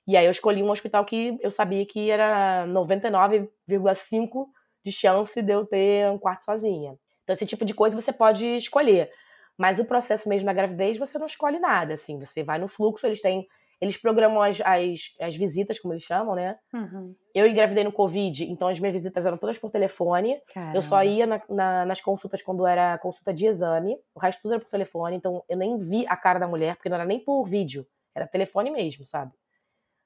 E 0.06 0.16
aí 0.16 0.24
eu 0.24 0.30
escolhi 0.30 0.62
um 0.62 0.70
hospital 0.70 1.04
que 1.04 1.38
eu 1.42 1.50
sabia 1.50 1.84
que 1.84 2.10
era 2.10 2.66
99,5 2.66 4.46
de 4.84 4.92
chance 4.92 5.40
de 5.40 5.52
eu 5.52 5.64
ter 5.64 6.10
um 6.10 6.18
quarto 6.18 6.44
sozinha. 6.44 6.96
Então, 7.22 7.32
esse 7.32 7.46
tipo 7.46 7.64
de 7.64 7.72
coisa 7.74 7.98
você 8.00 8.12
pode 8.12 8.44
escolher. 8.56 9.10
Mas 9.56 9.78
o 9.78 9.84
processo 9.84 10.28
mesmo 10.28 10.46
da 10.46 10.52
gravidez, 10.52 10.98
você 10.98 11.18
não 11.18 11.26
escolhe 11.26 11.58
nada, 11.58 11.94
assim. 11.94 12.18
Você 12.18 12.42
vai 12.42 12.58
no 12.58 12.68
fluxo, 12.68 13.06
eles 13.06 13.20
têm... 13.20 13.46
Eles 13.80 13.96
programam 13.96 14.40
as, 14.40 14.60
as, 14.60 15.14
as 15.20 15.36
visitas, 15.36 15.78
como 15.78 15.92
eles 15.92 16.04
chamam, 16.04 16.34
né? 16.34 16.56
Uhum. 16.72 17.14
Eu 17.34 17.46
engravidei 17.46 17.84
no 17.84 17.92
Covid, 17.92 18.44
então 18.44 18.68
as 18.68 18.80
minhas 18.80 18.94
visitas 18.94 19.26
eram 19.26 19.36
todas 19.36 19.58
por 19.58 19.70
telefone. 19.70 20.40
Caramba. 20.54 20.78
Eu 20.78 20.80
só 20.80 21.02
ia 21.02 21.26
na, 21.26 21.42
na, 21.50 21.84
nas 21.84 22.00
consultas 22.00 22.40
quando 22.40 22.66
era 22.66 22.96
consulta 22.98 23.34
de 23.34 23.46
exame. 23.46 23.98
O 24.14 24.20
resto 24.20 24.42
tudo 24.42 24.54
era 24.54 24.62
por 24.62 24.70
telefone, 24.70 25.16
então 25.16 25.44
eu 25.48 25.56
nem 25.56 25.76
vi 25.78 26.06
a 26.08 26.16
cara 26.16 26.38
da 26.38 26.48
mulher, 26.48 26.76
porque 26.76 26.88
não 26.88 26.96
era 26.96 27.04
nem 27.04 27.18
por 27.18 27.44
vídeo. 27.44 27.86
Era 28.14 28.26
telefone 28.26 28.70
mesmo, 28.70 29.04
sabe? 29.04 29.32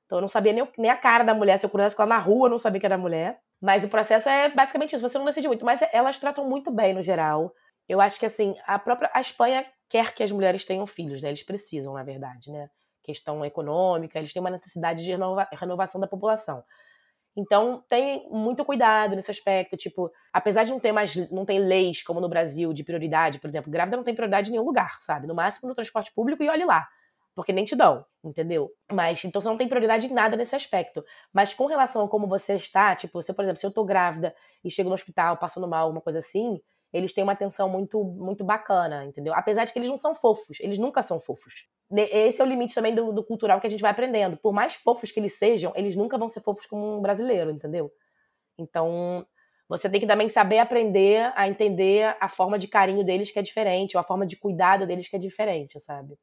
Então 0.07 0.19
eu 0.19 0.23
não 0.23 0.29
sabia 0.29 0.53
nem, 0.53 0.67
nem 0.77 0.91
a 0.91 0.97
cara 0.97 1.23
da 1.23 1.35
mulher. 1.35 1.59
Se 1.59 1.67
eu 1.67 1.71
cruzasse 1.71 1.95
com 1.95 2.03
ela 2.03 2.17
na 2.17 2.19
rua, 2.19 2.47
eu 2.47 2.51
não 2.51 2.59
sabia 2.59 2.81
que 2.81 2.87
era 2.87 2.99
mulher. 2.99 3.39
Mas 3.61 3.85
o 3.85 3.89
processo 3.89 4.29
é 4.29 4.49
basicamente 4.51 4.95
isso, 4.95 5.07
você 5.07 5.19
não 5.19 5.25
decide 5.25 5.49
muito, 5.49 5.65
mas 5.65 5.81
elas 5.93 6.19
tratam 6.19 6.49
muito 6.49 6.71
bem 6.71 6.95
no 6.95 7.03
geral. 7.03 7.53
Eu 7.89 8.01
acho 8.01 8.19
que 8.19 8.27
assim, 8.27 8.55
a 8.67 8.79
própria 8.79 9.11
a 9.13 9.21
Espanha 9.21 9.67
quer 9.89 10.13
que 10.15 10.23
as 10.23 10.31
mulheres 10.31 10.65
tenham 10.65 10.87
filhos, 10.87 11.21
né? 11.23 11.29
Eles 11.31 11.43
precisam, 11.43 11.95
na 11.95 12.05
verdade, 12.05 12.53
né? 12.53 12.69
Questão 13.03 13.45
econômica, 13.45 14.19
eles 14.19 14.33
têm 14.33 14.41
uma 14.41 14.51
necessidade 14.51 15.03
de 15.03 15.11
renova, 15.11 15.49
renovação 15.53 16.01
da 16.01 16.07
população. 16.07 16.63
Então, 17.37 17.85
tem 17.89 18.29
muito 18.31 18.65
cuidado 18.65 19.15
nesse 19.17 19.31
aspecto, 19.31 19.77
tipo, 19.77 20.11
apesar 20.33 20.65
de 20.65 20.73
não 20.73 20.81
ter 20.81 20.93
mais 20.93 21.15
não 21.31 21.45
ter 21.47 21.59
leis 21.61 22.03
como 22.03 22.21
no 22.21 22.29
Brasil 22.29 22.73
de 22.73 22.85
prioridade, 22.85 23.39
por 23.39 23.49
exemplo, 23.49 23.71
grávida 23.71 23.97
não 23.97 24.05
tem 24.05 24.15
prioridade 24.15 24.49
em 24.51 24.53
nenhum 24.53 24.65
lugar, 24.65 24.99
sabe? 25.01 25.27
No 25.27 25.35
máximo 25.35 25.69
no 25.69 25.75
transporte 25.75 26.13
público 26.15 26.43
e 26.43 26.49
olhe 26.49 26.65
lá 26.65 26.89
porque 27.39 27.53
nem 27.53 27.65
te 27.65 27.77
dão, 27.77 28.05
entendeu? 28.25 28.69
Mas 28.91 29.25
então 29.25 29.41
você 29.41 29.49
não 29.49 29.57
tem 29.57 29.69
prioridade 29.69 30.09
em 30.09 30.13
nada 30.13 30.37
nesse 30.37 30.57
aspecto. 30.57 31.05
Mas 31.33 31.55
com 31.55 31.67
relação 31.67 32.05
a 32.05 32.09
como 32.09 32.27
você 32.27 32.57
está, 32.57 32.97
tipo, 32.97 33.23
se 33.23 33.33
por 33.33 33.45
exemplo, 33.45 33.61
se 33.61 33.65
eu 33.65 33.71
tô 33.71 33.85
grávida 33.85 34.35
e 34.65 34.69
chego 34.69 34.89
no 34.89 34.97
hospital 34.97 35.37
passando 35.37 35.69
mal, 35.69 35.85
alguma 35.85 36.01
coisa 36.01 36.19
assim, 36.19 36.61
eles 36.93 37.15
têm 37.15 37.23
uma 37.23 37.35
atenção 37.35 37.69
muito 37.69 38.03
muito 38.03 38.43
bacana, 38.43 39.05
entendeu? 39.05 39.33
Apesar 39.35 39.65
de 39.65 39.73
que 39.73 39.79
eles 39.79 39.89
não 39.89 39.97
são 39.97 40.17
fofos, 40.17 40.59
eles 40.59 40.79
nunca 40.79 41.01
são 41.01 41.21
fofos. 41.21 41.69
Esse 41.93 42.43
é 42.43 42.45
o 42.45 42.49
limite 42.49 42.75
também 42.75 42.93
do, 42.93 43.13
do 43.13 43.23
cultural 43.23 43.61
que 43.61 43.69
a 43.69 43.71
gente 43.71 43.83
vai 43.83 43.93
aprendendo. 43.93 44.37
Por 44.37 44.53
mais 44.53 44.75
fofos 44.75 45.13
que 45.13 45.21
eles 45.21 45.39
sejam, 45.39 45.73
eles 45.77 45.95
nunca 45.95 46.19
vão 46.19 46.29
ser 46.29 46.41
fofos 46.41 46.67
como 46.67 46.99
um 46.99 47.01
brasileiro, 47.01 47.53
entendeu? 47.53 47.89
Então, 48.59 49.25
você 49.69 49.89
tem 49.89 50.01
que 50.01 50.09
também 50.09 50.29
saber 50.29 50.59
aprender 50.59 51.33
a 51.37 51.49
entender 51.49 52.17
a 52.21 52.29
forma 52.29 52.59
de 52.59 52.67
carinho 52.67 53.05
deles 53.05 53.31
que 53.31 53.39
é 53.39 53.43
diferente, 53.43 53.97
ou 53.97 54.01
a 54.01 54.05
forma 54.05 54.27
de 54.27 54.37
cuidado 54.37 54.89
deles 54.89 55.09
que 55.09 55.15
é 55.15 55.21
diferente, 55.21 55.79
sabe? 55.79 56.19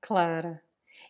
Claro. 0.00 0.58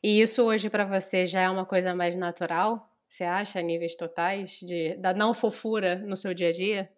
E 0.03 0.21
isso 0.21 0.45
hoje 0.45 0.71
para 0.71 0.85
você 0.85 1.27
já 1.27 1.43
é 1.43 1.51
uma 1.51 1.67
coisa 1.67 1.95
mais 1.95 2.17
natural? 2.17 2.89
Você 3.09 3.25
acha, 3.25 3.59
a 3.59 3.63
níveis 3.63 3.97
totais, 3.97 4.59
de, 4.61 4.95
da 4.97 5.13
não 5.15 5.35
fofura 5.35 5.97
no 5.97 6.17
seu 6.17 6.33
dia 6.35 6.49
a 6.51 6.53
dia? 6.53 6.91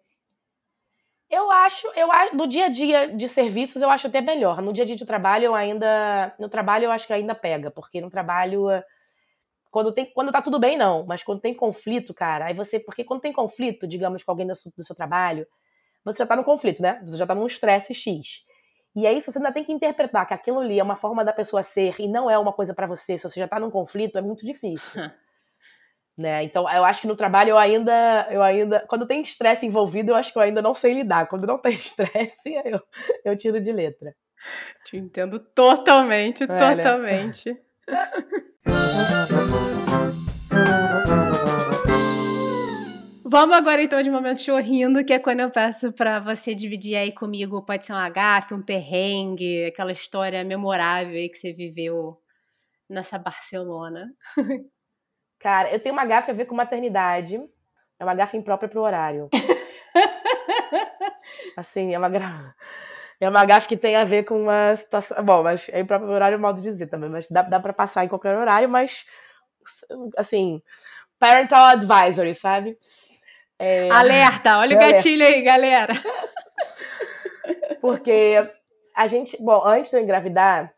Eu 1.29 1.49
acho, 1.49 1.87
eu 1.95 2.07
no 2.33 2.45
dia 2.45 2.65
a 2.65 2.69
dia 2.69 3.07
de 3.07 3.27
serviços 3.27 3.81
eu 3.81 3.89
acho 3.89 4.07
até 4.07 4.21
melhor. 4.21 4.61
No 4.61 4.71
dia 4.71 4.83
a 4.83 4.87
dia 4.87 4.95
de 4.95 5.05
trabalho 5.05 5.45
eu 5.45 5.55
ainda, 5.55 6.33
no 6.39 6.47
trabalho 6.49 6.85
eu 6.85 6.91
acho 6.91 7.07
que 7.07 7.13
ainda 7.13 7.33
pega, 7.33 7.71
porque 7.71 7.99
no 7.99 8.09
trabalho 8.09 8.67
quando 9.71 9.91
tem, 9.91 10.05
quando 10.13 10.31
tá 10.31 10.41
tudo 10.41 10.59
bem 10.59 10.77
não, 10.77 11.05
mas 11.05 11.23
quando 11.23 11.41
tem 11.41 11.53
conflito, 11.53 12.13
cara, 12.13 12.45
aí 12.45 12.53
você, 12.53 12.79
porque 12.79 13.03
quando 13.03 13.21
tem 13.21 13.33
conflito, 13.33 13.87
digamos 13.87 14.23
com 14.23 14.31
alguém 14.31 14.45
do 14.45 14.53
do 14.77 14.83
seu 14.83 14.95
trabalho, 14.95 15.47
você 16.05 16.19
já 16.19 16.27
tá 16.27 16.35
no 16.35 16.43
conflito, 16.43 16.81
né? 16.81 17.01
Você 17.05 17.17
já 17.17 17.25
tá 17.25 17.33
num 17.35 17.47
estresse 17.47 17.93
X. 17.93 18.45
E 18.95 19.07
aí, 19.07 19.19
se 19.19 19.31
você 19.31 19.39
ainda 19.39 19.51
tem 19.51 19.63
que 19.63 19.71
interpretar 19.71 20.27
que 20.27 20.33
aquilo 20.33 20.59
ali 20.59 20.79
é 20.79 20.83
uma 20.83 20.95
forma 20.95 21.25
da 21.25 21.33
pessoa 21.33 21.63
ser 21.63 21.95
e 21.99 22.07
não 22.07 22.29
é 22.29 22.37
uma 22.37 22.53
coisa 22.53 22.73
para 22.73 22.85
você, 22.85 23.17
se 23.17 23.27
você 23.27 23.39
já 23.39 23.47
tá 23.47 23.59
num 23.59 23.71
conflito, 23.71 24.17
é 24.17 24.21
muito 24.21 24.45
difícil. 24.45 25.01
né? 26.17 26.43
Então, 26.43 26.69
eu 26.69 26.85
acho 26.85 27.01
que 27.01 27.07
no 27.07 27.15
trabalho 27.15 27.49
eu 27.49 27.57
ainda, 27.57 28.27
eu 28.29 28.43
ainda, 28.43 28.85
quando 28.87 29.07
tem 29.07 29.21
estresse 29.21 29.65
envolvido, 29.65 30.11
eu 30.11 30.15
acho 30.15 30.31
que 30.31 30.37
eu 30.37 30.43
ainda 30.43 30.61
não 30.61 30.75
sei 30.75 30.93
lidar. 30.93 31.27
Quando 31.27 31.47
não 31.47 31.57
tem 31.57 31.73
estresse, 31.77 32.53
eu, 32.65 32.79
eu 33.25 33.35
tiro 33.35 33.59
de 33.59 33.71
letra. 33.71 34.15
Te 34.85 34.97
entendo 34.97 35.39
totalmente, 35.39 36.43
é, 36.43 36.47
totalmente. 36.47 37.57
Vamos 43.33 43.57
agora 43.57 43.81
então 43.81 43.99
de 43.99 44.11
momento 44.11 44.41
chorrindo, 44.41 45.03
que 45.03 45.11
é 45.11 45.17
quando 45.17 45.39
eu 45.39 45.49
peço 45.49 45.91
para 45.91 46.19
você 46.19 46.53
dividir 46.53 46.95
aí 46.95 47.11
comigo, 47.11 47.65
pode 47.65 47.83
ser 47.83 47.91
um 47.91 47.95
agafe, 47.95 48.53
um 48.53 48.61
perrengue, 48.61 49.65
aquela 49.65 49.91
história 49.91 50.43
memorável 50.43 51.15
aí 51.15 51.27
que 51.27 51.39
você 51.39 51.51
viveu 51.51 52.15
nessa 52.87 53.17
Barcelona. 53.17 54.05
Cara, 55.39 55.71
eu 55.71 55.79
tenho 55.79 55.93
uma 55.93 56.05
gafe 56.05 56.29
a 56.29 56.33
ver 56.35 56.45
com 56.45 56.53
maternidade. 56.53 57.43
É 57.97 58.03
uma 58.03 58.13
gafe 58.13 58.37
imprópria 58.37 58.69
pro 58.69 58.83
horário. 58.83 59.27
assim, 61.57 61.91
é 61.91 61.97
uma 61.97 62.09
gra... 62.09 62.53
é 63.19 63.27
uma 63.27 63.45
gafe 63.45 63.67
que 63.67 63.77
tem 63.77 63.95
a 63.95 64.03
ver 64.03 64.25
com 64.25 64.43
uma 64.43 64.75
situação. 64.75 65.25
Bom, 65.25 65.41
mas 65.41 65.67
é 65.69 65.79
imprópria 65.79 66.07
pro 66.07 66.15
horário, 66.15 66.35
é 66.35 66.37
modo 66.37 66.61
de 66.61 66.69
dizer 66.69 66.85
também, 66.85 67.09
mas 67.09 67.27
dá, 67.31 67.41
dá 67.41 67.59
para 67.59 67.73
passar 67.73 68.05
em 68.05 68.09
qualquer 68.09 68.37
horário, 68.37 68.69
mas 68.69 69.07
assim, 70.17 70.61
parental 71.19 71.67
advisory, 71.67 72.35
sabe? 72.35 72.77
É... 73.63 73.89
Alerta, 73.89 74.57
olha 74.57 74.75
o 74.75 74.79
gatilho 74.79 75.25
aí, 75.25 75.41
galera. 75.41 75.93
Porque 77.79 78.35
a 78.93 79.07
gente, 79.07 79.41
bom, 79.41 79.61
antes 79.65 79.89
de 79.89 79.95
eu 79.95 80.01
engravidar, 80.01 80.73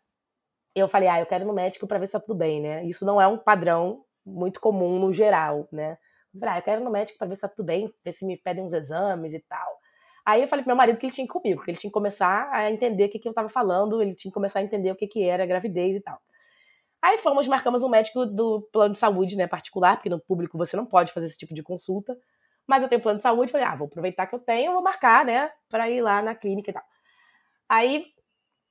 eu 0.75 0.87
falei, 0.87 1.09
ah, 1.09 1.19
eu 1.19 1.25
quero 1.25 1.43
ir 1.43 1.47
no 1.47 1.53
médico 1.53 1.87
para 1.87 1.97
ver 1.97 2.05
se 2.05 2.13
tá 2.13 2.19
tudo 2.19 2.35
bem, 2.35 2.61
né? 2.61 2.85
Isso 2.85 3.03
não 3.03 3.19
é 3.19 3.25
um 3.25 3.39
padrão 3.39 4.03
muito 4.23 4.59
comum 4.59 4.99
no 4.99 5.11
geral, 5.11 5.67
né? 5.71 5.97
Eu 6.31 6.39
falei, 6.39 6.55
ah, 6.55 6.57
eu 6.59 6.61
quero 6.61 6.81
ir 6.81 6.83
no 6.83 6.91
médico 6.91 7.17
para 7.17 7.27
ver 7.27 7.35
se 7.35 7.41
tá 7.41 7.47
tudo 7.47 7.65
bem, 7.65 7.91
ver 8.03 8.11
se 8.11 8.23
me 8.23 8.37
pedem 8.37 8.63
uns 8.63 8.73
exames 8.73 9.33
e 9.33 9.39
tal. 9.39 9.79
Aí 10.23 10.43
eu 10.43 10.47
falei 10.47 10.63
pro 10.63 10.69
meu 10.69 10.77
marido 10.77 10.99
que 10.99 11.07
ele 11.07 11.13
tinha 11.13 11.25
que 11.25 11.31
ir 11.31 11.33
comigo, 11.33 11.63
que 11.63 11.71
ele 11.71 11.77
tinha 11.77 11.89
que 11.89 11.93
começar 11.93 12.49
a 12.51 12.71
entender 12.71 13.05
o 13.05 13.09
que, 13.09 13.17
que 13.17 13.27
eu 13.27 13.33
tava 13.33 13.49
falando, 13.49 13.99
ele 13.99 14.13
tinha 14.13 14.29
que 14.29 14.33
começar 14.33 14.59
a 14.59 14.63
entender 14.63 14.91
o 14.91 14.95
que, 14.95 15.07
que 15.07 15.23
era 15.23 15.45
gravidez 15.45 15.95
e 15.95 16.01
tal. 16.01 16.19
Aí 17.01 17.17
fomos, 17.17 17.47
marcamos 17.47 17.83
um 17.83 17.89
médico 17.89 18.25
do 18.25 18.67
plano 18.71 18.91
de 18.91 18.97
saúde, 18.97 19.35
né, 19.35 19.47
particular, 19.47 19.95
porque 19.95 20.09
no 20.09 20.19
público 20.19 20.57
você 20.57 20.75
não 20.75 20.85
pode 20.85 21.13
fazer 21.13 21.27
esse 21.27 21.37
tipo 21.37 21.53
de 21.53 21.61
consulta. 21.61 22.17
Mas 22.67 22.83
eu 22.83 22.89
tenho 22.89 23.01
plano 23.01 23.17
de 23.17 23.23
saúde, 23.23 23.51
falei, 23.51 23.67
ah, 23.67 23.75
vou 23.75 23.87
aproveitar 23.87 24.25
que 24.27 24.35
eu 24.35 24.39
tenho, 24.39 24.73
vou 24.73 24.81
marcar, 24.81 25.25
né, 25.25 25.51
para 25.69 25.89
ir 25.89 26.01
lá 26.01 26.21
na 26.21 26.33
clínica 26.33 26.71
e 26.71 26.73
tal. 26.73 26.83
Aí 27.69 28.05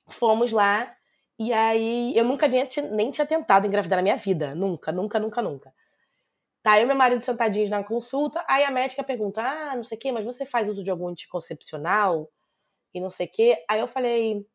fomos 0.09 0.51
lá, 0.51 0.95
e 1.39 1.51
aí 1.53 2.15
eu 2.15 2.23
nunca 2.25 2.47
tinha, 2.49 2.89
nem 2.91 3.11
tinha 3.11 3.27
tentado 3.27 3.67
engravidar 3.67 3.97
na 3.97 4.03
minha 4.03 4.17
vida. 4.17 4.55
Nunca, 4.55 4.91
nunca, 4.91 5.19
nunca, 5.19 5.41
nunca. 5.41 5.73
Tá, 6.63 6.79
eu 6.79 6.83
e 6.83 6.85
meu 6.87 6.95
marido 6.95 7.23
sentadinhos 7.23 7.69
na 7.69 7.83
consulta, 7.83 8.43
aí 8.47 8.63
a 8.63 8.71
médica 8.71 9.03
pergunta, 9.03 9.41
ah, 9.41 9.75
não 9.75 9.83
sei 9.83 9.97
o 9.97 10.01
quê, 10.01 10.11
mas 10.11 10.25
você 10.25 10.45
faz 10.45 10.67
uso 10.67 10.83
de 10.83 10.89
algum 10.89 11.07
anticoncepcional? 11.07 12.29
E 12.93 12.99
não 12.99 13.09
sei 13.09 13.27
o 13.27 13.31
quê. 13.31 13.63
Aí 13.69 13.79
eu 13.79 13.87
falei, 13.87 14.45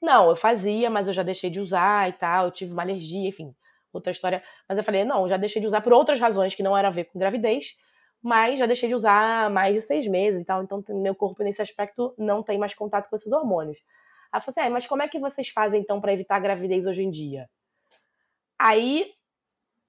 não, 0.00 0.30
eu 0.30 0.36
fazia, 0.36 0.90
mas 0.90 1.08
eu 1.08 1.12
já 1.12 1.22
deixei 1.22 1.50
de 1.50 1.60
usar 1.60 2.08
e 2.08 2.12
tal, 2.12 2.46
eu 2.46 2.50
tive 2.52 2.72
uma 2.72 2.82
alergia, 2.82 3.28
enfim, 3.28 3.54
outra 3.92 4.12
história. 4.12 4.42
Mas 4.68 4.78
eu 4.78 4.84
falei, 4.84 5.04
não, 5.04 5.28
já 5.28 5.36
deixei 5.36 5.60
de 5.60 5.66
usar 5.66 5.80
por 5.80 5.92
outras 5.92 6.20
razões 6.20 6.54
que 6.54 6.62
não 6.62 6.76
era 6.76 6.88
a 6.88 6.90
ver 6.92 7.04
com 7.04 7.18
gravidez 7.18 7.76
mas 8.22 8.58
já 8.58 8.66
deixei 8.66 8.88
de 8.88 8.94
usar 8.94 9.46
há 9.46 9.50
mais 9.50 9.74
de 9.74 9.80
seis 9.80 10.06
meses 10.06 10.40
e 10.40 10.44
tal, 10.44 10.62
então 10.62 10.84
meu 10.88 11.14
corpo 11.14 11.42
nesse 11.42 11.62
aspecto 11.62 12.14
não 12.18 12.42
tem 12.42 12.58
mais 12.58 12.74
contato 12.74 13.08
com 13.08 13.16
esses 13.16 13.32
hormônios. 13.32 13.78
Aí 14.32 14.38
eu 14.38 14.42
falei 14.42 14.60
assim, 14.60 14.60
ah, 14.60 14.70
mas 14.70 14.86
como 14.86 15.02
é 15.02 15.08
que 15.08 15.18
vocês 15.18 15.48
fazem 15.48 15.80
então 15.80 16.00
para 16.00 16.12
evitar 16.12 16.36
a 16.36 16.40
gravidez 16.40 16.86
hoje 16.86 17.02
em 17.02 17.10
dia? 17.10 17.48
Aí 18.58 19.12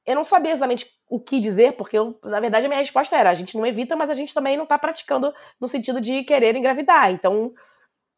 eu 0.05 0.15
não 0.15 0.25
sabia 0.25 0.51
exatamente 0.51 0.87
o 1.07 1.19
que 1.19 1.39
dizer, 1.39 1.73
porque 1.73 1.97
eu, 1.97 2.17
na 2.23 2.39
verdade 2.39 2.65
a 2.65 2.69
minha 2.69 2.79
resposta 2.79 3.15
era: 3.15 3.29
a 3.29 3.35
gente 3.35 3.57
não 3.57 3.65
evita, 3.65 3.95
mas 3.95 4.09
a 4.09 4.13
gente 4.13 4.33
também 4.33 4.57
não 4.57 4.63
está 4.63 4.77
praticando 4.77 5.33
no 5.59 5.67
sentido 5.67 5.99
de 6.01 6.23
querer 6.23 6.55
engravidar. 6.55 7.11
Então, 7.11 7.53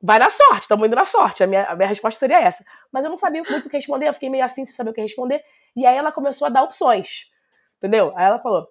vai 0.01 0.19
na 0.19 0.29
sorte, 0.29 0.61
estamos 0.61 0.85
indo 0.87 0.95
na 0.95 1.05
sorte. 1.05 1.43
A 1.43 1.47
minha, 1.47 1.65
a 1.65 1.75
minha 1.75 1.87
resposta 1.87 2.19
seria 2.19 2.39
essa. 2.39 2.63
Mas 2.91 3.03
eu 3.03 3.09
não 3.09 3.17
sabia 3.17 3.43
muito 3.43 3.67
o 3.67 3.69
que 3.69 3.75
responder, 3.75 4.07
eu 4.07 4.13
fiquei 4.13 4.29
meio 4.29 4.43
assim, 4.43 4.63
sem 4.65 4.73
saber 4.73 4.91
o 4.91 4.93
que 4.93 5.01
responder. 5.01 5.43
E 5.75 5.85
aí 5.85 5.97
ela 5.97 6.11
começou 6.11 6.45
a 6.45 6.49
dar 6.49 6.63
opções, 6.63 7.29
entendeu? 7.77 8.13
Aí 8.15 8.25
ela 8.25 8.39
falou: 8.39 8.67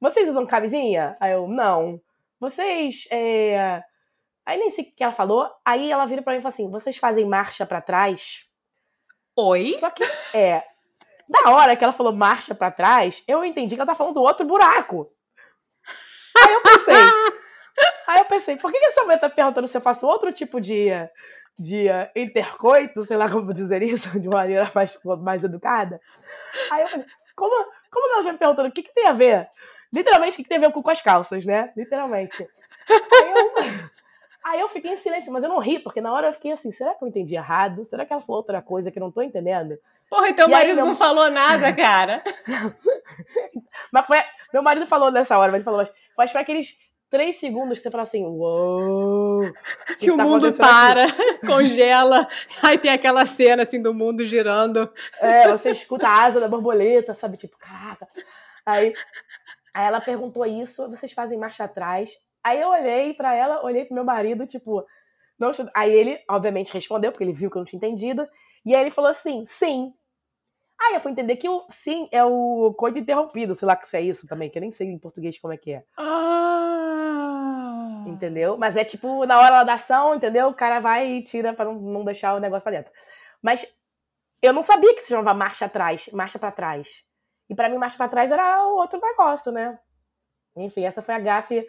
vocês 0.00 0.28
usam 0.28 0.46
camisinha? 0.46 1.16
Aí 1.20 1.32
eu, 1.32 1.48
não. 1.48 2.00
Vocês. 2.38 3.08
É... 3.10 3.82
Aí 4.46 4.58
nem 4.58 4.70
sei 4.70 4.84
o 4.84 4.94
que 4.94 5.02
ela 5.02 5.12
falou. 5.12 5.50
Aí 5.64 5.90
ela 5.90 6.06
vira 6.06 6.22
pra 6.22 6.32
mim 6.32 6.38
e 6.38 6.42
fala 6.42 6.52
assim: 6.52 6.70
vocês 6.70 6.96
fazem 6.96 7.26
marcha 7.26 7.66
para 7.66 7.80
trás? 7.80 8.46
Oi? 9.36 9.76
Só 9.78 9.90
que, 9.90 10.04
é. 10.34 10.62
Na 11.28 11.52
hora 11.52 11.76
que 11.76 11.84
ela 11.84 11.92
falou 11.92 12.12
marcha 12.12 12.54
para 12.54 12.70
trás, 12.70 13.22
eu 13.28 13.44
entendi 13.44 13.74
que 13.74 13.80
ela 13.80 13.90
tá 13.90 13.94
falando 13.94 14.14
do 14.14 14.22
outro 14.22 14.46
buraco. 14.46 15.12
Aí 16.38 16.54
eu 16.54 16.62
pensei. 16.62 16.94
aí 18.06 18.18
eu 18.20 18.24
pensei, 18.24 18.56
por 18.56 18.72
que, 18.72 18.78
que 18.78 18.86
essa 18.86 19.02
mulher 19.02 19.20
tá 19.20 19.28
perguntando 19.28 19.68
se 19.68 19.76
eu 19.76 19.82
faço 19.82 20.06
outro 20.06 20.32
tipo 20.32 20.60
de, 20.60 20.88
de 21.58 21.86
intercoito, 22.16 23.04
sei 23.04 23.16
lá 23.16 23.30
como 23.30 23.52
dizer 23.52 23.82
isso, 23.82 24.18
de 24.18 24.28
maneira 24.28 24.70
mais, 24.74 24.98
mais 25.20 25.44
educada? 25.44 26.00
Aí 26.70 26.80
eu 26.80 26.88
falei, 26.88 27.06
como, 27.36 27.70
como 27.92 28.12
ela 28.14 28.22
já 28.22 28.32
me 28.32 28.38
perguntando 28.38 28.68
o 28.70 28.72
que, 28.72 28.82
que 28.82 28.94
tem 28.94 29.06
a 29.06 29.12
ver 29.12 29.48
Literalmente, 29.92 30.40
o 30.40 30.42
que 30.42 30.48
tem 30.48 30.58
a 30.58 30.60
ver 30.60 30.72
com 30.72 30.90
as 30.90 31.00
calças, 31.00 31.46
né? 31.46 31.72
Literalmente. 31.76 32.42
Aí 32.88 33.32
eu, 33.32 33.52
aí 34.44 34.60
eu 34.60 34.68
fiquei 34.68 34.92
em 34.92 34.96
silêncio, 34.96 35.32
mas 35.32 35.42
eu 35.42 35.48
não 35.48 35.58
ri, 35.58 35.78
porque 35.78 36.00
na 36.00 36.12
hora 36.12 36.28
eu 36.28 36.32
fiquei 36.32 36.52
assim, 36.52 36.70
será 36.70 36.94
que 36.94 37.02
eu 37.02 37.08
entendi 37.08 37.34
errado? 37.34 37.84
Será 37.84 38.04
que 38.04 38.12
ela 38.12 38.22
falou 38.22 38.38
outra 38.38 38.60
coisa 38.60 38.90
que 38.90 38.98
eu 38.98 39.02
não 39.02 39.10
tô 39.10 39.22
entendendo? 39.22 39.78
Porra, 40.10 40.28
então 40.28 40.46
o 40.46 40.50
marido 40.50 40.76
meu... 40.76 40.86
não 40.86 40.94
falou 40.94 41.30
nada, 41.30 41.72
cara. 41.74 42.22
mas 43.92 44.06
foi. 44.06 44.18
Meu 44.52 44.62
marido 44.62 44.86
falou 44.86 45.10
nessa 45.10 45.38
hora, 45.38 45.52
mas 45.52 45.58
ele 45.58 45.64
falou, 45.64 45.88
mas 46.16 46.32
foi 46.32 46.40
aqueles 46.40 46.78
três 47.10 47.36
segundos 47.36 47.78
que 47.78 47.82
você 47.82 47.90
fala 47.90 48.02
assim, 48.02 48.24
uou! 48.24 49.52
Que, 49.86 49.96
que 49.96 50.10
o 50.10 50.16
tá 50.16 50.24
mundo 50.24 50.52
para, 50.54 51.06
congela, 51.46 52.26
aí 52.62 52.78
tem 52.78 52.90
aquela 52.90 53.24
cena 53.24 53.62
assim 53.62 53.80
do 53.80 53.94
mundo 53.94 54.24
girando. 54.24 54.90
É, 55.20 55.48
você 55.48 55.70
escuta 55.70 56.06
a 56.06 56.24
asa 56.24 56.40
da 56.40 56.48
borboleta, 56.48 57.14
sabe? 57.14 57.36
Tipo, 57.36 57.56
caraca. 57.58 58.06
Aí 58.64 58.92
Aí 59.78 59.86
ela 59.86 60.00
perguntou 60.00 60.44
isso, 60.44 60.90
vocês 60.90 61.12
fazem 61.12 61.38
marcha 61.38 61.62
atrás? 61.62 62.10
Aí 62.42 62.60
eu 62.60 62.68
olhei 62.68 63.14
para 63.14 63.32
ela, 63.32 63.64
olhei 63.64 63.84
pro 63.84 63.94
meu 63.94 64.02
marido, 64.02 64.44
tipo, 64.44 64.84
não, 65.38 65.52
aí 65.72 65.92
ele, 65.92 66.18
obviamente, 66.28 66.72
respondeu, 66.72 67.12
porque 67.12 67.22
ele 67.22 67.32
viu 67.32 67.48
que 67.48 67.56
eu 67.56 67.60
não 67.60 67.64
tinha 67.64 67.76
entendido, 67.76 68.26
e 68.66 68.74
aí 68.74 68.80
ele 68.80 68.90
falou 68.90 69.08
assim, 69.08 69.44
sim. 69.46 69.94
Aí 70.80 70.94
eu 70.94 71.00
fui 71.00 71.12
entender 71.12 71.36
que 71.36 71.48
o 71.48 71.64
sim 71.68 72.08
é 72.10 72.24
o 72.24 72.74
coito 72.76 72.98
interrompido, 72.98 73.54
sei 73.54 73.66
lá 73.66 73.76
que 73.76 73.96
é 73.96 74.00
isso 74.00 74.26
também, 74.26 74.50
que 74.50 74.58
eu 74.58 74.62
nem 74.62 74.72
sei 74.72 74.88
em 74.88 74.98
português 74.98 75.38
como 75.38 75.52
é 75.52 75.56
que 75.56 75.74
é. 75.74 75.84
Ah. 75.96 78.02
Entendeu? 78.04 78.58
Mas 78.58 78.76
é 78.76 78.84
tipo, 78.84 79.24
na 79.26 79.38
hora 79.38 79.62
da 79.62 79.74
ação, 79.74 80.12
entendeu? 80.12 80.48
O 80.48 80.54
cara 80.54 80.80
vai 80.80 81.08
e 81.08 81.22
tira 81.22 81.54
pra 81.54 81.66
não, 81.66 81.74
não 81.74 82.04
deixar 82.04 82.34
o 82.34 82.40
negócio 82.40 82.64
pra 82.64 82.72
dentro. 82.72 82.92
Mas 83.40 83.64
eu 84.42 84.52
não 84.52 84.64
sabia 84.64 84.92
que 84.92 85.02
se 85.02 85.10
chamava 85.10 85.34
marcha 85.34 85.66
atrás, 85.66 86.08
marcha 86.12 86.36
para 86.36 86.50
trás. 86.50 87.06
E 87.48 87.54
para 87.54 87.68
mim, 87.68 87.78
mais 87.78 87.96
para 87.96 88.08
trás 88.08 88.30
era 88.30 88.66
o 88.66 88.76
outro 88.76 89.00
negócio, 89.00 89.50
né? 89.52 89.78
Enfim, 90.56 90.84
essa 90.84 91.00
foi 91.00 91.14
a 91.14 91.18
gafe 91.18 91.66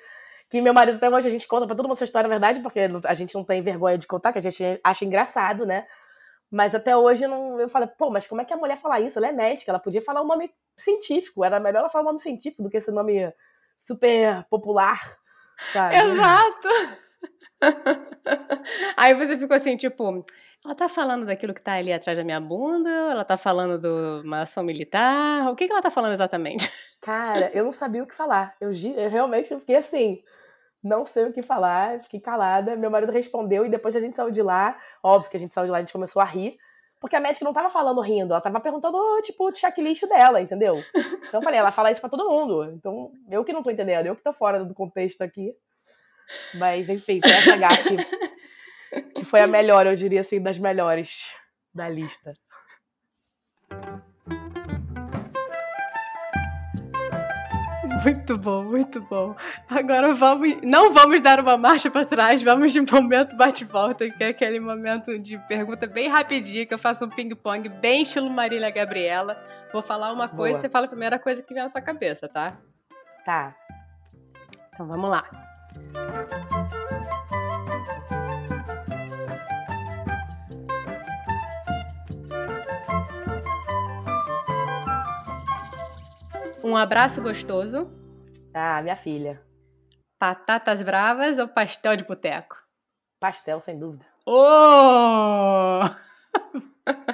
que 0.50 0.62
meu 0.62 0.74
marido 0.74 0.96
até 0.96 1.10
hoje 1.10 1.28
a 1.28 1.32
gente 1.32 1.48
conta 1.48 1.68
pra 1.68 1.76
todo 1.76 1.86
mundo 1.88 1.96
essa 1.96 2.06
história, 2.06 2.28
na 2.28 2.34
verdade, 2.34 2.60
porque 2.60 2.80
a 3.06 3.14
gente 3.14 3.36
não 3.36 3.44
tem 3.44 3.62
vergonha 3.62 3.98
de 3.98 4.08
contar, 4.08 4.34
que 4.34 4.40
a 4.40 4.42
gente 4.42 4.80
acha 4.84 5.06
engraçado, 5.06 5.66
né? 5.66 5.86
Mas 6.52 6.74
até 6.74 6.98
hoje 6.98 7.24
eu, 7.24 7.30
não, 7.30 7.60
eu 7.60 7.70
falei, 7.70 7.88
pô, 7.88 8.10
mas 8.10 8.26
como 8.26 8.42
é 8.42 8.46
que 8.46 8.52
a 8.52 8.58
mulher 8.58 8.76
fala 8.76 9.00
isso? 9.00 9.20
Ela 9.20 9.28
é 9.28 9.32
médica, 9.32 9.72
ela 9.72 9.80
podia 9.80 10.02
falar 10.02 10.24
um 10.24 10.28
nome 10.28 10.52
científico. 10.76 11.46
Era 11.46 11.60
melhor 11.60 11.82
ela 11.82 11.90
falar 11.90 12.04
um 12.06 12.08
nome 12.08 12.20
científico 12.20 12.64
do 12.64 12.70
que 12.70 12.78
esse 12.78 12.92
nome 12.92 13.32
super 13.78 14.44
popular. 14.50 15.00
Sabe? 15.72 15.96
Exato! 15.96 16.68
Aí 18.98 19.14
você 19.14 19.38
ficou 19.38 19.56
assim, 19.56 19.78
tipo, 19.78 20.26
ela 20.64 20.76
tá 20.76 20.90
falando 20.90 21.26
daquilo 21.26 21.54
que 21.54 21.62
tá 21.62 21.74
ali 21.74 21.92
atrás 21.94 22.18
da 22.18 22.24
minha 22.24 22.40
bunda? 22.40 22.90
Ela 22.90 23.24
tá 23.24 23.38
falando 23.38 23.80
de 23.80 23.88
uma 24.26 24.42
ação 24.42 24.64
militar? 24.64 25.50
O 25.50 25.56
que, 25.56 25.66
que 25.66 25.72
ela 25.72 25.82
tá 25.82 25.90
falando 25.90 26.12
exatamente? 26.12 26.70
Cara, 27.00 27.50
eu 27.54 27.64
não 27.64 27.72
sabia 27.72 28.04
o 28.04 28.08
que 28.08 28.14
falar. 28.14 28.56
Eu, 28.60 28.72
eu 28.72 29.10
realmente 29.10 29.56
fiquei 29.60 29.78
assim, 29.78 30.22
não 30.84 31.06
sei 31.06 31.26
o 31.26 31.34
que 31.34 31.42
falar, 31.42 32.02
fiquei 32.02 32.20
calada. 32.20 32.76
Meu 32.76 32.92
marido 32.92 33.12
respondeu 33.12 33.66
e 33.66 33.70
depois 33.70 33.96
a 33.96 34.02
gente 34.02 34.18
saiu 34.18 34.32
de 34.32 34.42
lá. 34.42 34.78
Óbvio 35.02 35.32
que 35.32 35.38
a 35.38 35.40
gente 35.40 35.54
saiu 35.54 35.66
de 35.66 35.72
lá, 35.72 35.78
a 35.78 35.82
gente 35.82 35.94
começou 35.94 36.22
a 36.22 36.26
rir. 36.26 36.58
Porque 37.00 37.16
a 37.16 37.20
médica 37.22 37.46
não 37.46 37.54
tava 37.54 37.70
falando 37.70 38.02
rindo, 38.02 38.34
ela 38.34 38.42
tava 38.42 38.60
perguntando, 38.60 38.98
tipo, 39.24 39.48
o 39.48 39.56
checklist 39.56 40.06
dela, 40.10 40.42
entendeu? 40.42 40.84
Então 40.94 41.40
eu 41.40 41.42
falei, 41.42 41.58
ela 41.58 41.72
fala 41.72 41.90
isso 41.92 42.02
pra 42.02 42.10
todo 42.10 42.30
mundo. 42.30 42.74
Então, 42.74 43.14
eu 43.32 43.46
que 43.46 43.54
não 43.54 43.64
tô 43.64 43.72
entendendo, 43.72 44.08
eu 44.08 44.18
que 44.18 44.22
tô 44.22 44.34
fora 44.34 44.66
do 44.66 44.74
contexto 44.74 45.22
aqui. 45.22 45.56
Mas, 46.56 46.90
enfim, 46.90 47.22
foi 47.22 47.32
essa 47.32 47.56
gafe 47.56 47.96
que 49.16 49.24
foi 49.24 49.42
a 49.42 49.48
melhor, 49.48 49.86
eu 49.86 49.96
diria 49.96 50.22
assim, 50.22 50.42
das 50.42 50.58
melhores 50.58 51.28
da 51.74 51.88
lista. 51.88 52.32
Muito 58.04 58.38
bom, 58.38 58.64
muito 58.64 59.02
bom. 59.02 59.36
Agora 59.70 60.14
vamos, 60.14 60.62
não 60.64 60.94
vamos 60.94 61.22
dar 61.22 61.40
uma 61.40 61.58
marcha 61.58 61.92
para 61.92 62.06
trás, 62.06 62.42
vamos 62.42 62.72
de 62.72 62.80
momento 62.80 63.36
bate-volta, 63.36 64.10
que 64.10 64.24
é 64.24 64.28
aquele 64.28 64.60
momento 64.60 65.20
de 65.20 65.38
pergunta 65.40 65.86
bem 65.86 66.08
rapidinho, 66.08 66.66
que 66.66 66.74
eu 66.74 66.80
faço 66.80 67.06
um 67.06 67.10
ping-pong 67.10 67.68
bem 67.68 68.04
estilo 68.04 68.30
Marília 68.30 68.70
Gabriela. 68.70 69.38
Vou 69.74 69.82
falar 69.82 70.14
uma 70.14 70.30
coisa, 70.30 70.54
Boa. 70.54 70.62
você 70.62 70.70
fala 70.70 70.86
a 70.86 70.90
primeira 70.90 71.20
coisa 71.20 71.44
que 71.44 71.54
vem 71.54 71.64
na 71.64 71.70
sua 71.70 71.82
cabeça, 71.82 72.28
tá? 72.28 72.54
Tá. 73.26 73.54
Então 74.74 74.88
vamos 74.88 75.10
lá. 75.10 75.26
Um 86.70 86.78
abraço 86.78 87.20
gostoso. 87.20 87.90
Ah, 88.54 88.80
minha 88.84 88.96
filha. 88.96 89.42
Patatas 90.20 90.84
bravas 90.84 91.40
ou 91.40 91.48
pastel 91.48 91.98
de 91.98 92.04
boteco? 92.04 92.58
Pastel, 93.20 93.60
sem 93.60 93.80
dúvida. 93.80 94.06
Oh! 94.24 95.80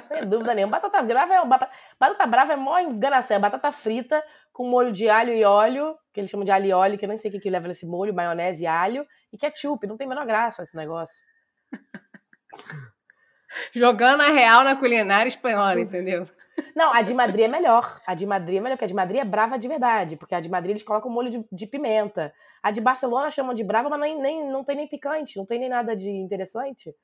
Sem 0.08 0.28
dúvida 0.28 0.54
nenhuma. 0.54 0.78
Batata 0.78 1.02
brava 1.02 1.34
é 1.34 1.44
batata, 1.44 1.72
batata 1.98 2.26
brava 2.26 2.52
é 2.52 2.56
mó 2.56 2.78
enganação. 2.78 3.38
É 3.38 3.40
batata 3.40 3.72
frita 3.72 4.22
com 4.52 4.68
molho 4.68 4.92
de 4.92 5.08
alho 5.08 5.32
e 5.32 5.42
óleo, 5.42 5.96
que 6.12 6.20
eles 6.20 6.30
chamam 6.30 6.44
de 6.44 6.50
alho 6.50 6.66
e 6.66 6.72
óleo, 6.72 6.98
que 6.98 7.06
eu 7.06 7.08
nem 7.08 7.16
sei 7.16 7.30
o 7.30 7.32
que, 7.32 7.40
que 7.40 7.50
leva 7.50 7.66
nesse 7.66 7.86
molho, 7.86 8.14
maionese 8.14 8.64
e 8.64 8.66
alho, 8.66 9.06
e 9.32 9.38
ketchup. 9.38 9.86
Não 9.86 9.96
tem 9.96 10.06
a 10.06 10.08
menor 10.10 10.26
graça 10.26 10.62
esse 10.62 10.76
negócio. 10.76 11.24
Jogando 13.72 14.20
a 14.20 14.26
real 14.26 14.64
na 14.64 14.76
culinária 14.76 15.28
espanhola, 15.28 15.80
entendeu? 15.80 16.24
Não, 16.76 16.92
a 16.92 17.00
de 17.00 17.14
Madrid 17.14 17.46
é 17.46 17.48
melhor. 17.48 18.02
A 18.06 18.14
de 18.14 18.26
Madrid 18.26 18.58
é 18.58 18.60
melhor, 18.60 18.76
porque 18.76 18.84
a 18.84 18.88
de 18.88 18.94
Madrid 18.94 19.18
é 19.18 19.24
brava 19.24 19.58
de 19.58 19.66
verdade, 19.66 20.14
porque 20.14 20.34
a 20.34 20.40
de 20.40 20.50
Madrid 20.50 20.72
eles 20.72 20.82
colocam 20.82 21.10
molho 21.10 21.30
de, 21.30 21.42
de 21.50 21.66
pimenta. 21.66 22.34
A 22.62 22.70
de 22.70 22.82
Barcelona 22.82 23.30
chamam 23.30 23.54
de 23.54 23.64
brava, 23.64 23.88
mas 23.88 23.98
nem, 23.98 24.20
nem, 24.20 24.50
não 24.50 24.62
tem 24.62 24.76
nem 24.76 24.86
picante, 24.86 25.38
não 25.38 25.46
tem 25.46 25.58
nem 25.58 25.70
nada 25.70 25.96
de 25.96 26.10
interessante. 26.10 26.94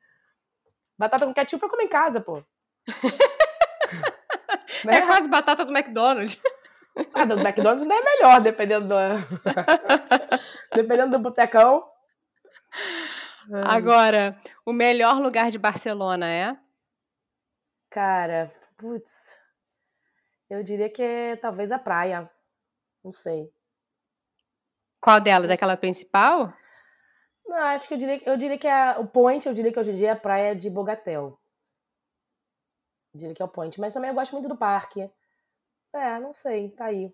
Batata 0.99 1.25
com 1.25 1.33
ketchup 1.33 1.63
eu 1.65 1.71
como 1.71 1.81
em 1.81 1.89
casa, 1.89 2.21
pô. 2.21 2.45
É 4.85 5.01
quase 5.03 5.29
batata 5.29 5.65
do 5.65 5.73
McDonald's. 5.73 6.39
Ah, 7.15 7.25
do 7.25 7.39
McDonald's 7.39 7.87
não 7.87 7.97
é 7.97 8.03
melhor, 8.05 8.41
dependendo 8.43 8.89
do. 8.89 8.95
dependendo 10.77 11.13
do 11.13 11.19
botecão. 11.19 11.83
Agora, 13.65 14.35
o 14.67 14.75
melhor 14.75 15.19
lugar 15.19 15.51
de 15.51 15.59
Barcelona 15.59 16.29
é? 16.29 16.55
Cara, 17.89 18.53
putz. 18.77 19.42
Eu 20.53 20.63
diria 20.63 20.91
que 20.91 21.01
é 21.01 21.35
talvez 21.37 21.73
a 21.73 21.79
praia. 21.79 22.31
Não 23.03 23.11
sei. 23.11 23.51
Qual 25.01 25.19
delas? 25.19 25.49
Aquela 25.49 25.79
principal? 25.79 26.53
Não, 27.47 27.57
acho 27.57 27.89
que 27.89 27.95
eu 27.95 27.99
diria, 27.99 28.23
eu 28.27 28.37
diria 28.37 28.59
que 28.59 28.69
a, 28.69 29.01
o 29.01 29.07
point, 29.07 29.47
eu 29.47 29.55
diria 29.55 29.73
que 29.73 29.81
hoje 29.81 29.93
em 29.93 29.95
dia 29.95 30.09
é 30.09 30.11
a 30.11 30.17
praia 30.17 30.55
de 30.55 30.69
Bogatel. 30.69 31.41
Eu 33.15 33.19
diria 33.19 33.35
que 33.35 33.41
é 33.41 33.45
o 33.47 33.49
point. 33.49 33.81
Mas 33.81 33.95
também 33.95 34.11
eu 34.11 34.15
gosto 34.15 34.33
muito 34.33 34.47
do 34.47 34.55
parque. 34.55 35.11
É, 35.95 36.21
não 36.21 36.35
sei, 36.35 36.69
tá 36.73 36.85
aí. 36.85 37.11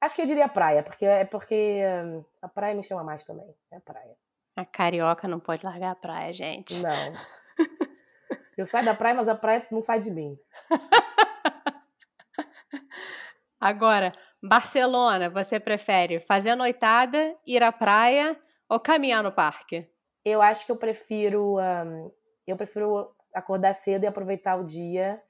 Acho 0.00 0.16
que 0.16 0.22
eu 0.22 0.26
diria 0.26 0.48
praia, 0.48 0.82
porque 0.82 1.04
é 1.06 1.24
porque 1.24 1.82
hum, 2.04 2.24
a 2.42 2.48
praia 2.48 2.74
me 2.74 2.82
chama 2.82 3.04
mais 3.04 3.22
também. 3.22 3.54
É 3.70 3.76
a 3.76 3.80
praia. 3.80 4.16
A 4.56 4.64
carioca 4.64 5.28
não 5.28 5.38
pode 5.38 5.64
largar 5.64 5.92
a 5.92 5.94
praia, 5.94 6.32
gente. 6.32 6.74
Não. 6.80 7.12
Eu 8.58 8.66
saio 8.66 8.84
da 8.84 8.94
praia, 8.94 9.14
mas 9.14 9.28
a 9.28 9.36
praia 9.36 9.64
não 9.70 9.80
sai 9.80 10.00
de 10.00 10.10
mim. 10.10 10.36
Agora, 13.60 14.10
Barcelona, 14.42 15.28
você 15.28 15.60
prefere 15.60 16.18
fazer 16.18 16.50
a 16.50 16.56
noitada, 16.56 17.36
ir 17.46 17.62
à 17.62 17.70
praia 17.70 18.34
ou 18.66 18.80
caminhar 18.80 19.22
no 19.22 19.30
parque? 19.30 19.86
Eu 20.24 20.40
acho 20.40 20.64
que 20.64 20.72
eu 20.72 20.76
prefiro, 20.76 21.58
um, 21.58 22.10
eu 22.46 22.56
prefiro 22.56 23.14
acordar 23.34 23.74
cedo 23.74 24.04
e 24.04 24.06
aproveitar 24.06 24.56
o 24.56 24.64
dia 24.64 25.20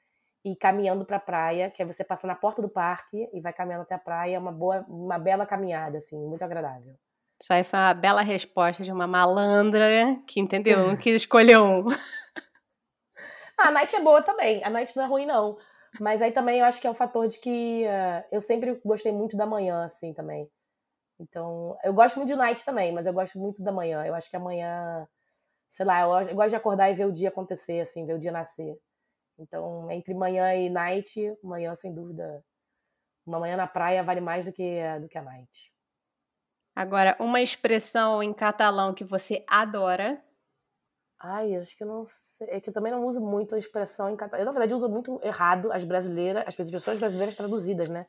e 0.44 0.52
ir 0.52 0.56
caminhando 0.56 1.04
para 1.04 1.16
a 1.16 1.20
praia, 1.20 1.70
que 1.70 1.82
é 1.82 1.84
você 1.84 2.04
passar 2.04 2.28
na 2.28 2.36
porta 2.36 2.62
do 2.62 2.68
parque 2.68 3.28
e 3.32 3.40
vai 3.40 3.52
caminhando 3.52 3.82
até 3.82 3.96
a 3.96 3.98
praia, 3.98 4.36
é 4.36 4.38
uma 4.38 4.52
boa, 4.52 4.84
uma 4.88 5.18
bela 5.18 5.44
caminhada 5.44 5.98
assim, 5.98 6.16
muito 6.24 6.42
agradável. 6.42 6.94
Isso 7.42 7.52
aí 7.52 7.64
foi 7.64 7.78
uma 7.78 7.94
bela 7.94 8.22
resposta 8.22 8.84
de 8.84 8.92
uma 8.92 9.08
malandra 9.08 10.22
que 10.26 10.38
entendeu, 10.38 10.78
não 10.86 10.96
quis 10.96 11.16
escolher 11.16 11.58
um. 11.58 11.84
A 13.58 13.70
night 13.70 13.94
é 13.96 14.00
boa 14.00 14.22
também. 14.22 14.62
A 14.62 14.70
night 14.70 14.96
não 14.96 15.04
é 15.04 15.06
ruim, 15.06 15.26
não. 15.26 15.58
Mas 15.98 16.22
aí 16.22 16.30
também 16.30 16.60
eu 16.60 16.66
acho 16.66 16.80
que 16.80 16.86
é 16.86 16.90
o 16.90 16.94
fator 16.94 17.26
de 17.26 17.38
que 17.40 17.84
uh, 17.84 18.24
eu 18.30 18.40
sempre 18.40 18.80
gostei 18.84 19.12
muito 19.12 19.36
da 19.36 19.46
manhã, 19.46 19.84
assim, 19.84 20.12
também. 20.12 20.48
Então, 21.18 21.76
eu 21.82 21.92
gosto 21.92 22.16
muito 22.16 22.28
de 22.28 22.36
night 22.36 22.64
também, 22.64 22.92
mas 22.92 23.06
eu 23.06 23.12
gosto 23.12 23.38
muito 23.38 23.62
da 23.62 23.72
manhã. 23.72 24.04
Eu 24.06 24.14
acho 24.14 24.30
que 24.30 24.36
amanhã, 24.36 25.06
sei 25.70 25.84
lá, 25.84 26.02
eu, 26.02 26.28
eu 26.28 26.34
gosto 26.34 26.50
de 26.50 26.56
acordar 26.56 26.90
e 26.90 26.94
ver 26.94 27.06
o 27.06 27.12
dia 27.12 27.28
acontecer, 27.28 27.80
assim, 27.80 28.06
ver 28.06 28.14
o 28.14 28.18
dia 28.18 28.32
nascer. 28.32 28.78
Então, 29.38 29.90
entre 29.90 30.14
manhã 30.14 30.54
e 30.54 30.70
night, 30.70 31.36
manhã, 31.42 31.74
sem 31.74 31.92
dúvida. 31.92 32.44
Uma 33.26 33.40
manhã 33.40 33.56
na 33.56 33.66
praia 33.66 34.02
vale 34.02 34.20
mais 34.20 34.44
do 34.44 34.52
que, 34.52 34.80
do 35.00 35.08
que 35.08 35.18
a 35.18 35.22
night. 35.22 35.72
Agora, 36.74 37.16
uma 37.18 37.42
expressão 37.42 38.22
em 38.22 38.32
catalão 38.32 38.94
que 38.94 39.04
você 39.04 39.44
adora 39.46 40.22
Ai, 41.22 41.54
acho 41.56 41.76
que 41.76 41.82
eu 41.82 41.86
não 41.86 42.06
sei. 42.06 42.48
É 42.50 42.60
que 42.60 42.70
eu 42.70 42.72
também 42.72 42.90
não 42.90 43.04
uso 43.06 43.20
muito 43.20 43.54
a 43.54 43.58
expressão 43.58 44.08
em 44.08 44.16
catalão. 44.16 44.40
Eu, 44.40 44.46
na 44.46 44.52
verdade, 44.52 44.72
uso 44.72 44.88
muito 44.88 45.20
errado 45.22 45.70
as 45.70 45.84
brasileiras, 45.84 46.44
as 46.46 46.54
pessoas 46.54 46.98
brasileiras 46.98 47.36
traduzidas, 47.36 47.90
né? 47.90 48.06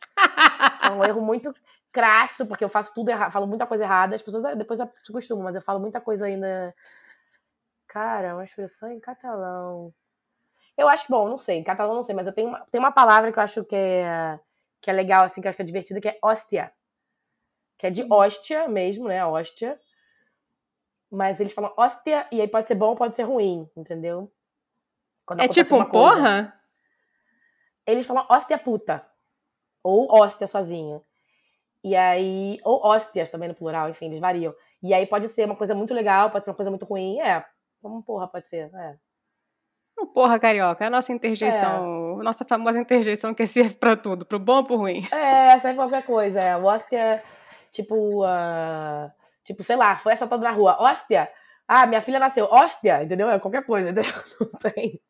é 0.82 0.90
um 0.90 1.04
erro 1.04 1.20
muito 1.20 1.54
crasso, 1.92 2.46
porque 2.48 2.64
eu 2.64 2.70
faço 2.70 2.94
tudo 2.94 3.10
errado, 3.10 3.32
falo 3.32 3.46
muita 3.46 3.68
coisa 3.68 3.84
errada. 3.84 4.16
As 4.16 4.22
pessoas 4.22 4.56
depois 4.56 4.80
se 4.80 4.86
acostumam, 5.10 5.44
mas 5.44 5.56
eu 5.56 5.62
falo 5.62 5.78
muita 5.78 6.00
coisa 6.00 6.26
ainda. 6.26 6.74
Cara, 7.86 8.34
uma 8.36 8.46
expressão 8.46 8.90
em 8.90 9.00
catalão. 9.00 9.94
Eu 10.78 10.88
acho 10.88 11.06
que, 11.06 11.12
bom, 11.12 11.28
não 11.28 11.38
sei, 11.38 11.58
em 11.58 11.64
catalão 11.66 11.96
não 11.96 12.04
sei, 12.04 12.16
mas 12.16 12.28
eu 12.28 12.34
tenho 12.34 12.48
uma, 12.48 12.62
tem 12.72 12.80
uma 12.80 12.94
palavra 12.94 13.30
que 13.30 13.38
eu 13.38 13.44
acho 13.44 13.66
que 13.66 13.76
é, 13.76 14.40
que 14.80 14.90
é 14.90 14.94
legal, 14.94 15.26
assim, 15.26 15.42
que 15.42 15.48
eu 15.48 15.50
acho 15.50 15.58
que 15.58 15.64
é 15.64 15.66
divertida, 15.66 16.00
que 16.00 16.08
é 16.08 16.18
hóstia. 16.24 16.72
Que 17.78 17.88
é 17.88 17.90
de 17.90 18.04
hum. 18.04 18.08
hóstia 18.10 18.70
mesmo, 18.70 19.10
né? 19.10 19.26
Hóstia 19.26 19.78
mas 21.12 21.40
eles 21.40 21.52
falam 21.52 21.74
hóstia, 21.78 22.26
e 22.32 22.40
aí 22.40 22.48
pode 22.48 22.68
ser 22.68 22.76
bom, 22.76 22.96
pode 22.96 23.16
ser 23.16 23.24
ruim, 23.24 23.70
entendeu? 23.76 24.32
Quando 25.26 25.42
é 25.42 25.48
tipo 25.48 25.76
um 25.76 25.86
porra? 25.86 26.54
Eles 27.86 28.06
falam 28.06 28.26
hóstia 28.30 28.58
puta. 28.58 29.06
Ou 29.84 30.08
hóstia 30.10 30.48
sozinha. 30.48 31.02
E 31.84 31.96
aí. 31.96 32.60
Ou 32.64 32.86
hóstias 32.86 33.30
também 33.30 33.50
no 33.50 33.56
plural, 33.56 33.90
enfim, 33.90 34.06
eles 34.06 34.20
variam. 34.20 34.54
E 34.82 34.94
aí 34.94 35.06
pode 35.06 35.28
ser 35.28 35.46
uma 35.46 35.56
coisa 35.56 35.74
muito 35.76 35.94
legal, 35.94 36.30
pode 36.30 36.46
ser 36.46 36.52
uma 36.52 36.56
coisa 36.56 36.70
muito 36.70 36.86
ruim. 36.86 37.20
É. 37.20 37.44
Como 37.82 38.04
porra 38.04 38.28
pode 38.28 38.48
ser, 38.48 38.72
é. 38.74 38.96
Porra, 40.14 40.40
carioca, 40.40 40.84
é 40.84 40.88
a 40.88 40.90
nossa 40.90 41.12
interjeição, 41.12 42.20
é. 42.20 42.24
nossa 42.24 42.44
famosa 42.44 42.80
interjeição 42.80 43.36
que 43.36 43.46
serve 43.46 43.76
pra 43.76 43.96
tudo, 43.96 44.26
pro 44.26 44.40
bom 44.40 44.58
ou 44.58 44.64
pro 44.64 44.76
ruim. 44.76 45.02
É, 45.12 45.58
serve 45.60 45.76
pra 45.76 45.88
qualquer 45.88 46.06
coisa. 46.06 46.42
É. 46.42 46.58
O 46.58 46.64
hóstia, 46.66 47.22
tipo, 47.72 48.24
uh, 48.24 49.12
Tipo, 49.44 49.64
sei 49.64 49.76
lá, 49.76 49.98
foi 49.98 50.14
assaltado 50.14 50.44
na 50.44 50.52
rua. 50.52 50.78
Hóstia! 50.80 51.30
Ah, 51.68 51.88
minha 51.88 52.02
filha 52.02 52.20
nasceu. 52.20 52.46
Hóstia! 52.46 53.04
Entendeu? 53.04 53.30
É 53.30 53.40
qualquer 53.40 53.66
coisa, 53.66 53.90
entendeu? 53.92 54.14
Não 54.40 54.52
tem. 54.60 55.02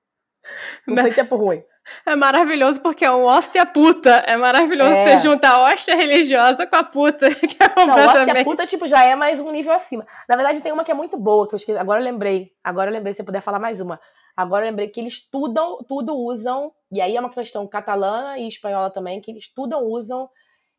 Não 0.87 1.03
tem 1.03 1.13
tempo 1.13 1.35
ruim. 1.35 1.63
É 2.05 2.15
maravilhoso 2.15 2.79
porque 2.81 3.03
é 3.03 3.11
um 3.11 3.23
hóstia 3.23 3.65
puta. 3.65 4.09
É 4.27 4.37
maravilhoso 4.37 4.91
é. 4.91 5.17
você 5.17 5.23
junta 5.27 5.49
a 5.49 5.61
hóstia 5.61 5.95
religiosa 5.95 6.65
com 6.65 6.75
a 6.75 6.83
puta. 6.83 7.27
Que 7.33 7.63
é 7.63 7.69
completamente... 7.69 7.87
Não, 7.87 8.23
hóstia 8.23 8.43
puta, 8.43 8.65
tipo, 8.65 8.87
já 8.87 9.03
é 9.03 9.15
mais 9.15 9.39
um 9.39 9.51
nível 9.51 9.73
acima. 9.73 10.05
Na 10.29 10.35
verdade, 10.35 10.61
tem 10.61 10.71
uma 10.71 10.83
que 10.83 10.91
é 10.91 10.93
muito 10.93 11.17
boa, 11.17 11.47
que 11.47 11.55
eu 11.55 11.57
esqueci. 11.57 11.77
Agora 11.77 11.99
eu 11.99 12.03
lembrei. 12.03 12.51
Agora 12.63 12.89
eu 12.89 12.93
lembrei, 12.93 13.13
se 13.13 13.17
você 13.17 13.23
puder 13.23 13.41
falar 13.41 13.59
mais 13.59 13.81
uma. 13.81 13.99
Agora 14.35 14.65
eu 14.65 14.69
lembrei 14.69 14.87
que 14.87 14.99
eles 14.99 15.19
tudam, 15.29 15.79
tudo 15.87 16.15
usam, 16.15 16.71
e 16.91 17.01
aí 17.01 17.17
é 17.17 17.19
uma 17.19 17.29
questão 17.29 17.67
catalana 17.67 18.37
e 18.37 18.47
espanhola 18.47 18.89
também, 18.89 19.19
que 19.19 19.29
eles 19.29 19.51
tudam 19.53 19.83
usam 19.83 20.29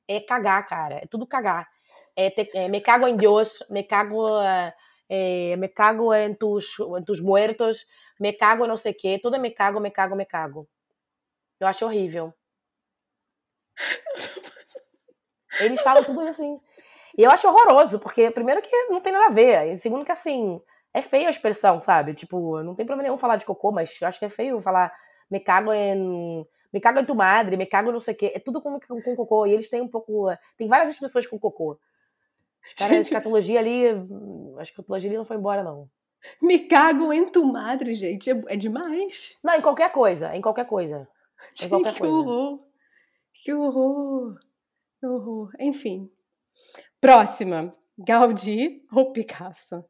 é 0.09 0.21
cagar, 0.21 0.67
cara. 0.67 0.97
É 0.97 1.07
tudo 1.07 1.27
cagar 1.27 1.69
eh, 2.17 2.31
te, 2.31 2.51
eh, 2.55 2.69
me 2.69 2.83
cago 2.83 3.07
en 3.09 3.17
Dios, 3.17 3.65
me 3.71 3.87
cago, 3.87 4.43
eh, 5.09 5.57
me 5.59 5.73
cago 5.73 6.15
en 6.15 6.37
tus, 6.37 6.79
en 6.81 7.05
tus 7.05 7.21
muertos, 7.23 7.87
me 8.19 8.37
cago 8.37 8.67
não 8.67 8.77
sei 8.77 8.93
o 8.93 8.97
quê, 8.97 9.19
tudo 9.23 9.37
é 9.37 9.39
me 9.39 9.51
cago, 9.51 9.81
me 9.81 9.91
cago, 9.91 10.17
me 10.17 10.27
cago. 10.27 10.69
Eu 11.61 11.69
acho 11.69 11.85
horrível. 11.87 12.35
Eles 15.61 15.81
falam 15.83 16.05
tudo 16.05 16.21
assim. 16.21 16.61
E 17.17 17.23
eu 17.23 17.31
acho 17.31 17.49
horroroso, 17.49 17.99
porque 18.01 18.31
primeiro 18.31 18.63
que 18.63 18.71
não 18.89 19.01
tem 19.01 19.13
nada 19.13 19.27
a 19.27 19.31
ver, 19.31 19.73
e 19.73 19.77
segundo 19.77 20.05
que 20.05 20.13
assim, 20.13 20.61
é 20.95 21.03
feio 21.03 21.27
a 21.27 21.31
expressão, 21.31 21.81
sabe? 21.81 22.15
Tipo, 22.15 22.63
não 22.63 22.75
tem 22.75 22.87
problema 22.87 23.05
nenhum 23.09 23.19
falar 23.19 23.37
de 23.37 23.45
cocô, 23.45 23.71
mas 23.73 24.01
eu 24.01 24.09
acho 24.09 24.19
que 24.19 24.25
é 24.25 24.31
feio 24.31 24.61
falar 24.63 24.93
me 25.31 25.41
cago 25.41 25.73
em 25.73 26.47
me 26.73 26.81
cago 26.81 27.01
em 27.01 27.05
tu 27.05 27.15
madre, 27.15 27.57
me 27.57 27.67
cago 27.67 27.93
não 27.93 28.01
sei 28.01 28.15
o 28.15 28.17
quê. 28.17 28.33
É 28.35 28.39
tudo 28.41 28.63
com, 28.63 28.79
com 28.81 29.17
cocô. 29.17 29.47
E 29.47 29.53
eles 29.53 29.69
têm 29.69 29.83
um 29.83 29.89
pouco. 29.89 30.27
Tem 30.57 30.67
várias 30.67 30.89
expressões 30.91 31.27
com 31.27 31.39
cocô. 31.39 31.79
Cara, 32.77 32.95
a 32.95 33.01
escatologia 33.01 33.59
ali. 33.59 33.85
A 34.59 34.63
escatologia 34.63 35.11
ali 35.11 35.17
não 35.17 35.25
foi 35.25 35.37
embora, 35.37 35.63
não. 35.63 35.87
Me 36.41 36.61
cago 36.61 37.13
em 37.13 37.29
tu 37.31 37.45
madre, 37.45 37.95
gente. 37.95 38.31
É, 38.31 38.41
é 38.49 38.57
demais. 38.57 39.37
Não, 39.43 39.55
em 39.55 39.61
qualquer 39.61 39.91
coisa. 39.91 40.35
Em 40.37 40.41
qualquer 40.41 40.67
coisa. 40.67 41.09
Em 41.55 41.57
Gente, 41.57 41.69
qualquer 41.69 41.93
que 41.93 41.99
coisa. 41.99 42.15
horror. 42.15 42.61
Que 43.33 43.53
horror. 43.53 44.39
Que 45.01 45.07
horror. 45.07 45.51
Enfim. 45.59 46.11
Próxima. 47.01 47.71
Gaudí 47.99 48.85
ou 48.93 49.13
Picasso? 49.13 49.85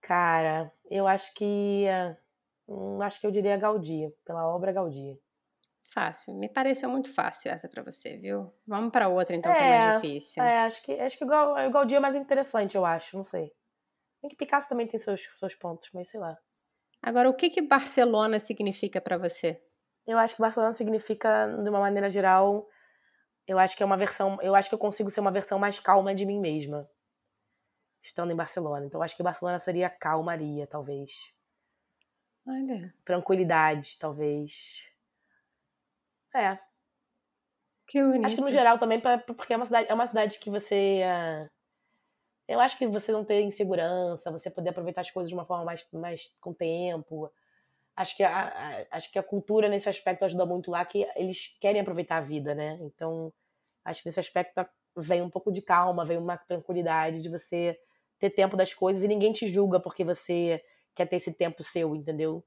Cara, 0.00 0.72
eu 0.90 1.06
acho 1.06 1.34
que. 1.34 1.86
hum, 2.68 3.02
acho 3.02 3.20
que 3.20 3.26
eu 3.26 3.30
diria 3.30 3.56
Gaudí, 3.56 4.08
pela 4.24 4.46
obra 4.54 4.72
Gaudí. 4.72 5.18
Fácil. 5.84 6.34
Me 6.34 6.48
pareceu 6.48 6.88
muito 6.88 7.12
fácil 7.12 7.50
essa 7.52 7.68
pra 7.68 7.82
você, 7.82 8.16
viu? 8.16 8.52
Vamos 8.66 8.90
pra 8.90 9.08
outra 9.08 9.36
então, 9.36 9.52
que 9.52 9.62
é 9.62 9.68
mais 9.68 9.94
difícil. 10.02 10.42
É, 10.42 10.58
acho 10.64 10.82
que, 10.82 10.92
acho 10.98 11.18
que 11.18 11.24
o 11.24 11.26
Gal- 11.26 11.52
o 11.66 11.70
Gaudí 11.70 11.94
é 11.94 12.00
mais 12.00 12.16
interessante, 12.16 12.74
eu 12.76 12.84
acho, 12.86 13.16
não 13.16 13.22
sei. 13.24 13.52
Tem 14.22 14.30
que 14.30 14.36
Picasso 14.36 14.68
também 14.68 14.86
tem 14.86 14.98
seus, 14.98 15.20
seus 15.38 15.54
pontos, 15.54 15.90
mas 15.92 16.08
sei 16.08 16.18
lá. 16.18 16.36
Agora, 17.02 17.28
o 17.28 17.34
que 17.34 17.50
que 17.50 17.60
Barcelona 17.60 18.38
significa 18.38 19.00
pra 19.00 19.18
você? 19.18 19.62
Eu 20.06 20.18
acho 20.18 20.34
que 20.34 20.40
Barcelona 20.40 20.72
significa, 20.72 21.46
de 21.62 21.68
uma 21.68 21.80
maneira 21.80 22.08
geral, 22.08 22.66
eu 23.46 23.58
acho 23.58 23.76
que 23.76 23.82
é 23.82 23.86
uma 23.86 23.96
versão. 23.96 24.38
Eu 24.40 24.54
acho 24.54 24.70
que 24.70 24.74
eu 24.74 24.78
consigo 24.78 25.10
ser 25.10 25.20
uma 25.20 25.30
versão 25.30 25.58
mais 25.58 25.78
calma 25.78 26.14
de 26.14 26.24
mim 26.24 26.40
mesma. 26.40 26.82
Estando 28.02 28.32
em 28.32 28.36
Barcelona. 28.36 28.86
Então, 28.86 28.98
eu 29.00 29.02
acho 29.04 29.16
que 29.16 29.22
Barcelona 29.22 29.58
seria 29.58 29.90
calmaria, 29.90 30.66
talvez. 30.66 31.12
Olha, 32.46 32.94
Tranquilidade, 33.04 33.98
talvez. 33.98 34.82
É. 36.34 36.58
que 37.86 38.02
bonito. 38.02 38.24
Acho 38.24 38.36
que 38.36 38.40
no 38.42 38.50
geral 38.50 38.78
também, 38.78 39.00
pra- 39.00 39.18
porque 39.18 39.52
é 39.52 39.56
uma 39.56 39.66
cidade, 39.66 39.88
é 39.90 39.94
uma 39.94 40.06
cidade 40.06 40.38
que 40.38 40.50
você. 40.50 41.02
ah, 41.04 41.48
eu 42.48 42.60
acho 42.60 42.76
que 42.78 42.86
você 42.86 43.10
não 43.12 43.24
ter 43.24 43.42
insegurança, 43.42 44.30
você 44.30 44.50
poder 44.50 44.70
aproveitar 44.70 45.00
as 45.02 45.10
coisas 45.10 45.28
de 45.30 45.34
uma 45.34 45.46
forma 45.46 45.64
mais, 45.64 45.86
mais 45.92 46.34
com 46.40 46.52
tempo. 46.52 47.30
Acho 47.96 48.16
que, 48.16 48.24
a, 48.24 48.48
a- 48.82 48.86
acho 48.92 49.12
que 49.12 49.18
a 49.18 49.24
cultura 49.24 49.68
nesse 49.68 49.88
aspecto 49.88 50.24
ajuda 50.24 50.46
muito 50.46 50.70
lá, 50.70 50.84
que 50.84 51.08
eles 51.16 51.56
querem 51.60 51.80
aproveitar 51.82 52.18
a 52.18 52.22
vida, 52.22 52.54
né? 52.54 52.78
Então, 52.82 53.32
acho 53.84 54.02
que 54.02 54.08
nesse 54.08 54.20
aspecto 54.20 54.66
vem 54.96 55.22
um 55.22 55.30
pouco 55.30 55.52
de 55.52 55.62
calma, 55.62 56.04
vem 56.06 56.18
uma 56.18 56.36
tranquilidade 56.38 57.22
de 57.22 57.28
você 57.30 57.78
ter 58.18 58.30
tempo 58.30 58.56
das 58.56 58.74
coisas 58.74 59.04
e 59.04 59.08
ninguém 59.08 59.32
te 59.32 59.48
julga 59.48 59.80
porque 59.80 60.04
você 60.04 60.62
quer 60.94 61.06
ter 61.08 61.16
esse 61.16 61.34
tempo 61.34 61.62
seu, 61.64 61.96
entendeu? 61.96 62.44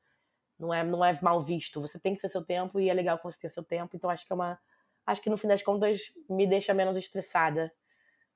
Não 0.59 0.73
é, 0.73 0.83
não 0.83 1.03
é 1.03 1.17
mal 1.21 1.41
visto. 1.41 1.79
Você 1.81 1.99
tem 1.99 2.15
que 2.15 2.21
ter 2.21 2.29
seu 2.29 2.43
tempo 2.43 2.79
e 2.79 2.89
é 2.89 2.93
legal 2.93 3.17
que 3.17 3.23
você 3.23 3.39
tenha 3.39 3.51
seu 3.51 3.63
tempo. 3.63 3.95
Então, 3.95 4.09
acho 4.09 4.25
que 4.25 4.33
é 4.33 4.35
uma, 4.35 4.59
acho 5.05 5.21
que 5.21 5.29
no 5.29 5.37
fim 5.37 5.47
das 5.47 5.61
contas 5.61 6.01
me 6.29 6.47
deixa 6.47 6.73
menos 6.73 6.97
estressada 6.97 7.71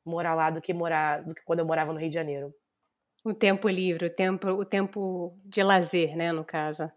morar 0.06 0.34
lá 0.36 0.50
do 0.50 0.62
que 0.62 0.74
morar 0.74 1.24
do 1.24 1.34
que 1.34 1.44
quando 1.44 1.60
eu 1.60 1.66
morava 1.66 1.94
no 1.94 2.00
Rio 2.00 2.10
de 2.10 2.16
Janeiro. 2.16 2.54
O 3.24 3.34
tempo 3.34 3.70
livre, 3.70 4.08
o 4.08 4.14
tempo, 4.14 4.48
o 4.48 4.66
tempo 4.66 5.38
de 5.46 5.62
lazer, 5.62 6.16
né, 6.16 6.32
no 6.32 6.44
caso. 6.44 6.92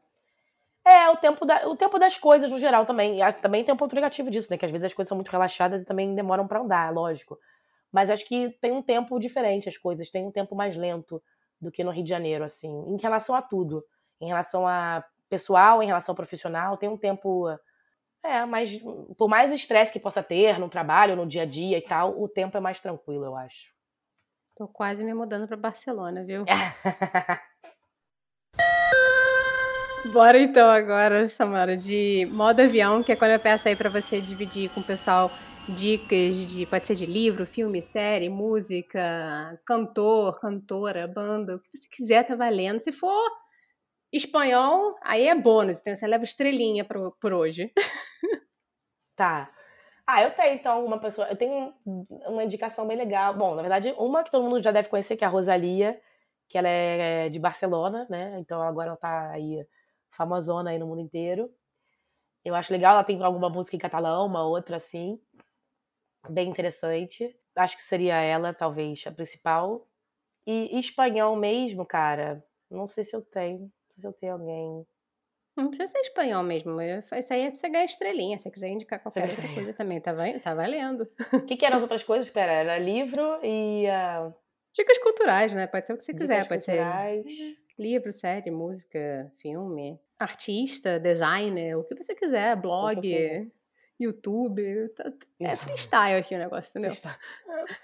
É, 0.87 1.09
o 1.09 1.17
tempo, 1.17 1.47
da, 1.47 1.67
o 1.67 1.77
tempo 1.77 1.99
das 1.99 2.19
coisas 2.19 2.51
no 2.51 2.59
geral 2.59 2.85
também. 2.85 3.19
Também 3.41 3.65
tem 3.65 3.73
um 3.73 3.77
ponto 3.77 3.95
negativo 3.95 4.31
disso, 4.31 4.49
né? 4.51 4.59
Que 4.59 4.67
às 4.67 4.71
vezes 4.71 4.85
as 4.85 4.93
coisas 4.93 5.09
são 5.09 5.17
muito 5.17 5.31
relaxadas 5.31 5.81
e 5.81 5.85
também 5.85 6.15
demoram 6.15 6.47
pra 6.47 6.61
andar, 6.61 6.93
lógico. 6.93 7.39
Mas 7.91 8.11
acho 8.11 8.27
que 8.29 8.51
tem 8.61 8.73
um 8.73 8.83
tempo 8.83 9.19
diferente 9.19 9.69
as 9.69 9.79
coisas, 9.79 10.11
tem 10.11 10.27
um 10.27 10.31
tempo 10.31 10.55
mais 10.55 10.77
lento 10.77 11.23
do 11.59 11.71
que 11.71 11.83
no 11.83 11.91
Rio 11.91 12.05
de 12.05 12.11
Janeiro, 12.11 12.45
assim, 12.45 12.69
em 12.69 13.01
relação 13.01 13.35
a 13.35 13.41
tudo. 13.41 13.83
Em 14.21 14.27
relação 14.29 14.67
a 14.67 15.03
pessoal, 15.29 15.83
em 15.83 15.87
relação 15.87 16.13
ao 16.13 16.17
profissional, 16.17 16.77
tem 16.77 16.89
um 16.89 16.97
tempo. 16.97 17.49
É, 18.23 18.45
mas 18.47 18.81
por 19.19 19.29
mais 19.29 19.53
estresse 19.53 19.93
que 19.93 20.01
possa 20.01 20.23
ter 20.23 20.59
no 20.59 20.69
trabalho, 20.69 21.17
no 21.17 21.27
dia 21.27 21.43
a 21.43 21.47
dia 21.47 21.77
e 21.79 21.83
tal, 21.83 22.21
o 22.21 22.29
tempo 22.29 22.57
é 22.57 22.61
mais 22.61 22.81
tranquilo, 22.81 23.25
eu 23.25 23.37
acho. 23.37 23.75
Tô 24.57 24.67
quase 24.69 25.05
me 25.05 25.13
mudando 25.13 25.47
pra 25.49 25.57
Barcelona, 25.57 26.25
viu? 26.25 26.45
Bora 30.13 30.39
então 30.39 30.71
agora, 30.71 31.27
Samara, 31.27 31.77
de 31.77 32.29
modo 32.31 32.61
avião, 32.61 33.03
que 33.03 33.11
é 33.11 33.17
quando 33.17 33.33
eu 33.33 33.41
peço 33.41 33.69
aí 33.69 33.75
pra 33.75 33.91
você 33.91 34.21
dividir 34.21 34.71
com 34.71 34.81
o 34.81 34.85
pessoal 34.85 35.31
dicas 35.69 36.37
de, 36.47 36.67
pode 36.67 36.87
ser 36.87 36.95
de 36.95 37.07
livro, 37.07 37.47
filme, 37.47 37.81
série, 37.81 38.29
música, 38.29 39.59
cantor, 39.65 40.39
cantora, 40.41 41.09
banda, 41.09 41.57
o 41.57 41.61
que 41.61 41.77
você 41.77 41.89
quiser 41.89 42.23
tá 42.25 42.37
valendo. 42.37 42.81
Se 42.81 42.93
for 42.93 43.31
espanhol, 44.17 44.97
aí 45.03 45.29
é 45.29 45.35
bônus, 45.35 45.81
então 45.81 45.95
você 45.95 46.07
leva 46.07 46.25
estrelinha 46.25 46.85
pro, 46.85 47.13
por 47.21 47.33
hoje. 47.33 47.73
Tá. 49.17 49.49
Ah, 50.07 50.23
eu 50.23 50.33
tenho 50.35 50.55
então 50.55 50.85
uma 50.85 50.99
pessoa. 51.01 51.29
Eu 51.29 51.37
tenho 51.37 51.75
um- 51.87 52.07
uma 52.29 52.45
indicação 52.45 52.87
bem 52.87 52.97
legal. 52.97 53.35
Bom, 53.35 53.55
na 53.55 53.63
verdade, 53.63 53.95
uma 53.99 54.23
que 54.25 54.31
todo 54.31 54.45
mundo 54.45 54.63
já 54.63 54.73
deve 54.73 54.89
conhecer, 54.89 55.17
que 55.17 55.25
é 55.25 55.27
a 55.27 55.31
Rosalia, 55.31 56.01
que 56.49 56.59
ela 56.59 56.69
é 56.69 57.29
de 57.29 57.39
Barcelona, 57.39 58.07
né? 58.11 58.39
Então 58.41 58.61
agora 58.63 58.89
ela 58.89 58.97
tá 58.97 59.31
aí 59.31 59.67
famosona 60.11 60.71
aí 60.71 60.79
no 60.79 60.87
mundo 60.87 61.01
inteiro. 61.01 61.51
Eu 62.45 62.55
acho 62.57 62.73
legal, 62.73 62.95
ela 62.95 63.05
tem 63.05 63.23
alguma 63.25 63.51
música 63.51 63.77
em 63.77 63.81
catalão, 63.81 64.27
uma 64.27 64.45
outra 64.47 64.77
assim. 64.77 65.21
Bem 66.29 66.49
interessante. 66.51 67.35
Acho 67.57 67.77
que 67.77 67.83
seria 67.83 68.17
ela, 68.21 68.53
talvez, 68.55 69.05
a 69.07 69.13
principal. 69.13 69.87
E 70.47 70.79
espanhol 70.79 71.37
mesmo, 71.37 71.87
cara. 71.87 72.45
Não 72.71 72.89
sei 72.89 73.05
se 73.05 73.17
eu 73.17 73.23
tenho. 73.23 73.73
Se 73.97 74.07
eu 74.07 74.13
tenho 74.13 74.33
alguém. 74.35 74.87
Não 75.57 75.69
precisa 75.69 75.93
ser 75.93 76.01
espanhol 76.01 76.43
mesmo, 76.43 76.81
isso 76.83 77.15
aí 77.33 77.43
é 77.43 77.47
pra 77.49 77.57
você 77.57 77.69
ganhar 77.69 77.85
estrelinha. 77.85 78.37
Se 78.37 78.45
você 78.45 78.51
quiser 78.51 78.69
indicar 78.71 79.01
qualquer 79.01 79.23
outra 79.31 79.55
coisa 79.55 79.73
também, 79.73 80.01
tá, 80.01 80.13
tá 80.43 80.53
valendo. 80.55 81.07
O 81.33 81.43
que, 81.43 81.57
que 81.57 81.65
eram 81.65 81.77
as 81.77 81.83
outras 81.83 82.03
coisas? 82.03 82.27
Espera, 82.27 82.53
era 82.53 82.77
livro 82.79 83.39
e 83.41 83.87
ah, 83.87 84.33
Dicas 84.73 84.99
culturais, 84.99 85.55
né? 85.55 85.69
Pode 85.69 85.87
ser 85.87 85.93
o 85.93 85.97
que 85.97 86.03
você 86.03 86.13
quiser, 86.13 86.43
dicas 86.43 86.49
pode 86.49 86.65
ser 86.65 86.77
culturais. 86.79 87.25
livro, 87.79 88.13
série, 88.13 88.51
música, 88.51 89.33
filme, 89.37 90.01
artista, 90.19 90.99
designer, 90.99 91.77
o 91.79 91.85
que 91.85 91.95
você 91.95 92.13
quiser, 92.17 92.57
blog, 92.57 93.01
quiser. 93.01 93.47
YouTube. 94.01 94.89
tá- 94.97 95.05
tá- 95.05 95.27
É 95.39 95.55
freestyle 95.55 96.19
aqui 96.19 96.35
o 96.35 96.39
negócio, 96.39 96.71
entendeu? 96.77 96.91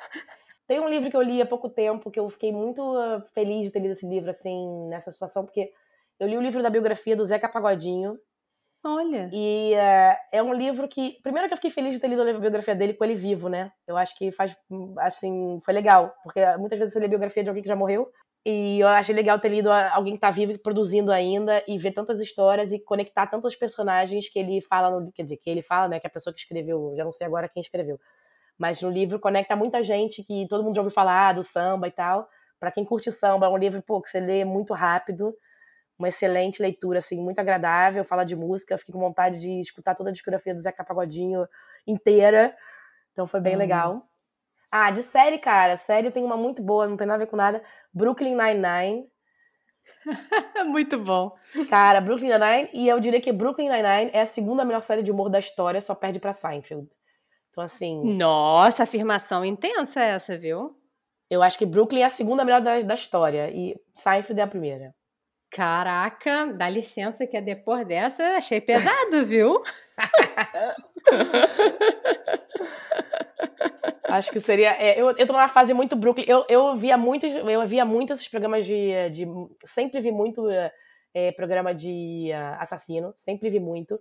Tem 0.67 0.81
um 0.81 0.89
livro 0.89 1.09
que 1.11 1.17
eu 1.17 1.23
li 1.23 1.41
há 1.41 1.47
pouco 1.47 1.69
tempo 1.69 2.11
que 2.11 2.19
eu 2.19 2.29
fiquei 2.31 2.53
muito 2.53 2.83
ah, 2.97 3.25
feliz 3.33 3.69
de 3.69 3.73
ter 3.73 3.79
lido 3.81 3.93
esse 3.93 4.07
livro 4.07 4.31
assim 4.31 4.89
nessa 4.89 5.13
situação, 5.13 5.45
porque 5.45 5.73
eu 6.21 6.29
li 6.29 6.37
o 6.37 6.43
livro 6.43 6.63
da 6.63 6.71
biografia 6.71 7.17
do 7.17 7.25
Zeca 7.25 7.49
Pagodinho 7.49 8.19
Olha, 8.83 9.29
e 9.31 9.75
ah, 9.75 10.19
é 10.33 10.43
um 10.43 10.55
livro 10.55 10.89
que 10.89 11.19
primeiro 11.23 11.49
que 11.49 11.53
eu 11.53 11.57
fiquei 11.57 11.71
feliz 11.71 11.93
de 11.93 12.01
ter 12.01 12.09
lido 12.09 12.23
a 12.23 12.33
biografia 12.33 12.75
dele 12.75 12.95
com 12.95 13.05
ele 13.05 13.15
vivo, 13.15 13.49
né? 13.49 13.71
Eu 13.87 13.97
acho 13.97 14.17
que 14.17 14.33
faz 14.33 14.57
assim 14.99 15.61
foi 15.63 15.75
legal, 15.75 16.15
porque 16.23 16.41
muitas 16.57 16.79
vezes 16.79 16.95
você 16.95 17.01
lê 17.01 17.05
a 17.05 17.09
biografia 17.09 17.43
de 17.43 17.51
alguém 17.51 17.63
que 17.63 17.69
já 17.69 17.77
morreu 17.77 18.11
e 18.45 18.81
eu 18.81 18.89
achei 18.89 19.15
legal 19.15 19.39
ter 19.39 19.51
lido 19.51 19.71
alguém 19.71 20.15
que 20.15 20.21
tá 20.21 20.31
vivo 20.31 20.53
e 20.53 20.59
produzindo 20.59 21.13
ainda 21.13 21.63
e 21.69 21.77
ver 21.77 21.93
tantas 21.93 22.21
histórias 22.21 22.73
e 22.73 22.83
conectar 22.83 23.27
tantos 23.27 23.55
personagens 23.55 24.31
que 24.31 24.39
ele 24.39 24.63
fala 24.63 24.99
no, 24.99 25.13
quer 25.13 25.25
dizer, 25.25 25.37
que 25.37 25.51
ele 25.51 25.61
fala, 25.61 25.89
né, 25.89 26.01
que 26.01 26.07
a 26.07 26.11
pessoa 26.11 26.33
que 26.33 26.41
escreveu, 26.41 26.95
já 26.97 27.05
não 27.05 27.13
sei 27.13 27.27
agora 27.27 27.51
quem 27.51 27.61
escreveu. 27.61 28.01
Mas 28.59 28.81
no 28.81 28.91
livro 28.91 29.21
conecta 29.21 29.55
muita 29.57 29.83
gente 29.83 30.23
que 30.25 30.47
todo 30.49 30.65
mundo 30.65 30.75
já 30.75 30.81
ouviu 30.81 30.95
falar 30.95 31.35
do 31.35 31.43
samba 31.43 31.89
e 31.89 31.91
tal. 31.91 32.29
Pra 32.59 32.73
quem 32.73 32.85
curte 32.85 33.13
samba, 33.13 33.47
é 33.47 33.49
um 33.51 33.57
livro 33.59 33.83
pô, 33.83 34.01
que 34.01 34.09
você 34.09 34.21
lê 34.21 34.45
muito 34.45 34.73
rápido, 34.75 35.35
uma 36.01 36.09
excelente 36.09 36.61
leitura, 36.63 36.99
assim, 36.99 37.21
muito 37.23 37.39
agradável, 37.39 38.03
fala 38.05 38.25
de 38.25 38.35
música, 38.35 38.79
fiquei 38.79 38.93
com 38.93 38.99
vontade 38.99 39.39
de 39.39 39.61
escutar 39.61 39.95
toda 39.95 40.09
a 40.11 40.13
discografia 40.13 40.55
do 40.55 40.61
Zeca 40.61 40.83
Pagodinho 40.83 41.47
inteira. 41.87 42.57
Então 43.13 43.27
foi 43.27 43.41
bem 43.41 43.55
Hum. 43.55 43.59
legal. 43.59 44.03
Ah, 44.73 44.91
de 44.91 45.03
série, 45.03 45.39
cara, 45.39 45.77
série 45.77 46.11
tem 46.11 46.25
uma 46.25 46.37
muito 46.37 46.63
boa, 46.63 46.87
não 46.89 46.97
tem 46.97 47.07
nada 47.07 47.23
a 47.23 47.27
ver 47.27 47.31
com 47.31 47.37
nada. 47.37 47.63
Brooklyn 47.93 48.35
Nine-Nine. 48.37 49.07
muito 50.67 50.99
bom. 50.99 51.33
Cara, 51.69 52.01
Brooklyn 52.01 52.31
Nine-Nine, 52.31 52.71
e 52.73 52.89
eu 52.89 52.99
diria 53.01 53.21
que 53.21 53.33
Brooklyn 53.33 53.69
Nine-Nine 53.69 54.11
é 54.15 54.21
a 54.23 54.27
segunda 54.27 54.65
melhor 54.65 54.83
série 54.83 55.03
de 55.03 55.11
humor 55.11 55.29
da 55.29 55.39
história, 55.39 55.81
só 55.81 55.95
perde 55.95 56.19
pra 56.21 56.33
Seinfeld. 56.33 56.89
Então, 57.51 57.65
assim, 57.65 58.15
Nossa, 58.17 58.85
afirmação 58.85 59.45
intensa 59.45 60.01
essa, 60.01 60.39
viu? 60.39 60.77
eu 61.29 61.43
acho 61.43 61.57
que 61.59 61.67
Brooklyn 61.67 62.01
é 62.01 62.05
a 62.07 62.11
segunda 62.11 62.45
melhor 62.45 62.61
da, 62.61 62.81
da 62.81 62.95
história, 62.95 63.51
e 63.51 63.77
Seinfeld 63.95 64.41
é 64.41 64.45
a 64.45 64.49
primeira. 64.49 64.95
Caraca, 65.51 66.53
dá 66.53 66.69
licença 66.69 67.27
que 67.27 67.37
é 67.37 67.41
depois 67.41 67.87
dessa, 67.87 68.37
achei 68.37 68.61
pesado, 68.61 69.27
viu? 69.27 69.61
Acho 74.05 74.31
que 74.31 74.41
seria. 74.41 74.73
é, 74.73 75.01
eu, 75.01 75.11
eu 75.11 75.27
tô 75.27 75.33
numa 75.33 75.49
fase 75.49 75.75
muito 75.75 75.97
Brooklyn. 75.97 76.25
Eu, 76.27 76.45
eu 76.49 76.77
via 76.77 76.97
muito, 76.97 77.27
eu 77.27 77.67
via 77.67 77.85
muito 77.85 78.13
esses 78.13 78.29
programas 78.29 78.67
de. 78.67 79.11
de 79.11 79.27
sempre 79.65 80.01
vi 80.01 80.11
muito 80.11 80.49
é, 80.49 80.73
é, 81.15 81.33
programa 81.33 81.75
de 81.75 82.31
ah, 82.33 82.59
assassino, 82.61 83.13
sempre 83.17 83.51
vi 83.51 83.61
muito. 83.61 83.99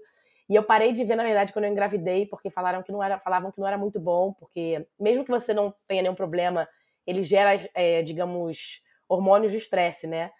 E 0.49 0.55
eu 0.55 0.63
parei 0.63 0.91
de 0.91 1.03
ver, 1.03 1.15
na 1.15 1.23
verdade, 1.23 1.53
quando 1.53 1.65
eu 1.65 1.71
engravidei, 1.71 2.25
porque 2.25 2.49
falaram 2.49 2.81
que 2.81 2.91
não 2.91 3.03
era, 3.03 3.19
falavam 3.19 3.51
que 3.51 3.59
não 3.59 3.67
era 3.67 3.77
muito 3.77 3.99
bom, 3.99 4.33
porque 4.33 4.87
mesmo 4.99 5.23
que 5.23 5.29
você 5.29 5.53
não 5.53 5.71
tenha 5.87 6.01
nenhum 6.01 6.15
problema, 6.15 6.67
ele 7.05 7.21
gera, 7.21 7.69
é, 7.75 8.01
digamos, 8.01 8.81
hormônios 9.07 9.51
de 9.51 9.59
estresse, 9.59 10.07
né? 10.07 10.31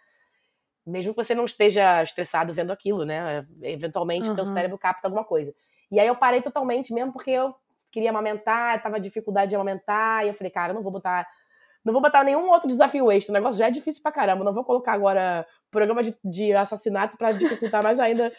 Mesmo 0.90 1.14
que 1.14 1.24
você 1.24 1.36
não 1.36 1.46
esteja 1.46 2.02
estressado 2.04 2.54
vendo 2.54 2.72
aquilo, 2.72 3.06
né? 3.06 3.46
Eventualmente, 3.62 4.34
teu 4.34 4.44
Uhum. 4.46 4.54
cérebro 4.54 4.78
capta 4.78 5.08
alguma 5.08 5.24
coisa. 5.24 5.54
E 5.92 6.00
aí 6.00 6.08
eu 6.08 6.16
parei 6.16 6.42
totalmente, 6.42 6.94
mesmo 6.94 7.12
porque 7.14 7.32
eu 7.32 7.54
queria 7.92 8.10
amamentar, 8.12 8.82
tava 8.82 9.00
dificuldade 9.00 9.50
de 9.50 9.56
amamentar, 9.56 10.24
e 10.26 10.28
eu 10.30 10.34
falei, 10.34 10.52
cara, 10.52 10.72
eu 10.72 10.76
não 10.76 10.84
vou 10.84 10.92
botar 10.92 11.28
Não 11.84 11.94
vou 11.94 12.02
botar 12.02 12.24
nenhum 12.26 12.50
outro 12.52 12.68
desafio 12.68 13.10
extra. 13.12 13.32
O 13.32 13.34
negócio 13.34 13.58
já 13.58 13.68
é 13.68 13.72
difícil 13.72 14.04
pra 14.04 14.12
caramba. 14.12 14.44
Não 14.44 14.54
vou 14.54 14.66
colocar 14.66 14.94
agora 14.94 15.48
programa 15.72 16.04
de, 16.04 16.14
de 16.24 16.54
assassinato 16.54 17.18
para 17.18 17.32
dificultar 17.32 17.82
mais 17.82 18.00
ainda, 18.02 18.34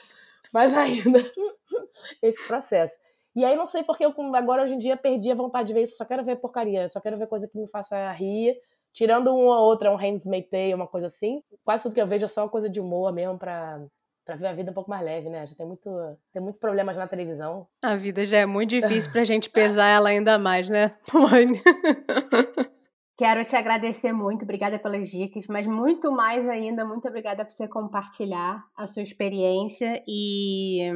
mais 0.53 0.75
ainda 0.77 1.19
esse 2.23 2.47
processo. 2.47 2.97
E 3.35 3.45
aí 3.45 3.57
não 3.57 3.67
sei 3.67 3.83
porque 3.83 4.05
eu 4.05 4.15
agora 4.35 4.63
hoje 4.65 4.75
em 4.75 4.79
dia 4.79 4.97
perdi 4.97 5.31
a 5.31 5.35
vontade 5.35 5.69
de 5.69 5.75
ver 5.75 5.83
isso. 5.83 5.97
Só 5.97 6.05
quero 6.05 6.25
ver 6.25 6.37
porcaria. 6.37 6.89
Só 6.89 7.01
quero 7.01 7.17
ver 7.17 7.29
coisa 7.29 7.49
que 7.49 7.59
me 7.59 7.67
faça 7.69 8.11
rir. 8.13 8.57
Tirando 8.93 9.35
uma 9.35 9.61
outra, 9.61 9.93
um 9.93 9.97
Handmaid's 9.97 10.51
Tale, 10.51 10.75
uma 10.75 10.87
coisa 10.87 11.07
assim. 11.07 11.43
Quase 11.65 11.85
tudo 11.85 11.95
que 11.95 12.01
eu 12.01 12.07
vejo 12.07 12.25
é 12.25 12.29
só 12.29 12.43
uma 12.43 12.49
coisa 12.49 12.69
de 12.69 12.81
humor 12.81 13.13
mesmo 13.13 13.39
pra 13.39 13.81
para 14.25 14.37
ver 14.37 14.47
a 14.47 14.53
vida 14.53 14.71
um 14.71 14.75
pouco 14.75 14.91
mais 14.91 15.03
leve, 15.05 15.29
né? 15.29 15.45
Já 15.45 15.57
tem 15.57 15.67
muito, 15.67 15.91
tem 16.33 16.41
muito 16.41 16.61
problemas 16.61 16.97
na 16.97 17.09
televisão. 17.09 17.67
A 17.83 17.97
vida 17.97 18.25
já 18.25 18.39
é 18.39 18.47
muito 18.47 18.71
difícil 18.71 19.11
pra 19.11 19.25
gente 19.25 19.51
pesar 19.51 19.89
ela 19.89 20.11
ainda 20.11 20.39
mais, 20.39 20.71
né? 20.71 20.97
Quero 23.19 23.45
te 23.45 23.57
agradecer 23.57 24.13
muito, 24.13 24.45
obrigada 24.45 24.79
pelas 24.79 25.11
dicas, 25.11 25.47
mas 25.47 25.67
muito 25.67 26.11
mais 26.11 26.49
ainda, 26.49 26.87
muito 26.87 27.07
obrigada 27.07 27.45
por 27.45 27.53
você 27.53 27.69
compartilhar 27.69 28.63
a 28.75 28.87
sua 28.87 29.03
experiência 29.03 30.03
e, 30.09 30.91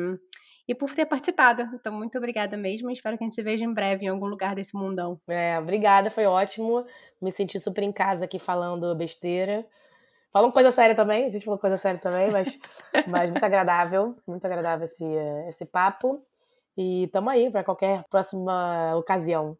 e 0.66 0.74
por 0.74 0.92
ter 0.94 1.06
participado. 1.06 1.62
Então, 1.74 1.92
muito 1.92 2.16
obrigada 2.16 2.56
mesmo. 2.56 2.90
Espero 2.90 3.18
que 3.18 3.24
a 3.24 3.26
gente 3.26 3.34
se 3.34 3.42
veja 3.42 3.64
em 3.64 3.72
breve 3.72 4.06
em 4.06 4.08
algum 4.08 4.26
lugar 4.26 4.54
desse 4.54 4.74
mundão. 4.76 5.20
É, 5.28 5.58
obrigada, 5.58 6.10
foi 6.10 6.26
ótimo. 6.26 6.84
Me 7.20 7.30
senti 7.30 7.58
super 7.60 7.82
em 7.82 7.92
casa 7.92 8.24
aqui 8.24 8.38
falando 8.38 8.94
besteira. 8.94 9.66
Falando 10.32 10.52
coisa 10.52 10.72
séria 10.72 10.96
também, 10.96 11.26
a 11.26 11.28
gente 11.28 11.44
falou 11.44 11.60
coisa 11.60 11.76
séria 11.76 12.00
também, 12.00 12.28
mas, 12.30 12.58
mas 13.06 13.30
muito 13.30 13.44
agradável, 13.44 14.10
muito 14.26 14.44
agradável 14.44 14.84
esse, 14.84 15.04
esse 15.48 15.70
papo. 15.70 16.16
E 16.76 17.08
tamo 17.12 17.30
aí 17.30 17.50
para 17.50 17.62
qualquer 17.62 18.02
próxima 18.10 18.96
ocasião. 18.96 19.56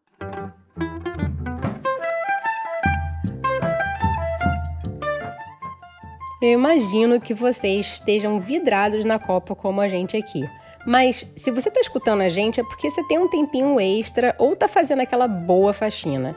Eu 6.41 6.51
imagino 6.51 7.21
que 7.21 7.33
vocês 7.33 7.93
estejam 7.93 8.39
vidrados 8.39 9.05
na 9.05 9.17
Copa 9.17 9.55
como 9.55 9.79
a 9.79 9.87
gente 9.87 10.17
aqui. 10.17 10.41
Mas 10.85 11.25
se 11.35 11.51
você 11.51 11.69
está 11.69 11.81
escutando 11.81 12.21
a 12.21 12.29
gente 12.29 12.59
é 12.59 12.63
porque 12.63 12.89
você 12.89 13.03
tem 13.07 13.17
um 13.17 13.27
tempinho 13.27 13.79
extra 13.79 14.35
ou 14.37 14.53
está 14.53 14.67
fazendo 14.67 15.01
aquela 15.01 15.27
boa 15.27 15.73
faxina. 15.73 16.35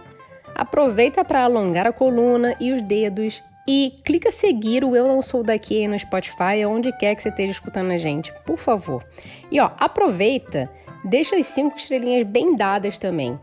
Aproveita 0.54 1.24
para 1.24 1.44
alongar 1.44 1.86
a 1.86 1.92
coluna 1.92 2.56
e 2.58 2.72
os 2.72 2.82
dedos 2.82 3.42
e 3.66 3.92
clica 4.02 4.30
seguir 4.30 4.82
o 4.82 4.96
Eu 4.96 5.06
Não 5.06 5.20
Sou 5.20 5.42
Daqui 5.42 5.86
no 5.86 5.98
Spotify, 5.98 6.64
onde 6.66 6.90
quer 6.92 7.14
que 7.14 7.22
você 7.22 7.28
esteja 7.28 7.50
escutando 7.50 7.90
a 7.90 7.98
gente, 7.98 8.32
por 8.46 8.56
favor. 8.56 9.04
E 9.50 9.60
ó, 9.60 9.70
aproveita, 9.78 10.70
deixa 11.04 11.36
as 11.36 11.46
cinco 11.46 11.76
estrelinhas 11.76 12.26
bem 12.26 12.56
dadas 12.56 12.96
também. 12.96 13.38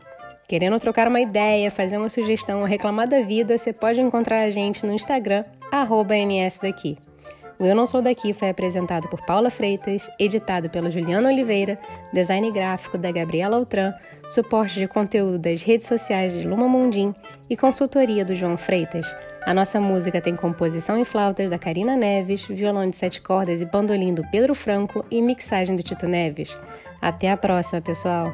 Querendo 0.47 0.79
trocar 0.79 1.07
uma 1.07 1.21
ideia, 1.21 1.69
fazer 1.69 1.97
uma 1.97 2.09
sugestão 2.09 2.59
ou 2.59 2.65
reclamar 2.65 3.07
da 3.07 3.21
vida, 3.21 3.55
você 3.57 3.71
pode 3.71 4.01
encontrar 4.01 4.41
a 4.41 4.49
gente 4.49 4.85
no 4.85 4.93
Instagram, 4.93 5.43
nsdaqui. 5.71 6.97
O 7.57 7.65
Eu 7.65 7.73
Não 7.75 7.87
Sou 7.87 8.01
Daqui 8.01 8.33
foi 8.33 8.49
apresentado 8.49 9.07
por 9.07 9.25
Paula 9.25 9.49
Freitas, 9.49 10.09
editado 10.19 10.69
pela 10.69 10.89
Juliana 10.89 11.29
Oliveira, 11.29 11.79
design 12.11 12.51
gráfico 12.51 12.97
da 12.97 13.11
Gabriela 13.11 13.55
Altran, 13.55 13.93
suporte 14.29 14.79
de 14.79 14.87
conteúdo 14.87 15.39
das 15.39 15.61
redes 15.61 15.87
sociais 15.87 16.33
de 16.33 16.45
Luma 16.45 16.67
Mundim 16.67 17.15
e 17.49 17.55
consultoria 17.55 18.25
do 18.25 18.35
João 18.35 18.57
Freitas. 18.57 19.07
A 19.45 19.53
nossa 19.53 19.79
música 19.79 20.19
tem 20.19 20.35
composição 20.35 20.97
em 20.97 21.05
flautas 21.05 21.49
da 21.49 21.57
Karina 21.57 21.95
Neves, 21.95 22.45
violão 22.45 22.89
de 22.89 22.97
sete 22.97 23.21
cordas 23.21 23.61
e 23.61 23.65
bandolim 23.65 24.13
do 24.13 24.23
Pedro 24.31 24.55
Franco 24.55 25.05
e 25.09 25.21
mixagem 25.21 25.75
do 25.75 25.83
Tito 25.83 26.07
Neves. 26.07 26.57
Até 27.01 27.31
a 27.31 27.37
próxima, 27.37 27.79
pessoal! 27.79 28.33